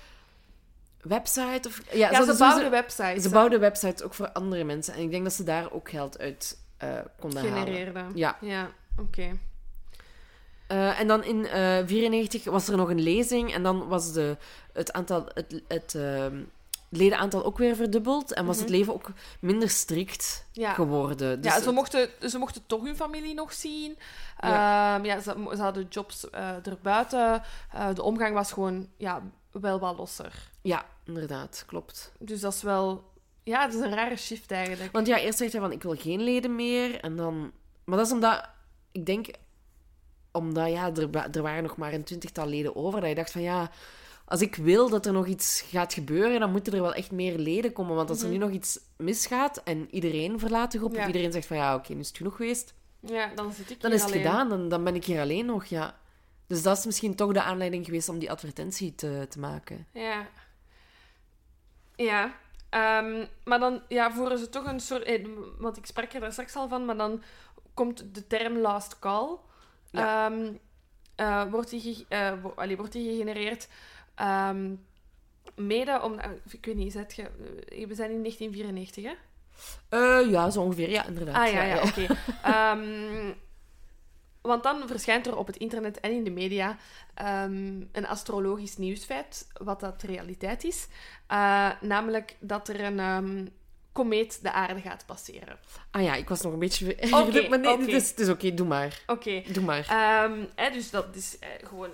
[1.00, 1.68] website.
[1.68, 3.22] Of, ja, Ja, ze bouwden websites.
[3.22, 3.34] ze hè.
[3.34, 4.94] bouwden websites ook voor andere mensen.
[4.94, 6.88] En ik denk dat ze daar ook geld uit eh,
[7.18, 7.58] konden halen.
[7.58, 8.10] genereerden.
[8.14, 8.36] Ja.
[8.40, 9.38] Ja, oké.
[10.70, 13.54] Eh, en dan in 1994 was er nog een lezing.
[13.54, 14.36] En dan was de,
[14.72, 16.42] het, aantal, het, het ehm,
[16.88, 18.32] ledenaantal ook weer verdubbeld.
[18.32, 19.10] En was het leven ook
[19.40, 20.60] minder strikt Mhm.
[20.60, 20.72] Ja.
[20.72, 21.40] geworden.
[21.40, 23.96] Dus ja, ze mochten, ze mochten toch hun familie nog zien.
[24.40, 24.48] Ja.
[24.48, 27.42] Ja, ja ze, ze hadden jobs eh erbuiten.
[27.72, 30.48] Eh, de omgang was gewoon ja, wel wat losser.
[30.62, 32.12] ja, inderdaad, klopt.
[32.18, 33.08] Dus dat is wel...
[33.42, 34.92] Ja, het is een rare shift eigenlijk.
[34.92, 37.00] Want ja, eerst zegt hij van, ik wil geen leden meer.
[37.00, 37.52] En dan...
[37.84, 38.48] Maar dat is omdat...
[38.92, 39.26] Ik denk...
[40.32, 43.00] Omdat, ja, er, er waren nog maar een twintigtal leden over.
[43.00, 43.70] Dat je dacht van, ja...
[44.24, 47.38] Als ik wil dat er nog iets gaat gebeuren, dan moeten er wel echt meer
[47.38, 47.96] leden komen.
[47.96, 51.00] Want als er nu nog iets misgaat en iedereen verlaat de groep, Ja.
[51.00, 53.80] of iedereen zegt van, ja, oké, nu is het genoeg geweest, Ja, dan zit ik
[53.80, 54.22] dan is het alleen.
[54.22, 54.48] gedaan.
[54.48, 55.98] Dan, dan ben ik hier alleen nog, ja.
[56.46, 59.86] Dus dat is misschien toch de aanleiding geweest om die advertentie te, te maken.
[59.92, 60.28] Ja.
[61.96, 62.34] Ja.
[62.68, 65.02] Ehm, maar dan ja, voeren ze toch een soort...
[65.02, 65.26] eh,
[65.58, 67.22] Want ik sprak er daar straks al van, maar dan
[67.74, 69.36] komt de term last call.
[69.90, 70.26] Ja.
[70.30, 70.52] Ehm,
[71.14, 73.68] eh, wordt, die eh, wo- allee, wordt die gegenereerd
[74.14, 74.74] ehm,
[75.54, 76.18] mede om...
[76.18, 77.22] eh, ik weet niet, zet je,
[77.86, 79.12] we zijn in 1994, hè?
[80.18, 80.90] Ja, zo ongeveer.
[80.90, 81.34] Ja, inderdaad.
[81.34, 82.06] Ah ja, ja, oké.
[82.42, 83.32] Ehm,
[84.40, 86.76] want dan verschijnt er op het internet en in de media
[87.92, 90.88] een astrologisch nieuwsfeit, wat dat realiteit is.
[91.80, 93.52] Namelijk dat er een
[93.92, 95.58] komeet de aarde gaat passeren.
[95.90, 96.96] Ah ja, ik was nog een beetje...
[97.26, 99.02] Oké, maar nee, het is, het is oké, doe maar.
[99.06, 99.42] Oké.
[99.52, 99.86] Doe maar.
[99.88, 101.90] Ehm, hè, dus dat is eh, gewoon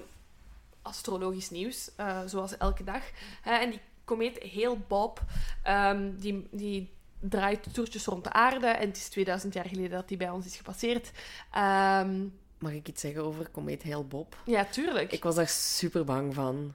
[0.82, 3.02] astrologisch nieuws, eh, zoals elke dag.
[3.44, 5.20] En die komeet heel Bob,
[5.62, 6.90] ehm, die, die
[7.20, 8.66] draait toertjes rond de aarde.
[8.66, 11.10] En het is 2000 jaar geleden dat die bij ons is gepasseerd.
[11.52, 12.24] Ehm,
[12.58, 14.36] Mag ik iets zeggen over Komeet Heel Bob?
[14.44, 15.12] ja, tuurlijk.
[15.12, 16.74] Ik was daar super bang van.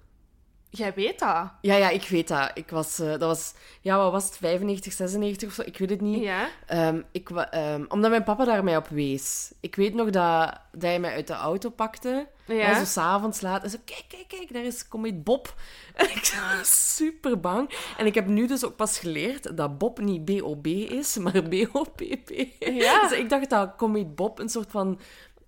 [0.74, 1.52] Jij weet dat.
[1.62, 2.52] Ja, ja, ik weet dat.
[2.54, 5.62] Ik was, eh, dat was, ja, wat was het, 95, 96 of zo?
[5.62, 6.24] Ik weet het niet.
[6.24, 6.50] Ja.
[6.66, 9.52] Ehm, ik, ehm, omdat mijn papa daar mij op wees.
[9.60, 12.28] Ik weet nog dat, dat hij mij uit de auto pakte.
[12.46, 12.56] Ja.
[12.56, 12.78] Ja.
[12.78, 13.64] Zo s'avonds laat.
[13.64, 15.54] En zo, kijk, kijk, kijk, daar is Komeet Bob.
[15.94, 17.70] En ik was super bang.
[17.98, 22.30] En ik heb nu dus ook pas geleerd dat Bob niet B-O-B is, maar B-O-P-P.
[22.60, 23.02] Ja.
[23.08, 25.00] Dus ik dacht dat Komeet Bob een soort van...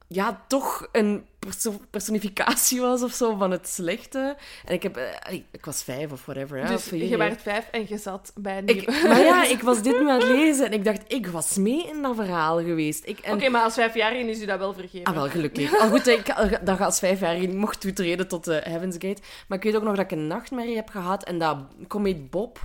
[0.08, 4.36] Ja, toch een perso- personificatie was of zo van het slechte.
[4.66, 4.97] En ik heb...
[4.97, 6.58] eh, ik, was vijf of whatever.
[6.58, 9.43] Ja, dus of je werd vijf en je zat bij een Ik, nieuwe- maar ja,
[9.56, 12.16] ik was dit nu aan het lezen en ik dacht, ik was mee in dat
[12.16, 13.04] verhaal geweest.
[13.04, 15.04] En, Oké, maar als vijfjarige is u dat wel vergeven.
[15.06, 15.80] Ah, wel, gelukkig.
[15.80, 16.34] Al goed, ik,
[16.66, 19.22] dat als vijfjarige mocht toetreden tot de Heaven's Gate.
[19.47, 22.60] Maar ik weet ook nog dat ik een nachtmerrie heb gehad en dat Comet Bob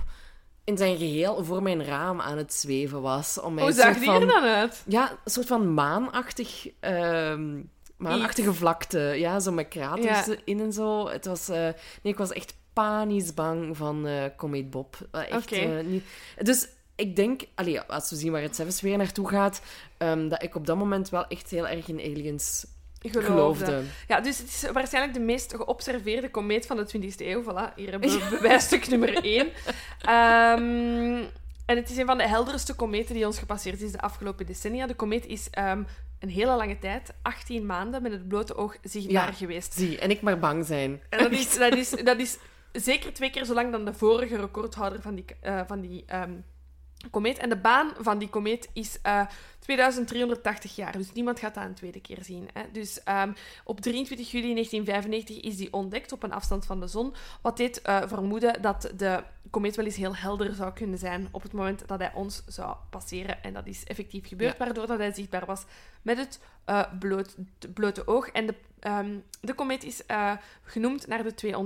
[0.69, 3.39] in zijn geheel voor mijn raam aan het zweven was.
[3.39, 4.83] Om mij Hoe zag die er dan uit?
[4.87, 7.61] Ja, een soort van maanachtig ehm,
[7.97, 8.99] maanachtige vlakte.
[8.99, 10.35] Ja, zo met kraters Ja.
[10.45, 11.07] in en zo.
[11.07, 11.49] Het was...
[11.49, 11.55] eh,
[12.01, 14.97] nee, ik was echt panisch bang van eh Comet Bob.
[15.11, 15.51] Eh, echt
[15.85, 16.03] niet...
[16.37, 17.41] Dus ik denk...
[17.55, 19.61] Allee, als we zien waar het zelfs weer naartoe gaat,
[19.97, 22.65] ehm, dat ik op dat moment wel echt heel erg in aliens
[23.01, 23.21] Geloofde.
[23.65, 23.81] geloofde.
[24.07, 27.43] Ja, dus het is waarschijnlijk de meest geobserveerde komeet van de 20e eeuw.
[27.43, 29.47] Voilà, hier hebben we bewijsstuk nummer 1.
[31.65, 34.87] en het is een van de helderste kometen die ons gepasseerd is de afgelopen decennia.
[34.87, 35.83] De komeet is ehm,
[36.19, 39.31] een hele lange tijd, 18 maanden, met het blote oog zichtbaar Ja.
[39.31, 39.73] geweest.
[39.73, 41.01] Zie, en ik maar bang zijn.
[41.09, 42.37] En dat is, dat, is, dat is
[42.71, 46.31] zeker twee keer zo lang dan de vorige recordhouder van die, eh, van die ehm,
[47.11, 47.37] komeet.
[47.37, 49.25] En de baan van die komeet is eh,
[49.59, 50.91] 2380 jaar.
[50.91, 52.49] Dus niemand gaat dat een tweede keer zien.
[52.53, 52.63] Hè.
[52.71, 53.31] Dus ehm,
[53.63, 57.13] op 23 juli 1995 is die ontdekt op een afstand van de zon.
[57.41, 61.41] Wat deed eh, vermoeden dat de komeet wel eens heel helder zou kunnen zijn op
[61.41, 63.43] het moment dat hij ons zou passeren.
[63.43, 64.65] En dat is effectief gebeurd, Ja.
[64.65, 65.63] waardoor dat hij zichtbaar was
[66.01, 67.35] met het eh, bloot,
[67.73, 68.27] blote oog.
[68.29, 70.31] En de, ehm, de komeet is eh,
[70.63, 71.57] genoemd naar de twee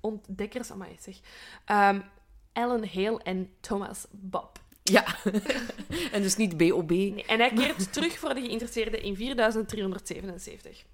[0.00, 1.16] ontdekkers, amai, zeg,
[1.64, 2.00] Ehm,
[2.56, 4.58] Alan Hale en Thomas Bob.
[4.82, 5.04] Ja.
[6.12, 6.90] en dus niet B.O.B.
[6.90, 10.84] Nee, en hij keert terug voor de geïnteresseerden in 4377.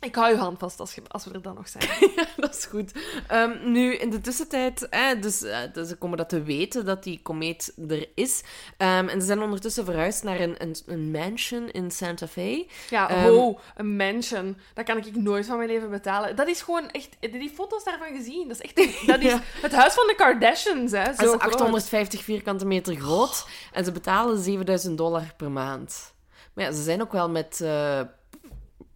[0.00, 2.10] Ik hou je hand vast als, je- als we er dan nog zijn.
[2.36, 2.92] dat is goed.
[3.28, 4.88] Ehm, nu, in de tussentijd,
[5.20, 8.42] dus, eh, dus ze komen dat te weten dat die komeet er is.
[8.76, 12.66] Ehm, en ze zijn ondertussen verhuisd naar een, een, een mansion in Santa Fe.
[12.90, 14.56] Ja, ho, een mansion.
[14.74, 16.36] Dat kan ik nooit van mijn leven betalen.
[16.36, 17.16] Dat is gewoon echt...
[17.20, 18.76] Die foto's daarvan gezien, dat is echt...
[19.06, 19.40] Dat is Ja.
[19.62, 21.04] het huis van de Kardashians, hè.
[21.04, 21.40] Zo Dat is groot.
[21.42, 23.46] 850 vierkante meter groot.
[23.72, 26.14] En ze betalen 7000 dollar per maand.
[26.54, 28.00] Maar ja, ze zijn ook wel met, eh,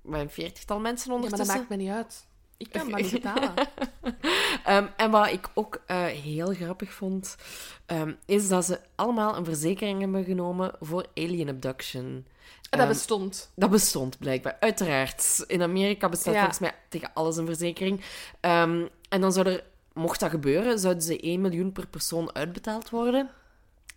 [0.04, 1.56] met een veertigtal mensen Ja, maar dat ondertussen.
[1.68, 2.26] maakt me niet uit.
[2.56, 3.52] Ik kan dat niet betalen.
[4.64, 7.36] Ehm, en wat ik ook eh, heel grappig vond,
[7.86, 12.26] ehm, is dat ze allemaal een verzekering hebben genomen voor alien abduction.
[12.70, 13.50] Dat Ehm, bestond.
[13.56, 15.44] Dat bestond blijkbaar, uiteraard.
[15.46, 16.38] In Amerika bestaat Ja.
[16.38, 18.00] volgens mij tegen alles een verzekering.
[18.40, 23.30] En dan zou er, mocht dat gebeuren, zouden ze 1 miljoen per persoon uitbetaald worden.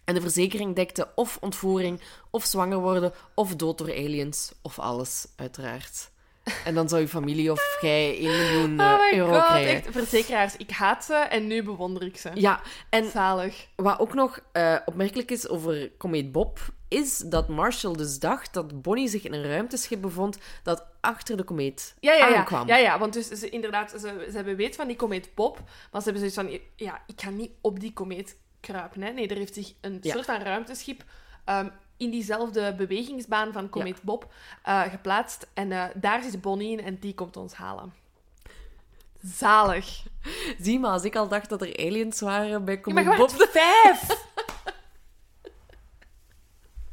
[0.07, 5.27] En de verzekering dekte of ontvoering, of zwanger worden, of dood door aliens, of alles,
[5.35, 6.09] uiteraard.
[6.65, 9.75] En dan zou je familie of jij 1 miljoen eh, Oh my euro god, krijgen.
[9.75, 9.87] echt.
[9.91, 12.29] Verzekeraars, ik haat ze en nu bewonder ik ze.
[12.33, 13.67] Ja, en Zalig.
[13.75, 18.81] wat ook nog eh, opmerkelijk is over Comet Bob, is dat Marshall dus dacht dat
[18.81, 22.35] Bonnie zich in een ruimteschip bevond dat achter de komeet Ja, ja, ja.
[22.35, 22.67] aankwam.
[22.67, 23.97] ja, ja want dus ze, inderdaad, ze,
[24.29, 25.57] ze hebben weet van die komeet Bob,
[25.91, 29.01] maar ze hebben zoiets van, ja, ik ga niet op die komeet kruipen.
[29.01, 29.11] Hè.
[29.11, 30.13] Nee, er heeft zich een Ja.
[30.13, 31.03] soort van ruimteschip
[31.45, 34.33] ehm, in diezelfde bewegingsbaan van komeet Bob
[34.63, 35.47] eh, geplaatst.
[35.53, 37.93] En eh, daar is Bonnie in en die komt ons halen.
[39.23, 40.03] Zalig.
[40.61, 43.19] Zie maar, als ik al dacht dat er aliens waren bij Ja, Comet maar je
[43.19, 43.29] Bob...
[43.31, 44.05] waart vijf!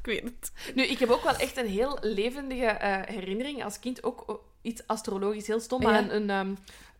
[0.04, 0.52] Ik weet het.
[0.74, 4.02] Nu, ik heb ook wel echt een heel levendige eh, herinnering als kind.
[4.02, 5.82] Ook iets astrologisch, heel stom.
[5.82, 5.98] Maar Ja.
[5.98, 6.54] een, een, ehm,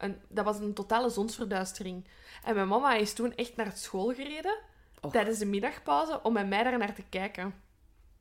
[0.05, 2.05] een, dat was een totale zonsverduistering.
[2.45, 4.57] En mijn mama is toen echt naar school gereden,
[5.11, 7.55] tijdens de middagpauze, om met mij daar naar te kijken.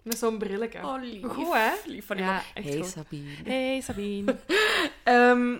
[0.01, 0.79] Met zo'n brilletje.
[0.85, 1.25] Oh, lief.
[1.25, 1.71] Goed, hè?
[1.85, 2.87] Lief van Ja, echt Hey, goed.
[2.87, 3.29] Sabine.
[3.43, 4.35] Hey, Sabine.
[5.03, 5.57] Ehm,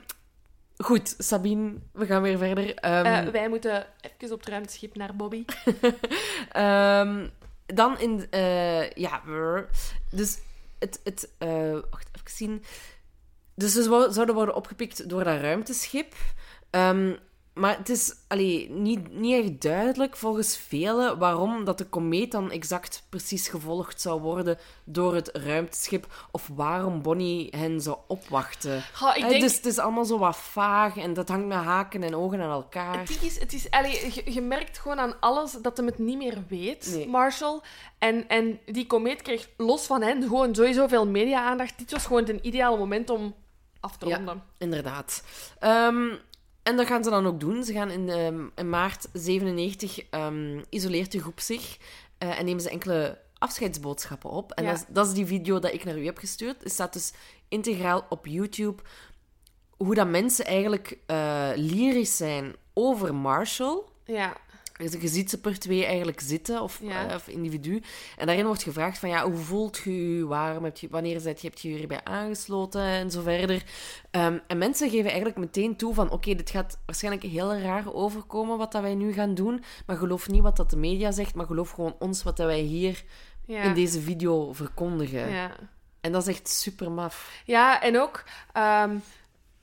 [0.78, 2.76] goed, Sabine, we gaan weer verder.
[2.76, 5.46] Ehm, Eh, wij moeten even op het ruimteschip naar Bobby.
[6.52, 7.28] Ehm,
[7.66, 8.28] dan in...
[8.30, 9.22] eh, ja,
[10.12, 10.40] dus
[10.80, 11.00] het...
[11.04, 12.64] het eh, wacht, even zien.
[13.56, 16.14] Dus ze zou- zouden worden opgepikt door dat ruimteschip.
[16.70, 17.14] Ehm,
[17.54, 22.52] maar het is allee, niet, niet echt duidelijk volgens velen waarom dat de komeet dan
[22.52, 26.28] exact precies gevolgd zou worden door het ruimteschip.
[26.32, 28.84] Of waarom Bonnie hen zou opwachten.
[28.94, 29.42] Ha, ik denk...
[29.42, 32.52] Dus het is allemaal zo wat vaag en dat hangt met haken en ogen aan
[32.52, 33.00] elkaar.
[33.00, 36.18] Het is, het is allee, je, je merkt gewoon aan alles dat hij het niet
[36.18, 37.08] meer weet, Nee.
[37.08, 37.60] Marshall.
[38.00, 41.78] En, en die komeet kreeg los van hen gewoon sowieso veel media-aandacht.
[41.78, 43.36] Dit was gewoon het ideale moment om
[43.84, 44.16] af te Ja.
[44.16, 44.44] ronden.
[44.58, 45.24] Inderdaad.
[45.60, 46.10] Ehm,
[46.64, 47.64] en dat gaan ze dan ook doen.
[47.64, 51.78] Ze gaan in, ehm, in maart 97 ehm, isoleert de groep zich
[52.18, 54.52] eh, en nemen ze enkele afscheidsboodschappen op.
[54.52, 54.70] En Ja.
[54.72, 56.64] dat, is, dat is die video dat ik naar u heb gestuurd.
[56.64, 57.14] Het staat dus
[57.48, 58.82] integraal op YouTube.
[59.78, 63.82] Hoe dat mensen eigenlijk eh, lyrisch zijn over Marshall.
[64.06, 64.38] Ja.
[64.80, 67.08] Je ziet ze per twee eigenlijk zitten, of, Ja.
[67.10, 67.82] eh, of individu.
[68.18, 70.26] En daarin wordt gevraagd van, ja, hoe voelt je je?
[70.26, 72.82] Waarom heb je, wanneer zijt je, hebt je je hierbij aangesloten?
[72.82, 73.64] En zo verder.
[74.12, 78.58] Ehm, en mensen geven eigenlijk meteen toe van, oké, dit gaat waarschijnlijk heel raar overkomen
[78.58, 79.64] wat dat wij nu gaan doen.
[79.86, 82.60] Maar geloof niet wat dat de media zegt, maar geloof gewoon ons wat dat wij
[82.60, 83.04] hier
[83.46, 83.62] Ja.
[83.62, 85.30] in deze video verkondigen.
[85.30, 85.52] ja.
[86.02, 87.42] En dat is echt super maf.
[87.46, 88.24] Ja, en ook...
[88.54, 88.96] ehm,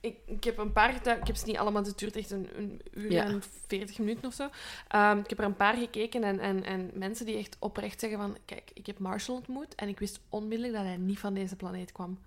[0.01, 0.95] ik, ik heb een paar.
[0.95, 1.85] Ik heb ze niet allemaal...
[1.85, 3.25] Het duurt echt een, een uur Ja.
[3.25, 4.49] en veertig minuten of zo.
[4.89, 8.19] Ehm, ik heb er een paar gekeken en, en, en mensen die echt oprecht zeggen
[8.19, 8.37] van...
[8.45, 11.93] Kijk, ik heb Marshall ontmoet en ik wist onmiddellijk dat hij niet van deze planeet
[11.93, 12.19] kwam.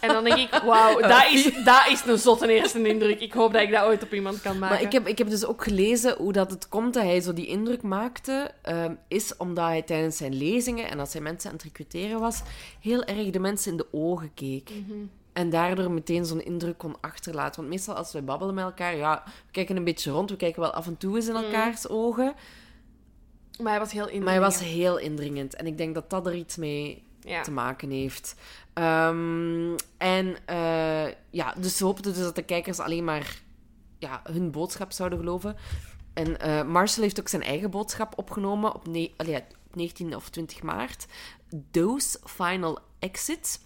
[0.00, 3.20] En dan denk ik, wauw, dat is, dat is een zotte eerste indruk.
[3.20, 4.76] Ik hoop dat ik dat ooit op iemand kan maken.
[4.76, 7.32] Maar ik heb, ik heb dus ook gelezen hoe dat het komt dat hij zo
[7.32, 8.50] die indruk maakte.
[8.62, 12.42] ehm, is omdat hij tijdens zijn lezingen en als hij mensen aan het recruteren was,
[12.80, 14.70] heel erg de mensen in de ogen keek.
[14.70, 14.98] Mhm.
[15.32, 17.56] En daardoor meteen zo'n indruk kon achterlaten.
[17.60, 20.30] Want meestal als we babbelen met elkaar, ja, we kijken een beetje rond.
[20.30, 21.44] We kijken wel af en toe eens in Mhm.
[21.44, 22.34] elkaars ogen.
[23.62, 24.24] Maar hij was heel indringend.
[24.24, 25.54] Maar hij was heel indringend.
[25.54, 27.42] En ik denk dat dat er iets mee Ja.
[27.42, 28.34] te maken heeft.
[28.72, 33.40] Ehm, en eh, ja, dus ze hoopten dus dat de kijkers alleen maar
[33.98, 35.56] ja, hun boodschap zouden geloven.
[36.14, 39.44] En eh, Marcel heeft ook zijn eigen boodschap opgenomen op, ne- allee, op
[39.76, 41.06] 19 of 20 maart.
[41.70, 43.60] Those Final Exit.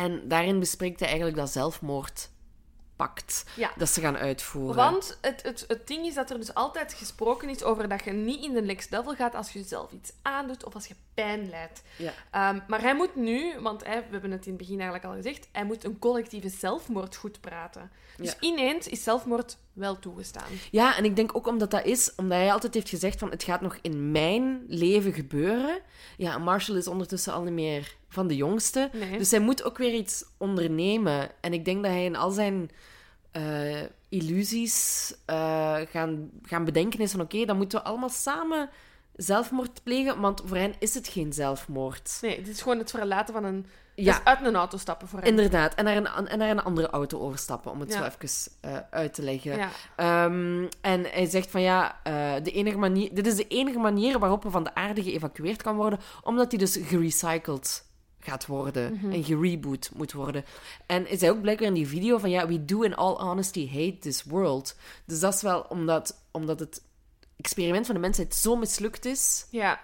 [0.00, 3.70] En daarin bespreekt hij eigenlijk dat zelfmoordpact Ja.
[3.76, 4.76] dat ze gaan uitvoeren.
[4.76, 8.12] Want het, het, het ding is dat er dus altijd gesproken is over dat je
[8.12, 11.48] niet in de next level gaat als je jezelf iets aandoet of als je pijn
[11.48, 11.82] lijdt.
[11.96, 12.12] Ja.
[12.30, 15.14] Ehm, maar hij moet nu, want hij, we hebben het in het begin eigenlijk al
[15.22, 17.90] gezegd, hij moet een collectieve zelfmoord goed praten.
[18.16, 18.36] Dus Ja.
[18.40, 20.48] ineens is zelfmoord wel toegestaan.
[20.70, 23.42] Ja, en ik denk ook omdat dat is, omdat hij altijd heeft gezegd van het
[23.42, 25.80] gaat nog in mijn leven gebeuren.
[26.16, 28.90] Ja, Marshall is ondertussen al niet meer van de jongste.
[28.92, 29.18] Nee.
[29.18, 31.30] Dus hij moet ook weer iets ondernemen.
[31.40, 32.70] En ik denk dat hij in al zijn
[33.30, 38.70] eh, illusies eh, gaan, gaan bedenken is van oké, dan moeten we allemaal samen
[39.16, 42.18] zelfmoord plegen, want voor hen is het geen zelfmoord.
[42.20, 43.66] Nee, dit is gewoon het verlaten van een...
[43.94, 44.12] Ja.
[44.16, 45.28] dus uit een auto stappen voor hem.
[45.28, 47.98] Inderdaad, en naar een, en naar een andere auto overstappen, om het Ja.
[47.98, 49.56] zo even eh, uit te leggen.
[49.56, 49.68] Ja.
[49.96, 52.00] Ehm, en hij zegt van ja,
[52.42, 55.76] de enige manier, dit is de enige manier waarop er van de aarde geëvacueerd kan
[55.76, 57.88] worden, omdat hij dus gerecycled
[58.20, 59.12] gaat worden Mhm.
[59.12, 60.44] en gereboot moet worden.
[60.86, 63.68] En hij zei ook blijkbaar in die video van ja, we do in all honesty
[63.68, 64.76] hate this world.
[65.04, 66.82] Dus dat is wel omdat, omdat het
[67.36, 69.80] experiment van de mensheid zo mislukt is, Ja.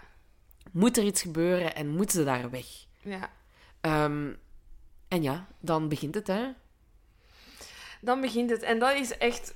[0.72, 2.66] moet er iets gebeuren en moeten ze daar weg.
[3.02, 3.30] ja.
[3.80, 4.32] Ehm,
[5.08, 6.46] en ja, dan begint het, hè.
[8.00, 8.62] Dan begint het.
[8.62, 9.54] En dat is echt...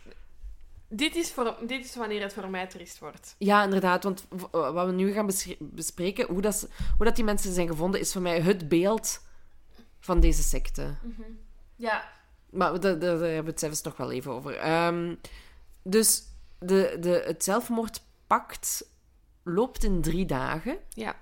[0.93, 3.35] Dit is, voor, dit is wanneer het voor mij triest wordt.
[3.39, 4.05] Ja, inderdaad.
[4.05, 8.13] Want wat we nu gaan bespreken, hoe, dat, hoe dat die mensen zijn gevonden, is
[8.13, 9.21] voor mij het beeld
[10.01, 10.95] van deze secte.
[11.77, 12.09] Ja.
[12.51, 14.57] Maar daar, daar, daar hebben we het zelfs nog wel even over.
[14.57, 15.15] Ehm,
[15.83, 16.23] dus
[16.59, 18.85] de, de, het zelfmoordpact
[19.43, 20.79] loopt in drie dagen.
[20.89, 21.17] Ja.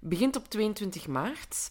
[0.00, 1.70] Begint op 22 maart.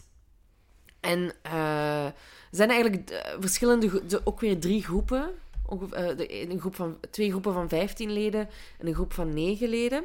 [1.00, 2.14] En er
[2.50, 5.34] zijn eigenlijk eh, verschillende, ook weer drie groepen.
[5.72, 9.68] Ongeveer, eh, een groep van, twee groepen van 15 leden en een groep van 9
[9.68, 10.04] leden.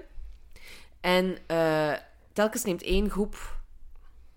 [1.01, 1.93] En eh,
[2.33, 3.56] telkens neemt één groep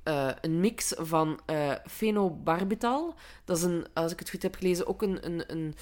[0.02, 3.14] eh, een mix van eh fenobarbital.
[3.44, 5.74] Dat is een, als ik het goed heb gelezen, ook een, een, een,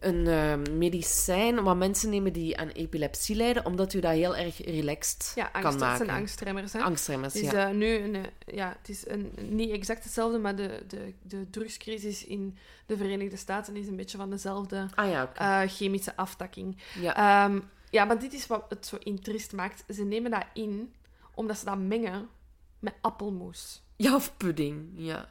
[0.00, 4.64] een eh, medicijn wat mensen nemen die aan epilepsie lijden, omdat u dat heel erg
[4.64, 6.06] relaxed Ja, kan angst, dat maken.
[6.06, 6.72] zijn angstremmers.
[6.72, 6.80] Hè?
[6.80, 7.68] Angstremmers, Het is ja.
[7.68, 8.16] eh, nu een,
[8.46, 12.56] ja, het is een, niet exact hetzelfde, maar de, de, de drugscrisis in
[12.86, 16.76] de Verenigde Staten is een beetje van dezelfde ah ja, chemische aftakking.
[17.00, 17.44] ja.
[17.44, 17.60] Ehm,
[17.90, 19.84] ja, maar dit is wat het zo interest maakt.
[19.94, 20.92] Ze nemen dat in
[21.34, 22.28] omdat ze dat mengen
[22.78, 23.82] met appelmoes.
[23.96, 25.28] ja, of pudding, ja.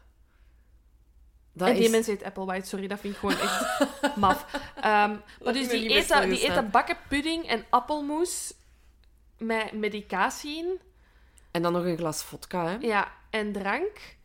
[1.54, 1.90] Dat en die is...
[1.90, 4.46] mensen heet Apple White, sorry, dat vind ik gewoon echt maf.
[4.76, 8.54] Ehm, maar dus die eten, die eten bakken pudding en appelmoes
[9.38, 10.80] met medicatie in.
[11.52, 12.78] En dan nog een glas vodka, hè.
[12.80, 14.16] Ja, en drank.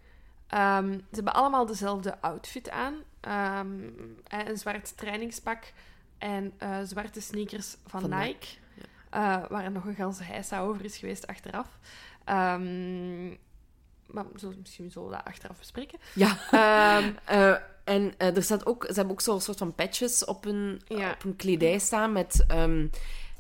[0.47, 2.95] Ehm, ze hebben allemaal dezelfde outfit aan.
[3.21, 3.81] Ehm,
[4.27, 5.73] eh, een zwart trainingspak
[6.19, 8.25] en eh, zwarte sneakers van, Van Nike.
[8.27, 8.47] Nike,
[9.11, 11.79] Eh, waar er nog een ganse heisa over is geweest achteraf.
[12.25, 13.29] Ehm,
[14.07, 14.25] maar
[14.59, 15.99] misschien zullen we dat achteraf bespreken.
[16.15, 16.39] Ja.
[16.51, 17.55] Ehm, Eh,
[17.85, 21.11] en eh, er staat ook, ze hebben ook zo'n soort van patches op hun, Ja.
[21.11, 22.87] op hun kledij staan met ehm,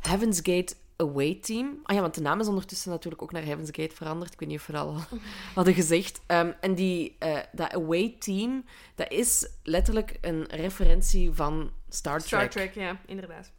[0.00, 1.80] Heaven's Gate Away Team.
[1.82, 4.32] Ah ja, want de naam is ondertussen natuurlijk ook naar Heaven's Gate veranderd.
[4.32, 4.96] Ik weet niet of we dat al
[5.54, 6.20] hadden gezegd.
[6.60, 8.64] En die, eh, dat Away Team,
[8.94, 12.28] dat is letterlijk een referentie van Star Trek.
[12.28, 13.52] Star Trek, ja, inderdaad.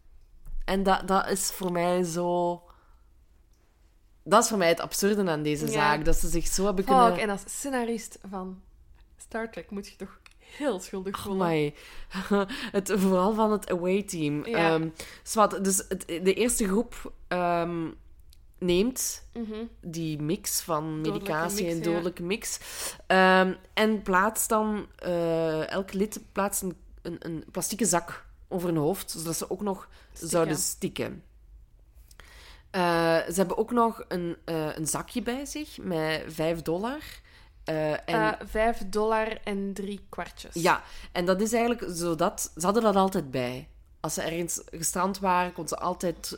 [0.65, 2.61] En dat, dat is voor mij zo...
[4.23, 5.71] Dat is voor mij het absurde aan deze Ja.
[5.71, 6.05] zaak.
[6.05, 7.11] Dat ze zich zo hebben kunnen...
[7.13, 8.61] Fuck, en als scenarist van
[9.17, 11.41] Star Trek moet je toch heel schuldig voelen.
[11.41, 11.73] Amai.
[12.71, 14.45] het, vooral van het away team.
[14.47, 14.73] Ja.
[14.73, 14.89] Ehm,
[15.23, 17.87] zwart, dus het, de eerste groep ehm,
[18.57, 19.65] neemt Mhm.
[19.81, 21.83] die mix van medicatie mix, en ja.
[21.83, 22.59] dodelijke mix.
[23.07, 28.77] ehm, en plaatst dan, eh elk lid plaatst een, een, een plastieke zak over hun
[28.77, 30.29] hoofd, zodat ze ook nog Stikken.
[30.29, 31.23] zouden stikken.
[32.73, 32.81] Eh,
[33.17, 36.99] ze hebben ook nog een, eh, een zakje bij zich met 5 dollar.
[37.63, 40.53] Eh, en Eh, Vijf dollar en drie kwartjes.
[40.53, 40.81] ja,
[41.11, 42.51] en dat is eigenlijk zodat...
[42.57, 43.67] Ze hadden dat altijd bij.
[43.99, 46.35] Als ze ergens gestrand waren, kon ze altijd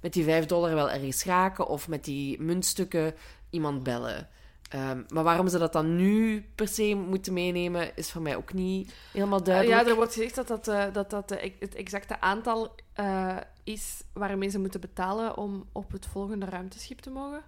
[0.00, 3.14] met die 5 dollar wel ergens raken of met die muntstukken
[3.50, 4.28] iemand bellen.
[4.70, 8.52] Ehm, maar waarom ze dat dan nu per se moeten meenemen, is voor mij ook
[8.52, 9.80] niet helemaal duidelijk.
[9.80, 14.02] ja, er wordt gezegd dat dat, eh, dat, dat eh, het exacte aantal eh, is
[14.12, 17.42] waarmee ze moeten betalen om op het volgende ruimteschip te mogen.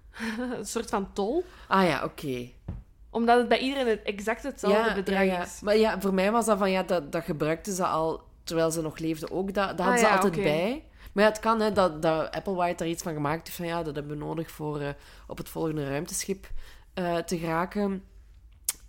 [0.58, 1.44] een soort van tol.
[1.68, 2.48] Ah ja, oké.
[3.10, 5.42] Omdat het bij iedereen het exact hetzelfde bedrag ja, ja.
[5.42, 5.60] is.
[5.60, 8.82] Maar ja, voor mij was dat van, ja, dat, dat gebruikten ze al terwijl ze
[8.82, 9.54] nog leefden ook.
[9.54, 10.84] Dat, dat hadden Ah ze ja, altijd bij.
[11.18, 13.94] Maar het kan hè, dat, dat Applewhite daar iets van gemaakt heeft van, ja, dat
[13.94, 14.88] hebben we nodig voor eh,
[15.26, 16.50] op het volgende ruimteschip
[16.94, 18.04] eh, te geraken.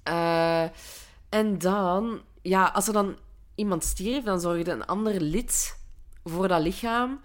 [0.03, 0.63] Eh,
[1.29, 3.17] en dan, ja, als er dan
[3.55, 5.79] iemand stierf, dan zorgde een ander lid
[6.23, 7.21] voor dat lichaam,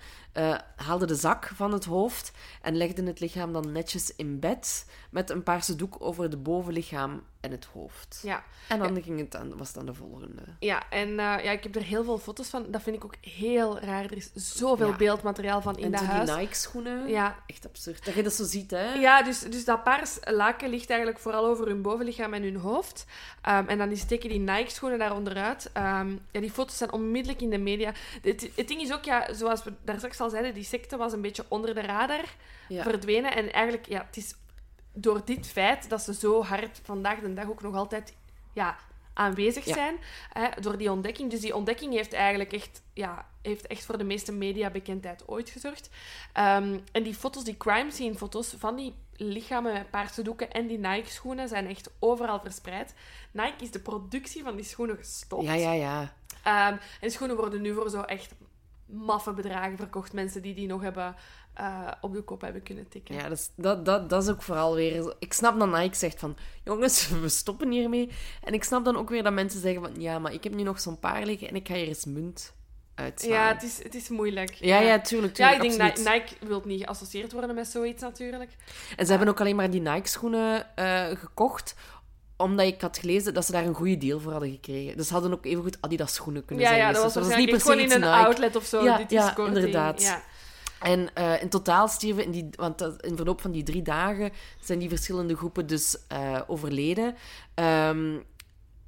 [0.77, 2.33] haalde de zak van het hoofd
[2.65, 7.23] en legde het lichaam dan netjes in bed met een paarse doek over het bovenlichaam
[7.41, 8.21] en het hoofd.
[8.23, 10.43] Ja, En dan ging het dan, was het dan de volgende.
[10.59, 12.67] ja en eh, ja, ik heb er heel veel foto's van.
[12.69, 14.05] Dat vind ik ook heel raar.
[14.05, 14.97] Er is zoveel Ja.
[14.97, 16.29] beeldmateriaal van in en dat huis.
[16.31, 17.09] die Nike-schoenen.
[17.09, 18.05] Ja, Echt absurd.
[18.05, 18.93] Dat je dat zo ziet, hè?
[18.95, 23.07] Ja, dus, dus dat paars laken ligt eigenlijk vooral over hun bovenlichaam en hun hoofd.
[23.43, 25.71] Ehm, en dan die steken die Nike-schoenen daar onderuit.
[25.73, 27.93] Ehm, ja, die foto's zijn onmiddellijk in de media.
[28.23, 31.13] Het, het ding is ook, ja, zoals we daar straks al zeiden, die secte was
[31.13, 32.25] een beetje onder de radar
[32.69, 32.83] Ja.
[32.83, 33.35] verdwenen.
[33.37, 34.35] En eigenlijk, ja, het is
[34.93, 38.15] door dit feit dat ze zo hard vandaag de dag ook nog altijd
[38.53, 38.77] ja,
[39.15, 39.73] aanwezig Ja.
[39.75, 39.97] zijn,
[40.33, 41.31] hè, door die ontdekking.
[41.31, 45.91] Dus die ontdekking heeft eigenlijk echt, ja, heeft echt voor de meeste mediabekendheid ooit gezorgd.
[46.33, 50.67] Ehm, en die foto's, die crime scene foto's van die lichamen met paarse doeken en
[50.67, 52.95] die Nike-schoenen zijn echt overal verspreid.
[53.33, 55.45] Nike is de productie van die schoenen gestopt.
[55.45, 56.13] Ja, ja, ja.
[56.43, 58.35] Ehm, en schoenen worden nu voor zo echt
[58.95, 60.13] maffe bedragen verkocht.
[60.13, 61.15] Mensen die die nog hebben
[61.55, 63.15] eh, op de kop hebben kunnen tikken.
[63.15, 65.15] Ja, dat is, dat, dat, dat is ook vooral weer...
[65.19, 66.37] Ik snap dat Nike zegt van...
[66.65, 68.11] Jongens, we stoppen hiermee.
[68.43, 70.01] En ik snap dan ook weer dat mensen zeggen van...
[70.01, 72.55] Ja, maar ik heb nu nog zo'n paar liggen en ik ga hier eens munt
[72.95, 73.33] uitslaan.
[73.33, 74.55] Ja, het is, het is moeilijk.
[74.55, 78.03] ja, ja, tuurlijk, Ja, tuurlijk, ik denk dat Nike wil niet geassocieerd worden met zoiets
[78.03, 78.51] natuurlijk.
[78.97, 81.75] En ze hebben ook alleen maar die Nike-schoenen eh, gekocht
[82.37, 84.97] omdat ik had gelezen dat ze daar een goede deal voor hadden gekregen.
[84.97, 86.81] Dus ze hadden ook evengoed Adidas-schoenen kunnen Ja, zijn.
[86.83, 88.13] ja, dat Dus was niet per se gewoon in een Nike.
[88.13, 88.83] outlet of zo.
[88.85, 90.03] Ja, Dit is ja, inderdaad.
[90.03, 90.23] Ja.
[90.81, 94.31] En eh, in totaal stierven, in, die, want dat- in verloop van die drie dagen
[94.61, 97.15] zijn die verschillende groepen dus eh, overleden.
[97.55, 98.17] Ehm,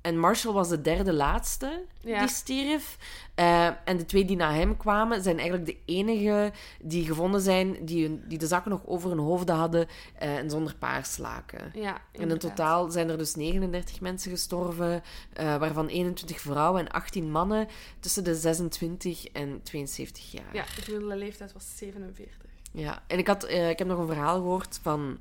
[0.06, 2.18] en Marshall was de derde laatste Ja.
[2.18, 2.98] die stierf.
[3.34, 6.52] Eh, en de twee die na hem kwamen, zijn eigenlijk de enige
[6.82, 9.86] die gevonden zijn die, hun- die de zakken nog over hun hoofden hadden
[10.18, 11.70] eh, en zonder paarslaken.
[11.74, 15.02] Ja, En in totaal zijn er dus 39 mensen gestorven,
[15.32, 17.68] eh, waarvan 21 vrouwen en 18 mannen
[18.00, 20.54] tussen de 26 en 72 jaar.
[20.54, 22.34] Ja, de gemiddelde leeftijd was 47.
[22.72, 25.18] Ja, en ik, had, ik heb nog een verhaal gehoord van,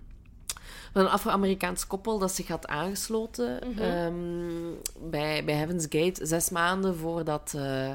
[0.93, 3.81] van een Afro-Amerikaans koppel dat zich had aangesloten Mhm.
[3.81, 7.91] ehm, bij, bij Heaven's Gate zes maanden voordat, eh,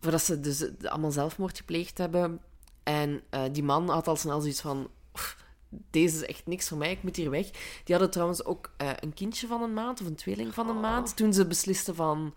[0.00, 2.40] voordat ze dus allemaal zelfmoord gepleegd hebben.
[2.82, 4.88] En eh, die man had al snel zoiets van...
[5.12, 5.46] "Pff,
[5.90, 7.50] Deze is echt niks voor mij, ik moet hier weg.
[7.84, 10.74] Die hadden trouwens ook eh, een kindje van een maand, of een tweeling van een
[10.74, 10.80] Oh.
[10.82, 12.34] maand, toen ze beslisten van...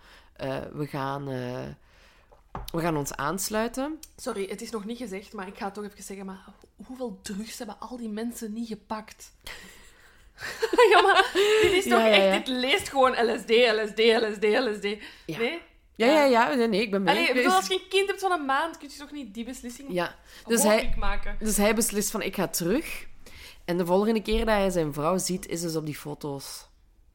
[0.73, 1.27] we, gaan,
[2.71, 3.99] we gaan ons aansluiten.
[4.15, 6.25] Sorry, het is nog niet gezegd, maar ik ga het toch even zeggen.
[6.25, 9.31] Maar ho- hoeveel drugs hebben al die mensen niet gepakt?
[10.93, 11.29] ja, maar
[11.61, 12.31] dit is toch Ja, ja, ja.
[12.33, 12.45] echt...
[12.45, 14.97] Dit leest gewoon LSD, LSD, LSD, LSD.
[15.25, 15.37] Ja.
[15.37, 15.61] Nee?
[15.95, 16.53] Ja, ja, ja.
[16.55, 17.15] Nee, nee, ik ben mee.
[17.15, 19.45] Allee, bedoel, als je een kind hebt van een maand, kun je toch niet die
[19.45, 20.15] beslissing Ja,
[20.47, 21.35] dus hij, maken?
[21.39, 23.07] dus hij beslist van, ik ga terug.
[23.65, 26.67] En de volgende keer dat hij zijn vrouw ziet, is dus op die foto's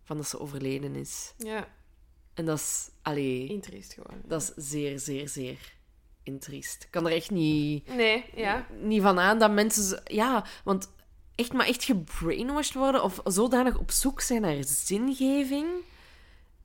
[0.05, 1.33] van dat ze overleden is.
[1.39, 1.69] Ja,
[2.37, 4.21] En dat is, allee, gewoon.
[4.25, 5.73] dat is zeer, zeer, zeer
[6.23, 6.83] intriest.
[6.83, 8.67] Ik kan er echt niet, Nee, ja.
[8.83, 10.01] niet van aan dat mensen...
[10.05, 10.91] Ja, want
[11.35, 15.67] echt maar echt gebrainwashed worden of zodanig op zoek zijn naar zingeving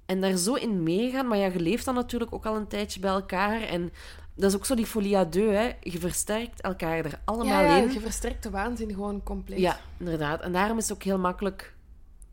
[0.06, 1.27] en daar zo in meegaan.
[1.27, 3.91] Maar ja, je leeft dan natuurlijk ook al een tijdje bij elkaar en...
[4.35, 5.72] Dat is ook zo die folie à deux, hè.
[5.81, 7.91] Je versterkt elkaar er allemaal Ja, ja, in.
[7.93, 9.60] je versterkt de waanzin gewoon compleet.
[9.60, 10.41] Ja, inderdaad.
[10.41, 11.73] En daarom is het ook heel makkelijk,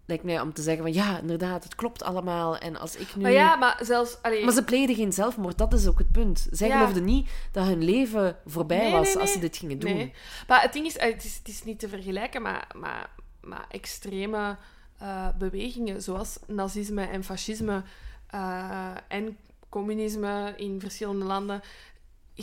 [0.09, 2.59] lijkt mij, om te zeggen van ja, inderdaad, het klopt allemaal.
[2.59, 3.23] En als ik nu...
[3.23, 4.19] Maar ja, maar zelfs...
[4.23, 6.47] Allee, Maar ze pleegden geen zelfmoord, dat is ook het punt.
[6.51, 6.79] Zij Ja.
[6.79, 9.23] geloofden niet dat hun leven voorbij Nee, was nee, nee.
[9.23, 9.95] als ze dit gingen doen.
[9.95, 10.13] Nee.
[10.47, 13.11] Maar het ding is, eh, het is, het is niet te vergelijken, maar, maar,
[13.41, 14.57] maar extreme
[14.99, 17.83] eh, bewegingen zoals nazisme en fascisme
[18.27, 19.37] eh, en
[19.69, 21.61] communisme in verschillende landen.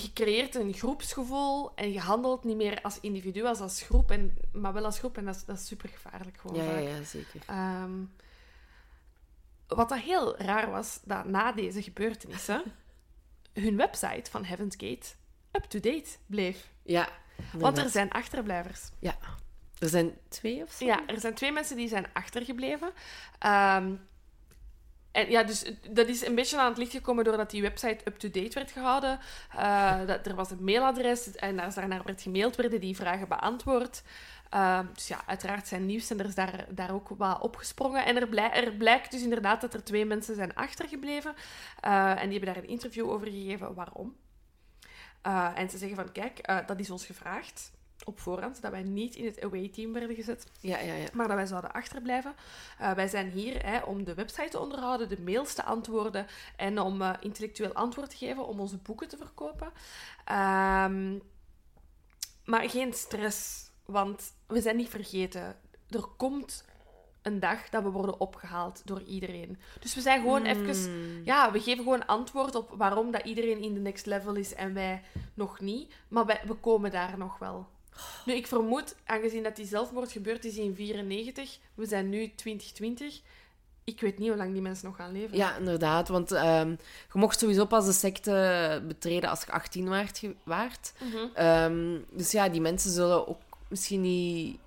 [0.02, 4.38] Je creëert een groepsgevoel en je handelt niet meer als individu, als als groep, en,
[4.52, 5.18] maar wel als groep.
[5.18, 6.64] En dat is, dat is super gevaarlijk gewoon.
[6.64, 7.42] Ja, ja, zeker.
[7.46, 8.04] Ehm,
[9.68, 12.64] wat dat heel raar was, dat na deze gebeurtenissen
[13.54, 15.08] hun website van Heaven's Gate
[15.52, 16.70] up-to-date bleef.
[16.84, 17.10] Ja,
[17.54, 18.90] Want er zijn achterblijvers.
[19.00, 19.18] Ja.
[19.80, 20.86] Er zijn twee of zo?
[20.86, 22.92] Ja, er zijn twee mensen die zijn achtergebleven.
[23.40, 23.96] Ehm,
[25.16, 28.54] en ja, dus dat is een beetje aan het licht gekomen doordat die website up-to-date
[28.54, 29.20] werd gehouden.
[29.58, 34.04] Eh, dat, er was een mailadres en als daarnaar werd gemaild, werden die vragen beantwoord.
[34.50, 38.06] Ehm, dus ja, uiteraard zijn nieuwszenders daar, daar ook wat opgesprongen.
[38.06, 41.34] En er, er blijkt dus inderdaad dat er twee mensen zijn achtergebleven.
[41.80, 44.16] Eh, en die hebben daar een interview over gegeven waarom.
[45.22, 47.72] Eh, en ze zeggen van, kijk, eh, dat is ons gevraagd
[48.04, 51.08] op voorhand, dat wij niet in het away-team werden gezet, Ja, ja, ja.
[51.14, 52.36] maar dat wij zouden achterblijven.
[52.80, 56.80] Eh, wij zijn hier hè, om de website te onderhouden, de mails te antwoorden en
[56.80, 59.72] om eh, intellectueel antwoord te geven, om onze boeken te verkopen.
[60.26, 61.18] Ehm,
[62.46, 65.56] maar geen stress, want we zijn niet vergeten.
[65.90, 66.66] Er komt
[67.22, 69.60] een dag dat we worden opgehaald door iedereen.
[69.80, 71.24] Dus we zijn gewoon even...
[71.24, 74.74] Ja, we geven gewoon antwoord op waarom dat iedereen in de next level is en
[74.74, 75.02] wij
[75.34, 75.94] nog niet.
[76.08, 77.68] Maar wij, we komen daar nog wel.
[78.26, 83.22] Nu, ik vermoed, aangezien dat die zelfmoord gebeurd is in 94, we zijn nu 2020,
[83.84, 85.38] ik weet niet hoe lang die mensen nog gaan leven.
[85.38, 86.08] Ja, inderdaad.
[86.08, 86.70] Want ehm,
[87.14, 90.18] je mocht sowieso pas de secte betreden als je 18 waart.
[90.18, 90.94] ge- waart.
[91.04, 91.26] Mhm.
[91.34, 94.58] Ehm, dus ja, die mensen zullen ook misschien niet...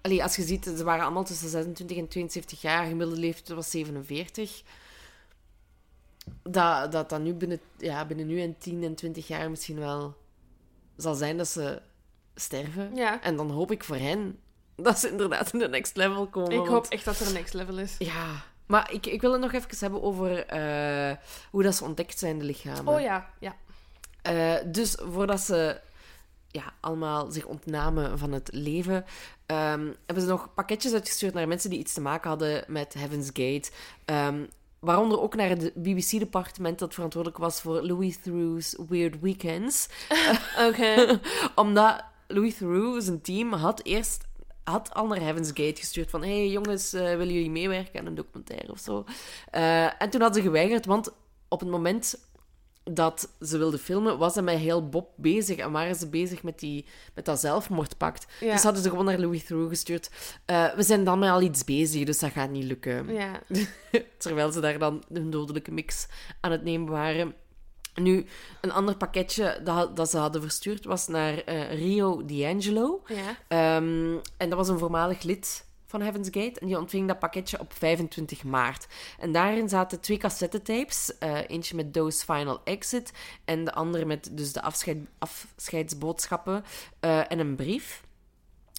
[0.00, 2.86] Allee, als je ziet, ze waren allemaal tussen 26 en 72 jaar.
[2.86, 4.62] Gemiddelde leeftijd was 47.
[6.42, 10.16] Dat dat, dat nu binnen, ja, binnen nu en 10 en 20 jaar misschien wel
[10.96, 11.82] zal zijn dat ze
[12.34, 12.94] sterven.
[12.94, 13.22] Ja.
[13.22, 14.38] En dan hoop ik voor hen
[14.76, 16.50] dat ze inderdaad in de next level komen.
[16.50, 17.94] Ik want- hoop echt dat er een next level is.
[17.98, 18.26] ja,
[18.66, 21.16] maar ik, ik wil het nog even hebben over eh,
[21.50, 22.94] hoe dat ze ontdekt zijn, de lichamen.
[22.94, 23.56] Oh ja, ja.
[24.22, 25.80] Eh, dus voordat ze
[26.48, 29.04] ja, allemaal zich ontnamen van het leven,
[29.46, 33.26] ehm, hebben ze nog pakketjes uitgestuurd naar mensen die iets te maken hadden met Heaven's
[33.32, 33.70] Gate.
[34.04, 34.44] Ehm,
[34.78, 39.88] waaronder ook naar het BBC-departement dat verantwoordelijk was voor Louis Theroux's Weird Weekends.
[40.68, 41.20] Oké.
[41.54, 44.30] Omdat Louis Theroux, zijn team, had eerst
[44.64, 48.14] had al naar Heaven's Gate gestuurd van hey jongens, eh, willen jullie meewerken aan een
[48.14, 49.04] documentaire of zo?
[49.50, 51.12] Eh, en toen hadden ze geweigerd, want
[51.48, 52.30] op het moment
[52.84, 56.58] dat ze wilden filmen, was hij met heel Bob bezig en waren ze bezig met,
[56.58, 58.26] die, met dat zelfmoordpact.
[58.40, 58.52] Ja.
[58.52, 60.10] Dus hadden ze gewoon naar Louis Theroux gestuurd.
[60.44, 63.12] eh, we zijn dan met al iets bezig, dus dat gaat niet lukken.
[63.12, 63.40] Ja.
[64.18, 66.06] Terwijl ze daar dan hun dodelijke mix
[66.40, 67.34] aan het nemen waren.
[67.94, 68.26] Nu,
[68.60, 73.02] een ander pakketje dat, dat ze hadden verstuurd was naar eh, Rio D'Angelo.
[73.06, 73.36] Ja.
[73.48, 76.60] Ehm, en dat was een voormalig lid van Heaven's Gate.
[76.60, 78.86] En die ontving dat pakketje op 25 maart.
[79.18, 81.18] En daarin zaten twee cassettetapes.
[81.18, 83.12] eh eentje met Doe's Final Exit.
[83.44, 86.64] En de andere met dus de afscheid, afscheidsboodschappen.
[87.00, 88.02] eh, en een brief.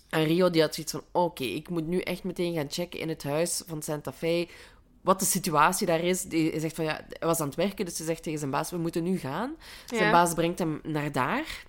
[0.09, 1.03] En Rio die had zoiets van...
[1.11, 4.47] Oké, ik moet nu echt meteen gaan checken in het huis van Santa Fe...
[5.03, 6.21] Wat de situatie daar is.
[6.23, 8.71] Die- zegt van ja, hij was aan het werken, dus hij zegt tegen zijn baas:
[8.71, 9.55] We moeten nu gaan.
[9.85, 11.63] Zijn baas brengt hem naar daar.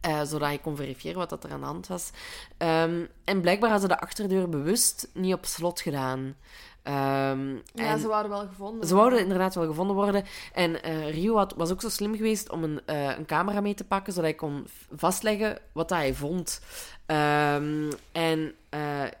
[0.00, 2.10] eh, zodat hij kon verifiëren wat dat er aan de hand was.
[2.56, 6.36] Ehm, en blijkbaar hadden ze de achterdeur bewust niet op slot gedaan.
[6.82, 8.88] Ehm, Ja, ze waren wel gevonden.
[8.88, 10.24] ze wouden inderdaad wel gevonden worden.
[10.52, 13.74] En eh, Rio had, was ook zo slim geweest om een, eh, een camera mee
[13.74, 14.66] te pakken, zodat hij kon
[14.96, 16.60] vastleggen wat hij vond.
[17.06, 18.54] Ehm, en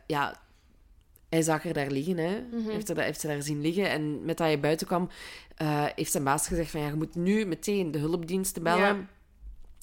[0.06, 0.34] ja,
[1.34, 2.18] hij zag er daar liggen.
[2.18, 2.40] Hè.
[2.50, 2.68] Mhm.
[2.68, 3.90] heeft, er, heeft ze daar zien liggen.
[3.90, 5.08] En met dat hij buiten kwam,
[5.56, 8.96] eh, heeft zijn baas gezegd van ja, je moet nu meteen de hulpdiensten bellen.
[8.96, 9.06] Ja.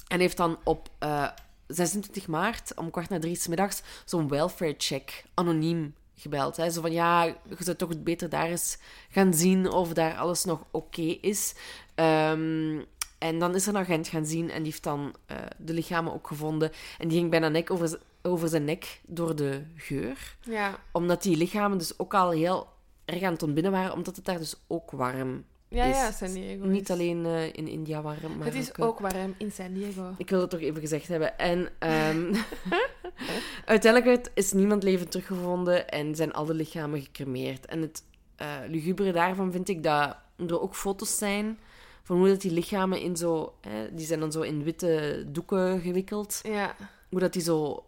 [0.08, 1.28] En heeft dan op eh,
[1.68, 6.58] 26 maart om kwart na drie 's middags zo'n welfare check anoniem gebeld.
[6.58, 6.70] Hè.
[6.70, 8.78] Zo van ja, je zou toch beter daar eens
[9.10, 11.56] gaan zien of daar alles nog oké is.
[11.96, 12.80] Ehm,
[13.18, 16.14] en dan is er een agent gaan zien en die heeft dan eh, de lichamen
[16.14, 16.72] ook gevonden.
[16.98, 20.36] En die ging bijna nek over, over zijn nek door de geur.
[20.42, 20.80] Ja.
[20.92, 22.68] Omdat die lichamen dus ook al heel
[23.06, 25.96] erg aan het ontbinnen waren, omdat het daar dus ook warm Ja, is.
[25.96, 26.66] ja, San Diego.
[26.66, 30.14] Niet alleen eh, in India warm, maar Het is eh, ook warm in San Diego.
[30.18, 31.38] ik wil het toch even gezegd hebben.
[31.38, 32.34] En ehm,
[33.66, 37.66] uiteindelijk is niemand levend teruggevonden en zijn alle lichamen gecremeerd.
[37.66, 38.04] En het
[38.36, 40.16] eh lugubere daarvan vind ik dat
[40.48, 41.60] er ook foto's zijn
[42.04, 43.54] van hoe dat die lichamen in zo...
[43.62, 46.40] Hè, die zijn dan zo in witte doeken gewikkeld.
[46.44, 46.76] Ja.
[47.10, 47.86] Hoe dat die zo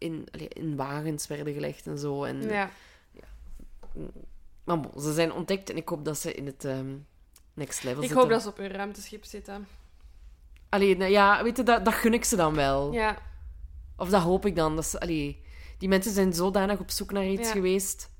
[0.00, 2.24] in, in wagens werden gelegd en zo.
[2.24, 2.70] En, Ja.
[4.64, 6.96] Maar bon, ze zijn ontdekt en ik hoop dat ze in het ehm,
[7.54, 8.18] next level Ik zitten.
[8.18, 9.66] hoop dat ze op hun ruimteschip zitten.
[10.68, 12.92] Allee, nou ja, weet je, dat, dat gun ik ze dan wel.
[12.92, 13.18] Ja.
[13.96, 14.76] Of dat hoop ik dan.
[14.76, 15.42] Dat ze, allee,
[15.78, 17.54] die mensen zijn zodanig op zoek naar iets Ja.
[17.54, 18.10] geweest.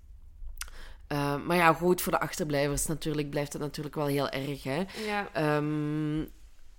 [1.13, 4.63] Uh, maar ja, goed, voor de achterblijvers natuurlijk blijft het natuurlijk wel heel erg.
[4.63, 4.85] Hè?
[5.07, 5.57] Ja.
[5.57, 6.29] Um,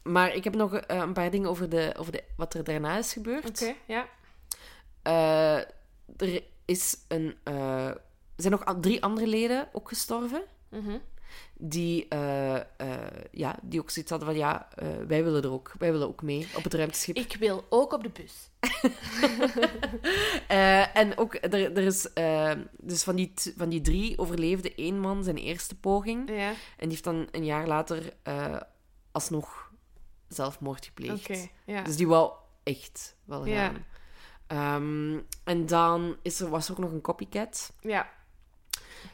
[0.04, 2.98] maar ik heb nog uh, een paar dingen over, de, over de, wat er daarna
[2.98, 3.50] is gebeurd.
[3.50, 4.08] Oké, okay, ja.
[5.04, 5.58] Uh,
[6.18, 8.02] er is een, uh, er
[8.36, 10.44] zijn nog drie andere leden ook gestorven.
[10.70, 11.02] Mm -hmm.
[11.54, 12.60] Die, uh,
[13.32, 14.68] ja, die ook zoiets hadden van ja,
[15.08, 17.16] wij willen er ook, wij willen ook mee op het ruimteschip.
[17.16, 18.50] Ik wil ook op de bus.
[20.94, 22.08] en ook, er, er is,
[22.78, 26.30] dus van die, van die drie overleefde één man zijn eerste poging.
[26.30, 26.50] Ja.
[26.50, 28.14] En die heeft dan een jaar later
[29.12, 29.72] alsnog
[30.28, 31.30] zelfmoord gepleegd.
[31.30, 31.82] Okay, ja.
[31.82, 32.32] Dus die wou
[32.64, 33.50] echt wel gaan.
[33.50, 33.72] Ja.
[34.52, 37.74] Ehm, en dan is er, was er ook nog een copycat.
[37.80, 38.10] Ja.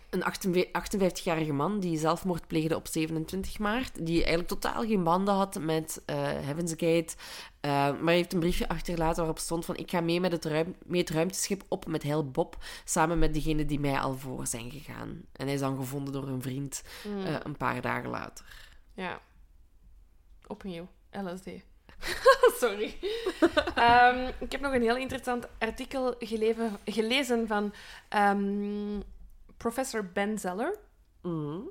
[0.10, 4.06] Een 58-jarige man die zelfmoord pleegde op 27 maart.
[4.06, 7.16] Die eigenlijk totaal geen banden had met uh, Heaven's Gate.
[7.62, 9.76] Uh, maar heeft een briefje achtergelaten waarop stond van...
[9.76, 12.58] Ik ga mee met het, ruim, mee het ruimteschip op met heel Bob.
[12.84, 15.22] Samen met degene die mij al voor zijn gegaan.
[15.32, 17.18] En hij is dan gevonden door een vriend Mm.
[17.18, 18.46] uh, een paar dagen later.
[18.94, 19.22] Ja.
[20.48, 20.88] Opnieuw.
[21.12, 21.50] LSD.
[22.62, 22.98] Sorry.
[23.78, 27.74] um, ik heb nog een heel interessant artikel geleven, gelezen van
[28.16, 29.04] um,
[29.58, 30.76] professor Ben Zeller.
[31.22, 31.70] Mm.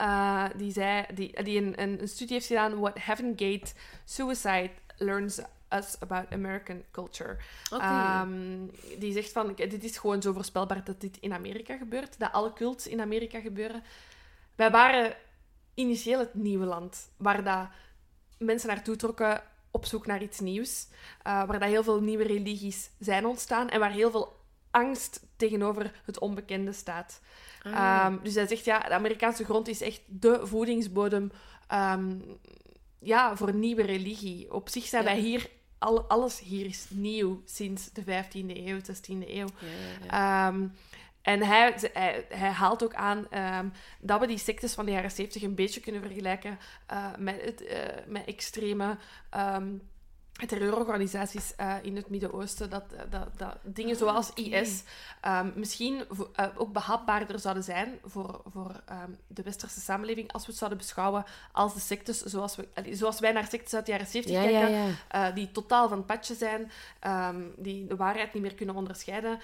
[0.00, 3.72] Uh, die zei, die, die een, een, studie heeft gedaan, What Heaven Gate
[4.04, 7.36] Suicide Learns Us About American Culture.
[7.72, 8.22] Okay.
[8.22, 12.32] Um, die zegt van, dit is gewoon zo voorspelbaar dat dit in Amerika gebeurt, dat
[12.32, 13.82] alle cults in Amerika gebeuren.
[14.54, 15.16] Wij waren
[15.74, 17.68] initieel het nieuwe land, waar dat
[18.38, 19.42] mensen naartoe trokken
[19.76, 23.80] op zoek naar iets nieuws, uh, waar dat heel veel nieuwe religies zijn ontstaan en
[23.80, 24.36] waar heel veel
[24.70, 27.20] angst tegenover het onbekende staat.
[27.62, 28.06] Ah.
[28.06, 31.30] Um, dus hij zegt, ja, de Amerikaanse grond is echt de voedingsbodem
[31.72, 32.22] um,
[32.98, 34.52] ja, voor nieuwe religie.
[34.52, 35.10] Op zich zijn Ja.
[35.10, 39.48] wij hier, al, alles hier is nieuw sinds de 15e eeuw, 16e eeuw.
[40.06, 40.48] Ja.
[40.48, 40.72] Um,
[41.26, 43.26] en hij, hij, hij, haalt ook aan
[43.58, 46.58] um, dat we die sectes van de jaren 70 een beetje kunnen vergelijken
[46.92, 47.68] uh, met, het, uh,
[48.06, 48.96] met extreme
[49.36, 49.82] um,
[50.46, 52.70] terreurorganisaties uh, in het Midden-Oosten.
[52.70, 54.44] Dat, dat, dat dingen zoals okay.
[54.44, 54.82] IS
[55.26, 56.04] um, misschien
[56.56, 58.80] ook behapbaarder zouden zijn voor, voor
[59.26, 63.32] de westerse samenleving als we het zouden beschouwen als de sectes zoals, we, zoals wij
[63.32, 65.30] naar sectes uit de jaren 70 ja, kijken, ja, ja.
[65.30, 66.70] die totaal van het padje zijn,
[67.56, 69.40] die de waarheid niet meer kunnen onderscheiden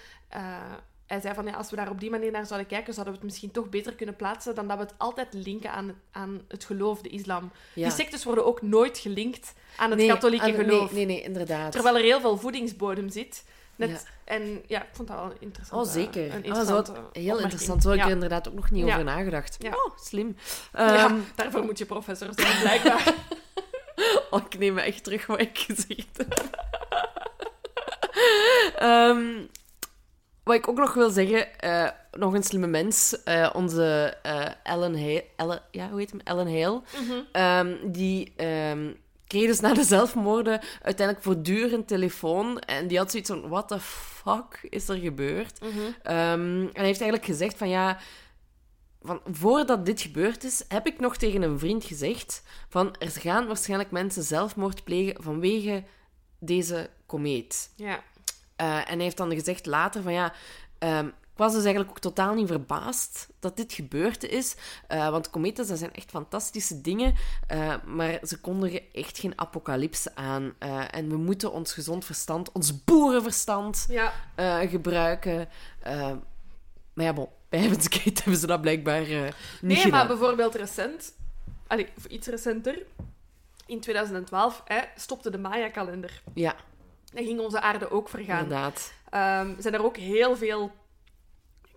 [1.12, 3.20] hij zei van ja, als we daar op die manier naar zouden kijken, zouden we
[3.20, 6.64] het misschien toch beter kunnen plaatsen dan dat we het altijd linken aan, aan het
[6.64, 7.50] geloof, de islam.
[7.74, 7.82] Ja.
[7.88, 10.92] Die sectes worden ook nooit gelinkt aan het Nee, katholieke aan- geloof.
[10.92, 11.72] Nee, nee, nee, inderdaad.
[11.72, 13.44] Terwijl er heel veel voedingsbodem zit.
[13.76, 13.98] Net, Ja.
[14.24, 15.86] En ja, ik vond dat wel interessant.
[15.86, 16.34] Oh, zeker.
[16.34, 17.40] Een interessante heel opmerking.
[17.42, 17.82] interessant.
[17.82, 19.58] Zo heb ik er inderdaad ook nog niet over nagedacht.
[19.64, 20.36] Oh, slim.
[20.72, 23.14] Ehm, daarvoor moet je professor zijn, blijkbaar.
[24.30, 26.60] oh, ik neem me echt terug wat ik gezegd heb.
[28.78, 29.24] Ehm,
[30.44, 34.98] wat ik ook nog wil zeggen, eh, nog een slimme mens, eh, onze eh, Ellen
[35.00, 36.20] Hale, Ellen, ja, hoe heet hem?
[36.24, 37.20] Ellen Hale, Mhm.
[37.32, 38.90] ehm, die ehm,
[39.26, 43.80] kreeg dus na de zelfmoorden uiteindelijk voortdurend telefoon en die had zoiets van, what the
[43.80, 45.60] fuck is er gebeurd?
[45.60, 45.70] Mhm.
[46.02, 47.98] Ehm, en hij heeft eigenlijk gezegd van ja,
[49.02, 53.46] van, voordat dit gebeurd is, heb ik nog tegen een vriend gezegd van er gaan
[53.46, 55.84] waarschijnlijk mensen zelfmoord plegen vanwege
[56.38, 57.72] deze komeet.
[57.76, 58.02] Ja.
[58.62, 60.32] Eh, en hij heeft dan gezegd later van ja,
[60.78, 64.54] ehm, ik was dus eigenlijk ook totaal niet verbaasd dat dit gebeurd is.
[64.88, 67.14] Eh, want kometen, dat zijn echt fantastische dingen.
[67.46, 70.54] eh, maar ze kondigen echt geen apocalypse aan.
[70.90, 74.12] En we moeten ons gezond verstand, ons boerenverstand Ja.
[74.66, 75.48] gebruiken.
[75.80, 76.12] Eh,
[76.92, 81.12] maar ja, bon, bij Heaven's Gate hebben ze dat blijkbaar niet Nee, maar bijvoorbeeld recent,
[81.66, 82.82] allee, iets recenter,
[83.66, 86.22] in 2012 hè, stopte de Maya-kalender.
[86.34, 86.54] Ja,
[87.14, 88.42] En ging onze aarde ook vergaan.
[88.42, 88.92] inderdaad.
[89.10, 90.70] Ehm, zijn er ook heel veel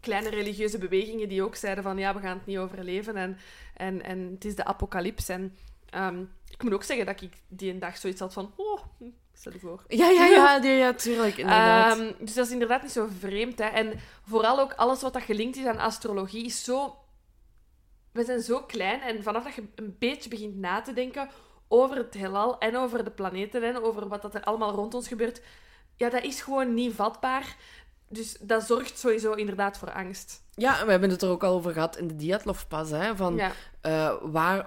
[0.06, 3.38] kleine religieuze bewegingen die ook zeiden van ja, we gaan het niet overleven en,
[3.74, 5.30] en, en het is de apocalyps.
[5.30, 5.56] En
[5.90, 8.80] ehm, ik moet ook zeggen dat ik die een dag zoiets had van oh,
[9.34, 9.84] stel je voor.
[9.88, 11.99] Ja, ja, ja, ja, ja tuurlijk, inderdaad.
[11.99, 13.60] Ehm, dus dat is inderdaad niet zo vreemd.
[13.60, 13.66] Hè.
[13.66, 16.98] En vooral ook alles wat dat gelinkt is aan astrologie is zo...
[18.12, 21.30] We zijn zo klein en vanaf dat je een beetje begint na te denken
[21.68, 25.08] over het heelal en over de planeten en over wat dat er allemaal rond ons
[25.08, 25.42] gebeurt,
[25.96, 27.56] ja, dat is gewoon niet vatbaar.
[28.10, 30.44] Dus dat zorgt sowieso inderdaad voor angst.
[30.56, 33.36] Ja, we hebben het er ook al over gehad in de Diatlov-pas, hè, van...
[33.36, 33.52] Ja,
[33.82, 34.66] Eh, waar,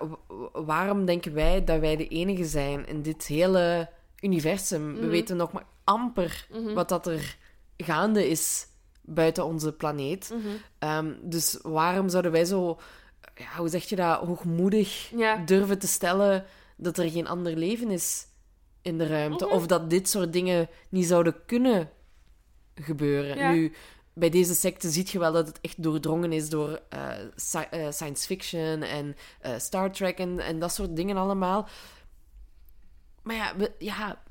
[0.53, 3.89] waarom denken wij dat wij de enige zijn in dit hele
[4.20, 4.95] universum?
[4.95, 5.09] We Mhm.
[5.11, 6.75] weten nog maar amper Mhm.
[6.75, 7.37] wat dat er
[7.77, 8.66] gaande is
[9.03, 10.31] buiten onze planeet.
[10.35, 10.49] Mhm.
[10.79, 12.79] Ehm, dus waarom zouden wij zo,
[13.35, 15.37] ja, hoe zeg je dat, hoogmoedig ja.
[15.37, 16.45] durven te stellen
[16.79, 18.27] dat er geen ander leven is
[18.83, 19.45] in de ruimte?
[19.45, 19.55] Mhm.
[19.55, 21.91] Of dat dit soort dingen niet zouden kunnen
[22.75, 23.37] gebeuren?
[23.37, 23.51] Ja.
[23.51, 23.73] Nu,
[24.13, 27.91] bij deze secte zie je wel dat het echt doordrongen is door eh, sci- eh,
[27.91, 31.69] science fiction en eh, Star Trek en, en dat soort dingen allemaal.
[33.23, 34.23] Maar ja, we- ja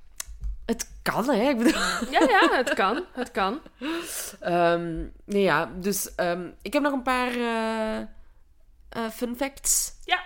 [0.65, 1.49] het kan, hè?
[1.49, 1.71] Ik bedoel...
[2.11, 3.05] ja, ja, het kan.
[3.11, 3.59] Het kan.
[4.39, 7.31] Ehm, nee, ja, dus ehm, ik heb nog een paar
[9.11, 9.93] fun facts.
[10.05, 10.19] Ja.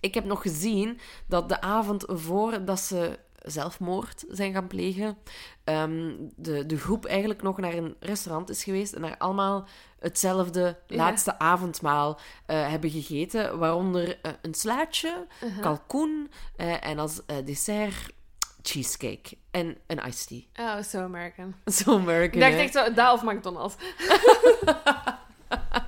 [0.00, 5.18] Ik heb nog gezien dat de avond voordat ze zelfmoord zijn gaan plegen,
[5.64, 9.66] ehm, de, de groep eigenlijk nog naar een restaurant is geweest en daar allemaal
[9.98, 10.96] hetzelfde Ja.
[10.96, 15.62] laatste avondmaal eh, hebben gegeten, waaronder eh, een slaatje, Uh-huh.
[15.62, 18.14] kalkoen eh, en als dessert
[18.62, 20.66] cheesecake en een iced tea.
[20.76, 21.54] Oh, so American.
[21.64, 23.74] Zo American, Ik dacht echt zo, dat of McDonald's.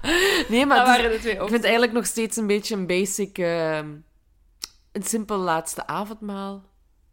[0.49, 2.47] Nee, maar Dat het is- waren de twee ik vind het eigenlijk nog steeds een
[2.47, 3.39] beetje een basic...
[3.39, 3.89] ehm,
[4.93, 6.65] een simpel laatste avondmaal.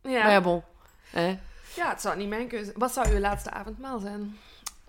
[0.01, 0.23] Ja.
[0.23, 0.63] Maar ja, bon.
[1.09, 1.37] Hè?
[1.75, 4.37] ja, het zou niet mijn keuze Wat zou uw laatste avondmaal zijn?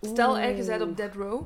[0.00, 1.42] Stel, ergens uit op Dead Row.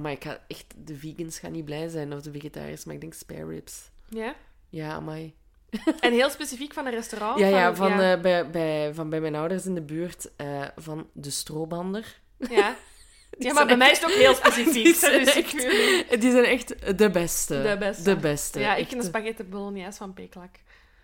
[0.00, 0.74] Maar ik ga echt...
[0.76, 3.90] De vegans gaan niet blij zijn, of de vegetariërs, maar ik denk spare ribs.
[4.08, 4.34] Ja.
[4.68, 5.34] Ja, amai.
[6.00, 7.38] En heel specifiek van een restaurant?
[7.38, 8.12] Ja, ja, van, ja.
[8.14, 12.20] eh, bij, bij, van bij mijn ouders in de buurt, eh, van de strobander.
[12.36, 12.76] ja.
[13.30, 14.94] Die Ja, maar bij mij is het ook heel Die specifiek.
[14.96, 15.52] zijn dus echt-.
[16.20, 17.62] Die zijn echt de beste.
[17.62, 18.02] De beste.
[18.02, 18.60] De beste.
[18.60, 20.50] Ja, ik Echt vind een de- spaghetti bolognese van Peklak.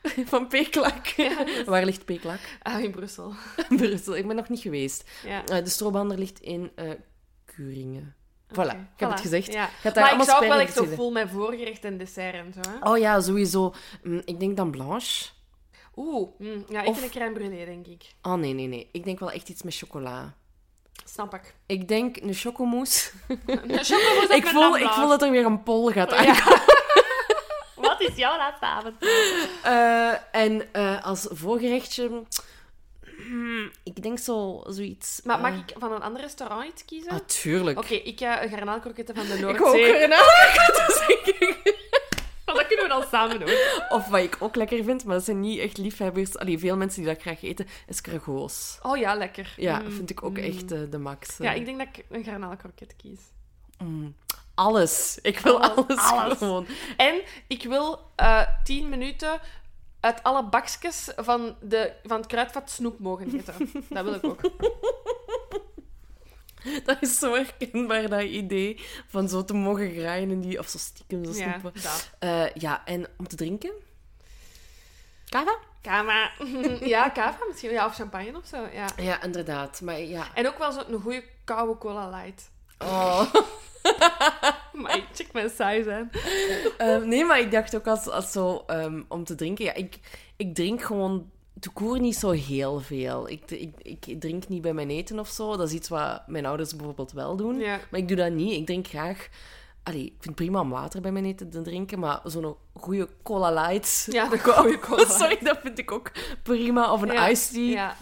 [0.33, 1.15] Van Peklak.
[1.67, 2.39] Waar ligt Peklak?
[2.63, 3.33] Ah, in Brussel.
[3.69, 4.17] Brussel.
[4.17, 5.11] Ik ben nog niet geweest.
[5.25, 5.45] Ja.
[5.47, 6.91] Eh, de strobander ligt in eh
[7.45, 8.15] Kuringen.
[8.53, 9.53] Voilà, ik heb het gezegd.
[9.53, 9.67] Ja.
[9.81, 12.53] Gaat daar Maar ik zou ook wel echt zo vol met voorgerecht en dessert en
[12.53, 12.71] zo.
[12.71, 12.91] Hè?
[12.91, 13.75] Oh ja, sowieso.
[14.03, 15.25] Mm, ik denk dan blanche.
[15.97, 18.03] Oeh, mm, ja, ik Of- vind een crème brûlée, denk ik.
[18.23, 18.89] Oh nee, nee, nee.
[18.93, 20.35] Ik denk wel echt iets met chocola.
[21.05, 21.55] Snap ik.
[21.67, 23.11] Ik denk een chocomousse.
[23.29, 26.17] Een chocomousse ik, voel, ik voel dat er weer een pol gaat Ja.
[26.17, 26.61] aankomen.
[27.75, 28.95] Wat is jouw laatste avond?
[29.63, 30.13] Eh,
[30.43, 32.23] en eh, als voorgerechtje...
[33.17, 35.21] hmm, ik denk zo, zoiets...
[35.25, 37.11] Maar eh, mag ik van een ander restaurant iets kiezen?
[37.11, 37.79] Ah, tuurlijk.
[37.79, 39.83] Oké, ik ga een garnaalkroketten van de Ik ook Noordzee.
[39.93, 41.57] weer een aanraker zeggen.
[42.61, 43.57] Dat kunnen we dan samen doen.
[43.89, 46.39] Of wat ik ook lekker vind, maar dat zijn niet echt liefhebbers.
[46.39, 48.79] Allee, veel mensen die dat graag eten, is krugoos.
[48.83, 49.55] Oh ja, lekker.
[49.57, 50.45] Ja, Mm, vind ik ook mm.
[50.45, 51.37] echt eh, de max.
[51.39, 53.21] Ja, ik denk dat ik een garnaalkroket kies.
[53.79, 54.15] Mm.
[54.55, 55.19] Alles.
[55.23, 56.67] Ik wil Alles, gewoon.
[56.97, 59.41] En ik wil eh 10 minuten
[60.01, 63.55] uit alle bakjes van, de, van het kruidvat snoep mogen eten.
[63.89, 64.41] Dat wil ik ook.
[66.87, 70.59] Dat is zo herkenbaar, dat idee van zo te mogen graaien en die...
[70.59, 71.83] Of zo stiekem zo Ja, snoepen.
[71.83, 72.11] dat.
[72.19, 73.73] Eh, ja, en om te drinken?
[75.29, 75.57] Kava?
[75.83, 76.31] Kava.
[76.87, 77.71] Ja, kava misschien.
[77.71, 78.67] Ja, of champagne of zo.
[78.73, 78.87] Ja.
[78.97, 79.81] Ja, inderdaad.
[79.81, 80.27] Maar ja...
[80.35, 82.51] En ook wel zo'n goede koude cola light.
[82.79, 83.35] Oh.
[84.73, 86.11] Maar ik check mijn saai zijn.
[86.79, 89.65] Ehm, nee, maar ik dacht ook als, als zo ehm, om te drinken.
[89.65, 89.99] Ja, ik,
[90.37, 91.31] ik drink gewoon
[91.61, 93.29] te koer niet zo heel veel.
[93.31, 93.73] Ik, ik,
[94.07, 95.57] ik drink niet bij mijn eten of zo.
[95.57, 97.59] Dat is iets wat mijn ouders bijvoorbeeld wel doen.
[97.59, 97.79] Ja.
[97.91, 98.53] Maar ik doe dat niet.
[98.53, 99.29] Ik drink graag.
[99.83, 103.09] Allee, ik vind het prima om water bij mijn eten te drinken, maar zo'n goede
[103.23, 104.07] cola light.
[104.11, 106.11] Ja, de goede cola Sorry, dat vind ik ook
[106.43, 106.93] prima.
[106.93, 107.63] Of een Ja, iced tea.
[107.63, 107.97] Ja,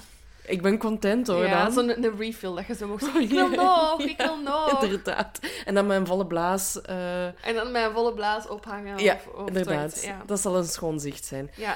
[0.47, 1.45] Ik ben content hoor.
[1.47, 3.23] ja zo'n een refill dat je zo mocht zeggen.
[3.27, 4.83] Ik wil nog, ik wil nog.
[4.83, 5.39] Inderdaad.
[5.65, 6.81] En dan mijn volle blaas.
[6.83, 8.99] eh, En dan mijn volle blaas ophangen.
[8.99, 10.03] ja, of, of inderdaad.
[10.05, 10.23] Ja.
[10.27, 11.51] Dat zal een schoon zicht zijn.
[11.57, 11.75] Ja.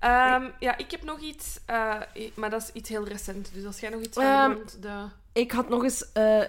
[0.00, 1.94] Ehm, ja, ik heb nog iets, eh,
[2.34, 3.50] maar dat is iets heel recent.
[3.54, 5.04] Dus als jij nog iets van Ehm, rond de...
[5.32, 6.12] Ik had nog eens...
[6.12, 6.42] eh,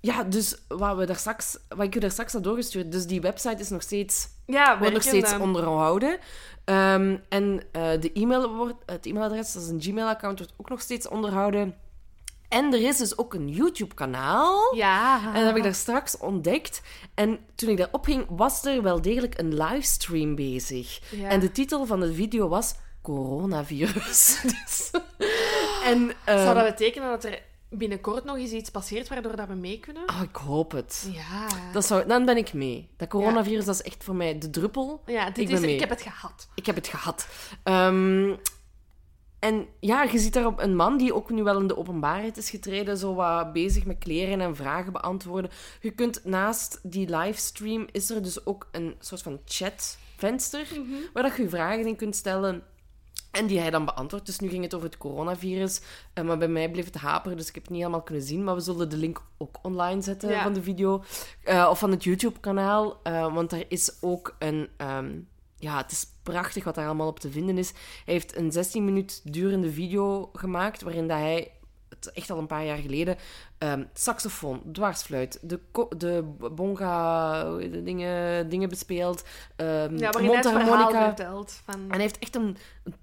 [0.00, 2.92] ja, dus wat, we daar straks, wat ik je daar straks had doorgestuurd.
[2.92, 5.44] Dus die website is nog steeds, Ja, wordt nog steeds werkende.
[5.44, 6.18] onderhouden.
[6.64, 10.80] Ehm, en eh, de e-mail wordt, het e-mailadres, dat is een Gmail-account, wordt ook nog
[10.80, 11.74] steeds onderhouden.
[12.48, 14.74] En er is dus ook een YouTube-kanaal.
[14.76, 15.26] Ja.
[15.26, 16.82] En dat heb ik daar straks ontdekt.
[17.14, 21.00] En toen ik daarop ging, was er wel degelijk een livestream bezig.
[21.10, 21.28] Ja.
[21.28, 22.74] En de titel van de video was
[23.08, 24.40] Coronavirus.
[24.42, 24.90] Dus,
[25.84, 29.54] en, ehm, Zou dat betekenen dat er binnenkort nog eens iets passeert waardoor dat we
[29.54, 30.02] mee kunnen?
[30.08, 31.08] oh, ik hoop het.
[31.12, 31.46] Ja.
[31.72, 32.88] Dat zou, dan ben ik mee.
[32.96, 35.02] Dat coronavirus, dat is echt voor mij de druppel.
[35.06, 36.48] Ja, dit ik is, ik heb het gehad.
[36.54, 37.28] Ik heb het gehad.
[37.62, 38.34] Ehm,
[39.38, 42.50] en ja, je ziet daarop een man die ook nu wel in de openbaarheid is
[42.50, 45.50] getreden, zo wat bezig met kleren en vragen beantwoorden.
[45.80, 50.66] Je kunt naast die livestream, is er dus ook een soort van chatvenster,
[51.12, 52.62] waar dat je vragen in kunt stellen.
[53.30, 54.26] En die hij dan beantwoordt.
[54.26, 55.80] Dus nu ging het over het coronavirus.
[56.14, 58.44] eh, maar bij mij bleef het haperen, dus ik heb het niet helemaal kunnen zien.
[58.44, 60.42] Maar we zullen de link ook online zetten Ja.
[60.42, 61.02] van de video.
[61.44, 63.00] eh, of van het YouTube-kanaal.
[63.02, 64.68] eh, want daar is ook een...
[64.76, 65.18] ehm,
[65.56, 67.70] ja, het is prachtig wat daar allemaal op te vinden is.
[68.04, 71.50] Hij heeft een 16 minuut durende video gemaakt, waarin dat hij,
[72.06, 73.16] echt al een paar jaar geleden,
[73.58, 75.60] ehm, saxofoon, dwarsfluit, de,
[75.96, 78.68] de bonga, de dingen, dingen
[79.96, 81.06] Ja, het verhaal mondharmonica.
[81.06, 81.60] vertelt.
[81.64, 81.74] Van...
[81.74, 82.56] En hij heeft echt een,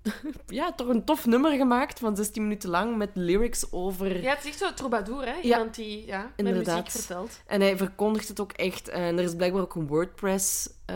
[0.47, 4.21] ja, toch een tof nummer gemaakt van 16 minuten lang met lyrics over.
[4.21, 5.39] Ja, het is echt zo'n troubadour, hè?
[5.41, 6.75] Iemand die ja, met Inderdaad.
[6.75, 7.41] muziek vertelt.
[7.47, 8.89] En hij verkondigt het ook echt.
[8.89, 10.95] En er is blijkbaar ook een WordPress eh,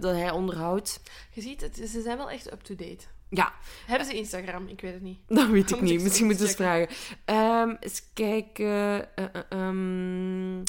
[0.00, 1.00] dat hij onderhoudt.
[1.32, 3.04] Je ziet, het, ze zijn wel echt up-to-date.
[3.28, 3.52] Ja,
[3.86, 4.68] Hebben ze Instagram?
[4.68, 5.18] Ik weet het niet.
[5.28, 5.98] dat weet ik Moet niet.
[5.98, 6.64] ik Misschien moeten checken.
[6.64, 6.88] vragen.
[7.24, 9.08] Ehm eens kijken.
[9.48, 10.62] ehm,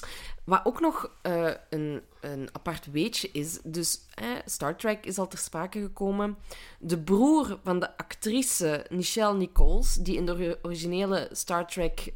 [0.46, 3.60] wat ook nog eh, een, een apart weetje is.
[3.64, 6.38] Dus eh, Star Trek is al ter sprake gekomen.
[6.80, 12.14] De broer van de actrice Nichelle Nichols, die in de originele Star Trek.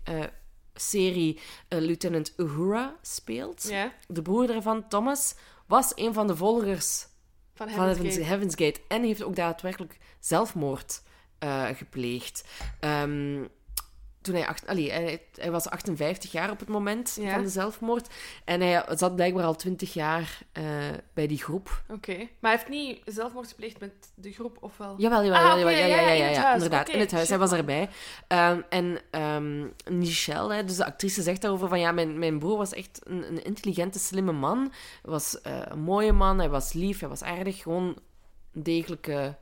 [0.74, 1.40] serie
[1.70, 3.72] Lieutenant Uhura speelt.
[4.08, 5.36] De broer daarvan, Thomas,
[5.68, 7.08] was een van de volgers
[7.54, 8.26] van van Heaven's Gate.
[8.28, 8.82] Heaven's Gate.
[8.88, 11.02] En heeft ook daadwerkelijk zelfmoord
[11.40, 12.44] eh, gepleegd.
[12.80, 13.44] Ehm,
[14.22, 17.34] toen hij, acht, allee, hij, hij was 58 jaar op het moment Ja.
[17.34, 18.08] van de zelfmoord.
[18.46, 20.64] En hij zat blijkbaar al 20 jaar eh,
[21.14, 21.84] bij die groep.
[21.90, 22.16] Oké.
[22.18, 24.96] Maar hij heeft niet zelfmoord gepleegd met de groep, of wel?
[24.98, 26.90] Jawel, jawel, Ah, jawel, ja, ja, ja, ja, in ja, inderdaad.
[26.90, 27.90] In het huis, hij was erbij.
[28.28, 32.58] Ehm, en ehm Michelle, hè, dus de actrice, zegt daarover van ja, mijn, mijn broer
[32.58, 34.60] was echt een, een intelligente, slimme man.
[35.02, 37.98] Hij was eh, een mooie man, hij was lief, hij was aardig, gewoon
[38.54, 39.36] een degelijke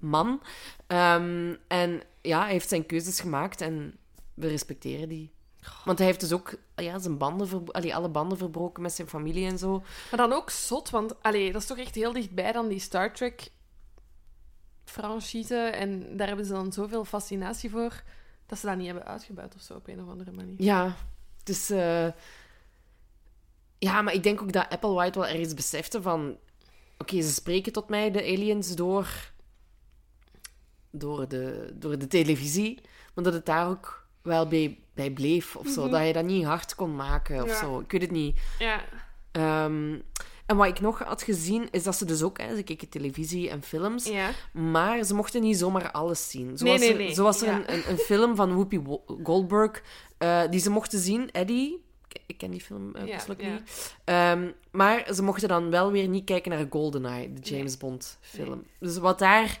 [0.00, 0.42] man.
[0.86, 3.96] Ehm, en ja, hij heeft zijn keuzes gemaakt en
[4.34, 5.30] we respecteren die.
[5.84, 9.46] Want hij heeft dus ook ja, zijn banden allee, alle banden verbroken met zijn familie
[9.46, 9.78] en zo.
[10.10, 13.12] Maar dan ook zot, want allee, dat is toch echt heel dichtbij dan die Star
[13.14, 13.50] Trek
[14.84, 15.54] franchise.
[15.56, 18.02] En daar hebben ze dan zoveel fascinatie voor
[18.46, 20.54] dat ze dat niet hebben uitgebuit of zo op een of andere manier.
[20.62, 20.96] Ja,
[21.44, 21.70] dus...
[21.70, 22.06] eh,
[23.78, 26.36] Ja, maar ik denk ook dat Apple White wel ergens besefte van...
[26.98, 29.29] Oké, ze spreken tot mij, de aliens, door...
[30.90, 32.80] Door de, door de televisie.
[33.14, 35.88] Maar dat het daar ook wel bij, bij bleef of zo.
[35.88, 37.58] Dat je dat niet hard kon maken of Ja.
[37.58, 37.80] zo.
[37.80, 38.40] Ik weet het niet.
[38.58, 38.80] Ja.
[39.32, 39.98] Ehm,
[40.46, 42.38] en wat ik nog had gezien, is dat ze dus ook...
[42.38, 44.04] Hè, ze keken televisie en films.
[44.06, 44.30] Ja.
[44.52, 46.58] Maar ze mochten niet zomaar alles zien.
[46.58, 47.14] Zo Nee, was nee, er, nee.
[47.14, 48.80] Zo was er een, een, een film van Whoopi
[49.22, 49.82] Goldberg
[50.18, 51.84] eh, die ze mochten zien, Eddie.
[52.26, 53.52] Ik- ken die film uh, persoonlijk ja.
[53.52, 53.94] niet.
[54.04, 58.62] Ehm, maar ze mochten dan wel weer niet kijken naar GoldenEye, de James Bond film.
[58.78, 59.58] Dus wat daar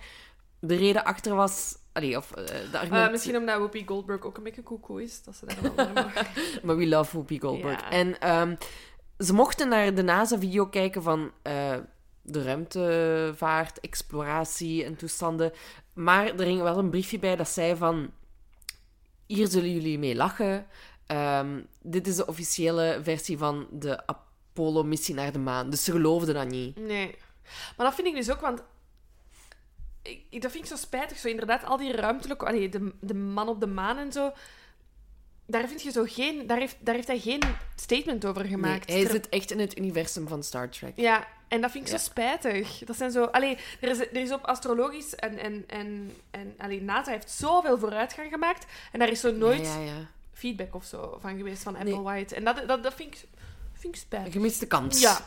[0.60, 1.78] de reden achter was...
[1.92, 5.36] Allee, of eh, de Eh, misschien omdat Whoopi Goldberg ook een beetje koekoe is, dat
[5.36, 6.14] ze daar wel mag.
[6.62, 7.80] Maar we love Whoopi Goldberg.
[7.80, 7.90] Ja.
[7.90, 8.54] En ehm,
[9.18, 11.76] ze mochten naar de NASA-video kijken van eh,
[12.22, 15.52] de ruimtevaart, exploratie en toestanden.
[15.92, 18.10] Maar er ging wel een briefje bij dat zei van...
[19.26, 20.66] Hier zullen jullie mee lachen.
[21.06, 25.70] Ehm, dit is de officiële versie van de Apollo-missie naar de maan.
[25.70, 26.76] Dus ze geloofden dat niet.
[26.76, 27.14] Nee.
[27.76, 28.62] Maar dat vind ik dus ook, want...
[30.02, 31.18] Ik, dat vind ik zo spijtig.
[31.18, 32.46] Zo inderdaad, al die ruimtelijke...
[32.46, 34.32] Allee, de, de man op de maan en zo...
[35.46, 37.40] Daar, vind je zo geen, daar, heeft, daar heeft hij geen
[37.76, 38.90] statement over Nee, gemaakt.
[38.90, 40.92] hij Ter- zit echt in het universum van Star Trek.
[40.96, 41.98] Ja, en dat vind ik Ja.
[41.98, 42.78] zo spijtig.
[42.84, 43.24] Dat zijn zo...
[43.24, 45.38] Allee, er is, er is op astrologisch en...
[45.38, 48.66] en, en, en allee, NASA heeft zoveel vooruitgang gemaakt.
[48.92, 50.06] En daar is zo nooit Ja, ja, ja.
[50.32, 52.00] feedback of zo van geweest van Apple Nee.
[52.00, 52.34] White.
[52.34, 53.22] En dat, dat, dat vind, ik,
[53.80, 54.26] vind ik spijtig.
[54.26, 55.00] Een gemiste kans.
[55.00, 55.18] Ja.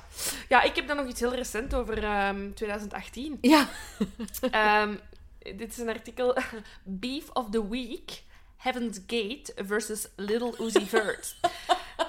[0.50, 3.38] ja, ik heb dan nog iets heel recent over ehm, 2018.
[3.42, 3.68] Ja.
[4.52, 4.96] Ehm,
[5.40, 6.36] dit is een artikel.
[6.84, 8.24] Beef of the Week.
[8.58, 11.36] Heaven's Gate versus Little Uzi Vert.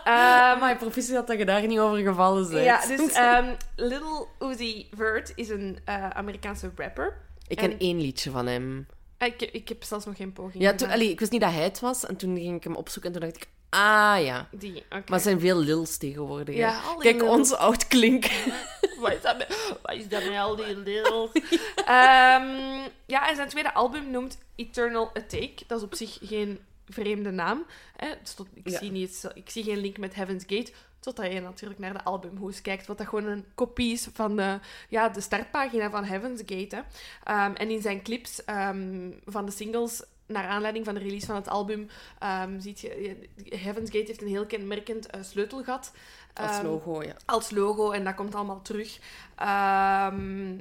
[0.04, 2.64] Ehm, maar proficiat dat je daar niet over gevallen bent.
[2.64, 7.16] ja, dus ehm, Little Uzi Vert is een eh, Amerikaanse rapper.
[7.46, 8.86] ik ken en- één liedje van hem.
[9.24, 10.92] Eh, Ik, ik heb zelfs nog geen poging Ja, toen, gedaan.
[10.94, 12.06] allee, ik wist niet dat hij het was.
[12.06, 13.48] En toen ging ik hem opzoeken en toen dacht ik...
[13.68, 14.48] Ah, ja.
[14.52, 14.84] Die, oké.
[14.90, 16.55] Maar het zijn veel lils tegenwoordig.
[16.55, 16.60] hè.
[16.60, 17.36] Ja, al die Kijk, lils.
[17.36, 18.30] ons oud klinken.
[19.01, 21.30] Wat is dat met, wat is dat met al die lils?
[21.84, 25.51] Ehm, ja, en zijn tweede album noemt Eternal Attack.
[25.66, 27.66] Dat is op zich geen vreemde naam.
[27.96, 28.06] Hè?
[28.55, 28.78] Ik, Ja.
[28.78, 30.72] zie niet, ik zie geen link met Heaven's Gate.
[31.05, 34.59] Totdat je natuurlijk naar de albumhoes kijkt, wat dat gewoon een kopie is van de,
[34.89, 36.76] ja, de startpagina van Heaven's Gate.
[36.76, 36.82] Hè.
[37.24, 41.35] Ehm, en in zijn clips ehm, van de singles, naar aanleiding van de release van
[41.35, 43.16] het album, ehm ziet je,
[43.48, 45.93] Heaven's Gate heeft een heel kenmerkend eh, sleutelgat.
[46.35, 47.16] Als logo, ja.
[47.24, 48.98] als logo en dat komt allemaal terug.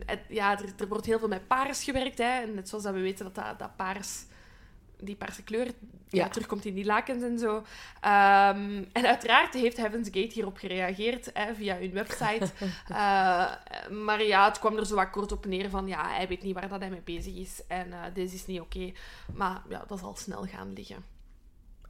[0.06, 2.18] Het- ja, er, er wordt heel veel met paars gewerkt.
[2.18, 2.42] Hè.
[2.42, 4.26] En net zoals dat we weten dat, dat, dat paars,
[5.00, 5.72] die paarse kleur
[6.14, 6.28] ja.
[6.28, 7.64] Terugkomt in die lakens en zo.
[8.02, 12.48] Ehm, en uiteraard heeft Heaven's Gate hierop gereageerd hè, via hun website.
[12.88, 13.52] Eh,
[13.90, 16.54] maar ja, het kwam er zo wat kort op neer van ja, hij weet niet
[16.54, 17.62] waar dat hij mee bezig is.
[17.68, 18.92] En eh deze is niet oké.
[19.34, 21.06] Maar ja, dat zal snel gaan liggen.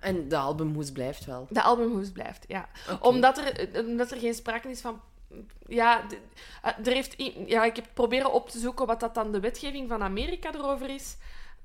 [0.03, 1.47] En de albumhoes blijft wel.
[1.49, 2.69] De albumhoes blijft, ja.
[2.99, 5.01] Omdat, er, omdat er geen sprake is van...
[5.67, 6.03] Ja,
[6.61, 7.15] eh, er heeft,
[7.47, 10.89] ja, ik heb proberen op te zoeken wat dat dan de wetgeving van Amerika erover
[10.89, 11.17] is.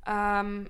[0.02, 0.64] Ehm,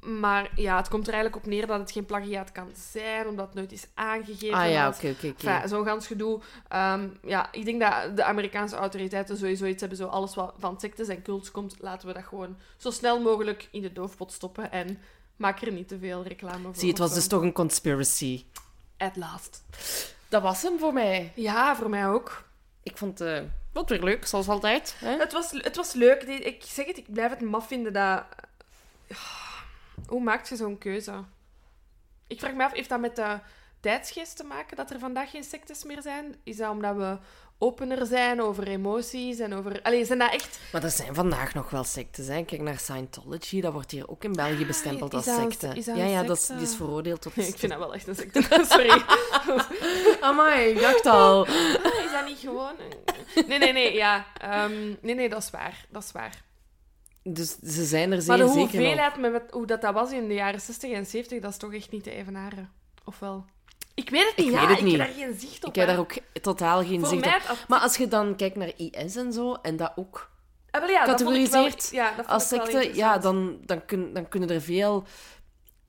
[0.00, 3.46] maar ja, het komt er eigenlijk op neer dat het geen plagiaat kan zijn, omdat
[3.46, 4.58] het nooit is aangegeven.
[4.58, 6.40] Ah ja, oké, oké, zo'n gans gedoe.
[6.68, 9.98] Ehm, ja, ik denk dat de Amerikaanse autoriteiten sowieso iets hebben.
[9.98, 13.68] Zo alles wat van sectes en cults komt, laten we dat gewoon zo snel mogelijk
[13.70, 14.72] in de doofpot stoppen.
[14.72, 14.98] En
[15.36, 16.76] maak er niet te veel reclame voor.
[16.76, 18.44] Zie, het was dus toch een conspiracy.
[18.96, 19.62] At last.
[20.28, 21.32] Dat was hem voor mij.
[21.34, 22.44] Ja, voor mij ook.
[22.82, 24.94] Ik vond het wat weer leuk, zoals altijd.
[24.98, 25.16] Hè?
[25.18, 26.22] Het was, het was leuk.
[26.22, 28.24] Ik zeg het, ik blijf het maf vinden dat...
[30.06, 31.24] Hoe maak je zo'n keuze?
[32.26, 33.38] Ik vraag me af, heeft dat met de
[33.80, 36.36] tijdsgeest te maken dat er vandaag geen sectes meer zijn?
[36.44, 37.18] Is dat omdat we
[37.58, 39.82] opener zijn over emoties en over...
[39.82, 40.58] Allee, zijn dat echt...
[40.72, 42.26] Maar er zijn vandaag nog wel sectes.
[42.26, 42.42] Hè?
[42.44, 45.92] Kijk naar Scientology, dat wordt hier ook in België bestempeld is als een- secte.
[45.96, 46.62] ja, ja, dat is, secte?
[46.62, 47.36] die is veroordeeld tot...
[47.46, 48.42] Ik vind dat wel echt een secte.
[48.68, 49.02] Sorry.
[50.20, 51.46] Amai, ik dacht al.
[51.46, 52.74] Is dat niet gewoon...
[53.46, 54.26] Nee, nee, nee, ja.
[54.40, 55.86] Ehm, nee, nee, dat is waar.
[55.90, 56.44] Dat is waar.
[57.32, 58.70] Dus ze zijn er zeer Maar de zeker op.
[58.70, 61.56] hoeveelheid met, met hoe dat, dat was in de jaren 60 en 70, dat is
[61.56, 62.70] toch echt niet te evenaren.
[63.04, 63.44] Of wel?
[63.94, 64.46] Ik weet het niet.
[64.46, 64.98] Ik ja, weet het ik niet.
[64.98, 65.68] heb daar geen zicht op.
[65.68, 67.32] Ik heb daar ook totaal geen Voor zicht op.
[67.48, 70.30] af- Maar als je dan kijkt naar IS en zo, en dat ook
[70.70, 75.04] Ah, ja, categoriseert ja, als secte, ja, dan, dan, kun, dan kunnen er veel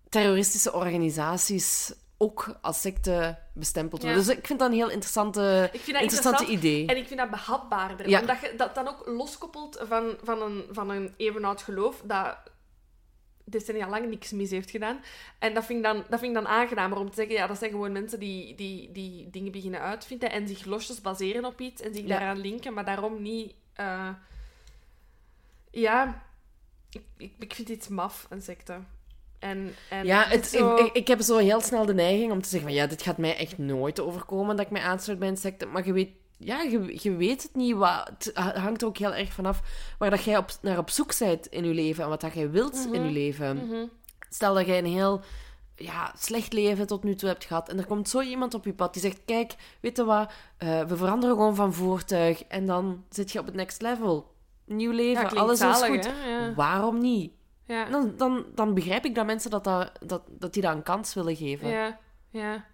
[0.09, 4.19] terroristische organisaties ook als secte bestempeld worden.
[4.19, 4.25] Ja.
[4.27, 6.49] Dus ik vind dat een heel interessante, interessante interessant.
[6.49, 6.85] idee.
[6.87, 8.09] En ik vind dat behapbaarder.
[8.09, 8.19] Ja.
[8.19, 12.37] Omdat je dat dan ook loskoppelt van, van, een, van een eeuwenoud geloof dat
[13.43, 15.01] decennia lang niks mis heeft gedaan.
[15.39, 17.57] En dat vind ik dan, dat vind ik dan aangenamer om te zeggen, ja, dat
[17.57, 21.81] zijn gewoon mensen die, die, die dingen beginnen uitvinden en zich losjes baseren op iets
[21.81, 22.07] en zich Ja.
[22.09, 23.53] daaraan linken, maar daarom niet...
[23.73, 24.09] eh,
[25.71, 26.23] Ja,
[26.89, 28.79] ik, ik, ik vind iets maf, een secte.
[29.39, 32.41] En, en Ja, het het, zo- ik, ik, heb zo heel snel de neiging om
[32.41, 35.27] te zeggen van ja, dit gaat mij echt nooit overkomen dat ik mij aansluit bij
[35.27, 35.65] een secte.
[35.65, 37.75] Maar je weet, ja, je, je weet het niet.
[37.75, 39.61] Wat, het hangt ook heel erg vanaf
[39.97, 42.49] waar dat jij op, naar op zoek bent in je leven en wat dat jij
[42.49, 43.55] wilt in je leven.
[43.67, 43.85] Mhm.
[44.29, 45.21] Stel dat jij een heel
[45.75, 48.73] ja, slecht leven tot nu toe hebt gehad en er komt zo iemand op je
[48.73, 53.03] pad die zegt, kijk, weet je wat, eh, we veranderen gewoon van voertuig en dan
[53.09, 54.31] zit je op het next level.
[54.65, 56.05] Nieuw leven, Ja, alles zalig, is goed.
[56.27, 56.53] Ja.
[56.55, 57.31] Waarom niet?
[57.69, 57.85] Ja.
[57.85, 61.13] Dan, dan, dan begrijp ik dat mensen dat, dat, dat, dat die dat een kans
[61.13, 61.69] willen geven.
[61.69, 62.65] Ja, ja.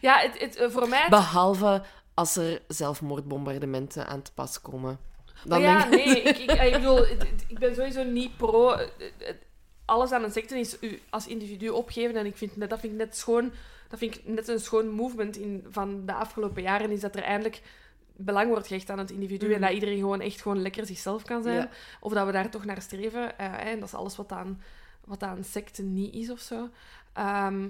[0.00, 1.06] Ja, het, het, eh, voor mij...
[1.08, 1.82] Behalve
[2.14, 4.98] als er zelfmoordbombardementen aan te pas komen.
[5.44, 7.06] Dan Maar ja, denk nee, ik, ik, ik bedoel,
[7.48, 8.76] ik ben sowieso niet pro...
[8.76, 9.46] het- het-
[9.84, 12.92] Alles aan een secte is u als individu opgeven en ik vind net, dat vind
[12.92, 13.52] ik net schoon...
[13.88, 17.22] Dat vind ik net een schoon movement in, van de afgelopen jaren, is dat er
[17.22, 17.62] eindelijk
[18.24, 19.60] belang wordt gehecht aan het individu en Mhm.
[19.60, 21.56] dat iedereen gewoon echt gewoon lekker zichzelf kan zijn.
[21.56, 21.68] Ja.
[22.00, 23.38] Of dat we daar toch naar streven.
[23.38, 24.62] eh, en dat is alles wat aan,
[25.04, 26.68] wat aan secte niet is of zo.
[27.12, 27.68] Ehm,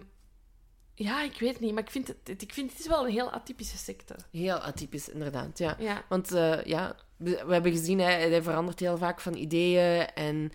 [0.95, 3.31] ja, ik weet niet, maar ik vind het, ik vind het is wel een heel
[3.31, 4.15] atypische secte.
[4.31, 5.59] Heel atypisch, inderdaad.
[5.59, 5.77] Ja.
[5.79, 6.03] Ja.
[6.09, 10.07] Want eh, ja, we, we hebben gezien, hij verandert heel vaak van ideeën.
[10.15, 10.53] En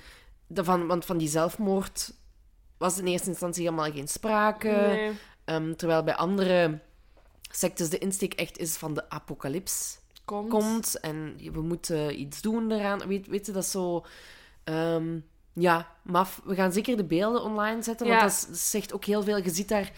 [0.48, 2.14] de, van, want van die zelfmoord
[2.78, 4.68] was in eerste instantie helemaal geen sprake.
[4.68, 5.12] Nee.
[5.46, 6.80] Ehm, terwijl bij andere
[7.56, 9.98] sectes de insteek echt is van de apocalyps.
[10.26, 10.50] Komt.
[10.50, 13.08] komt en we moeten iets doen eraan.
[13.08, 14.06] Weet, weet je, dat is zo...
[14.64, 15.20] ehm,
[15.54, 16.42] ja, maf.
[16.46, 18.26] We gaan zeker de beelden online zetten, want Ja.
[18.28, 19.38] dat is- zegt ook heel veel.
[19.38, 19.92] Je ziet daar...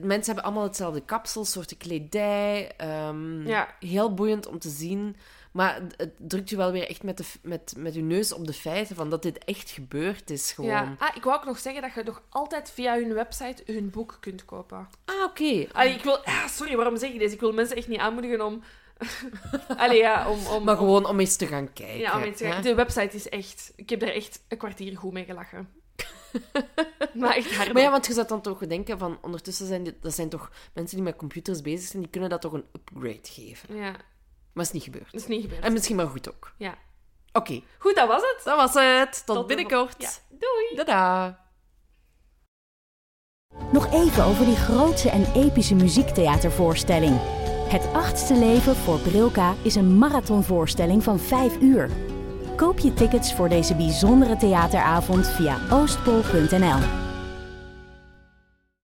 [0.00, 2.72] Mensen hebben allemaal hetzelfde kapsel, soorten kledij.
[2.76, 3.74] ehm, Ja.
[3.80, 5.16] Heel boeiend om te zien.
[5.52, 8.52] Maar het- drukt je wel weer echt met, de, met, met je neus op de
[8.52, 10.52] feiten van dat dit echt gebeurd is.
[10.52, 10.70] Gewoon.
[10.70, 10.94] Ja.
[10.98, 14.16] Ah, ik wou ook nog zeggen dat je nog altijd via hun website hun boek
[14.20, 14.88] kunt kopen.
[15.04, 15.44] Ah, oké.
[15.84, 16.24] Ik wil...
[16.24, 17.34] Ah, sorry, waarom zeg ik deze?
[17.34, 18.62] Ik wil mensen echt niet aanmoedigen om...
[19.76, 20.46] Allee, ja, om...
[20.46, 21.98] om Maar gewoon om eens te gaan kijken.
[21.98, 22.62] Ja, om iets te zeggen.
[22.62, 23.72] De website is echt...
[23.76, 25.68] Ik heb daar echt een kwartier goed mee gelachen.
[27.14, 27.72] maar echt hard.
[27.72, 30.50] Maar ja, want je zou dan toch denken van ondertussen zijn dit, dat zijn toch
[30.74, 33.76] mensen die met computers bezig zijn, die kunnen dat toch een upgrade geven.
[33.76, 33.96] Ja,
[34.52, 35.14] Maar is niet gebeurd.
[35.14, 35.64] is niet gebeurd.
[35.64, 36.52] En misschien maar goed ook.
[36.56, 36.74] Ja.
[37.32, 38.40] Oké, Goed, dat was het.
[38.44, 39.12] dat was het.
[39.26, 39.94] Tot, Tot de binnenkort.
[40.02, 40.74] Ja, doei.
[40.84, 41.40] Dada.
[43.72, 47.16] Nog even over die grootse en epische muziektheatervoorstelling.
[47.68, 51.90] Het achtste leven voor Brilka is een marathonvoorstelling van 5 uur.
[52.56, 57.11] Koop je tickets voor deze bijzondere theateravond via oostpol.nl.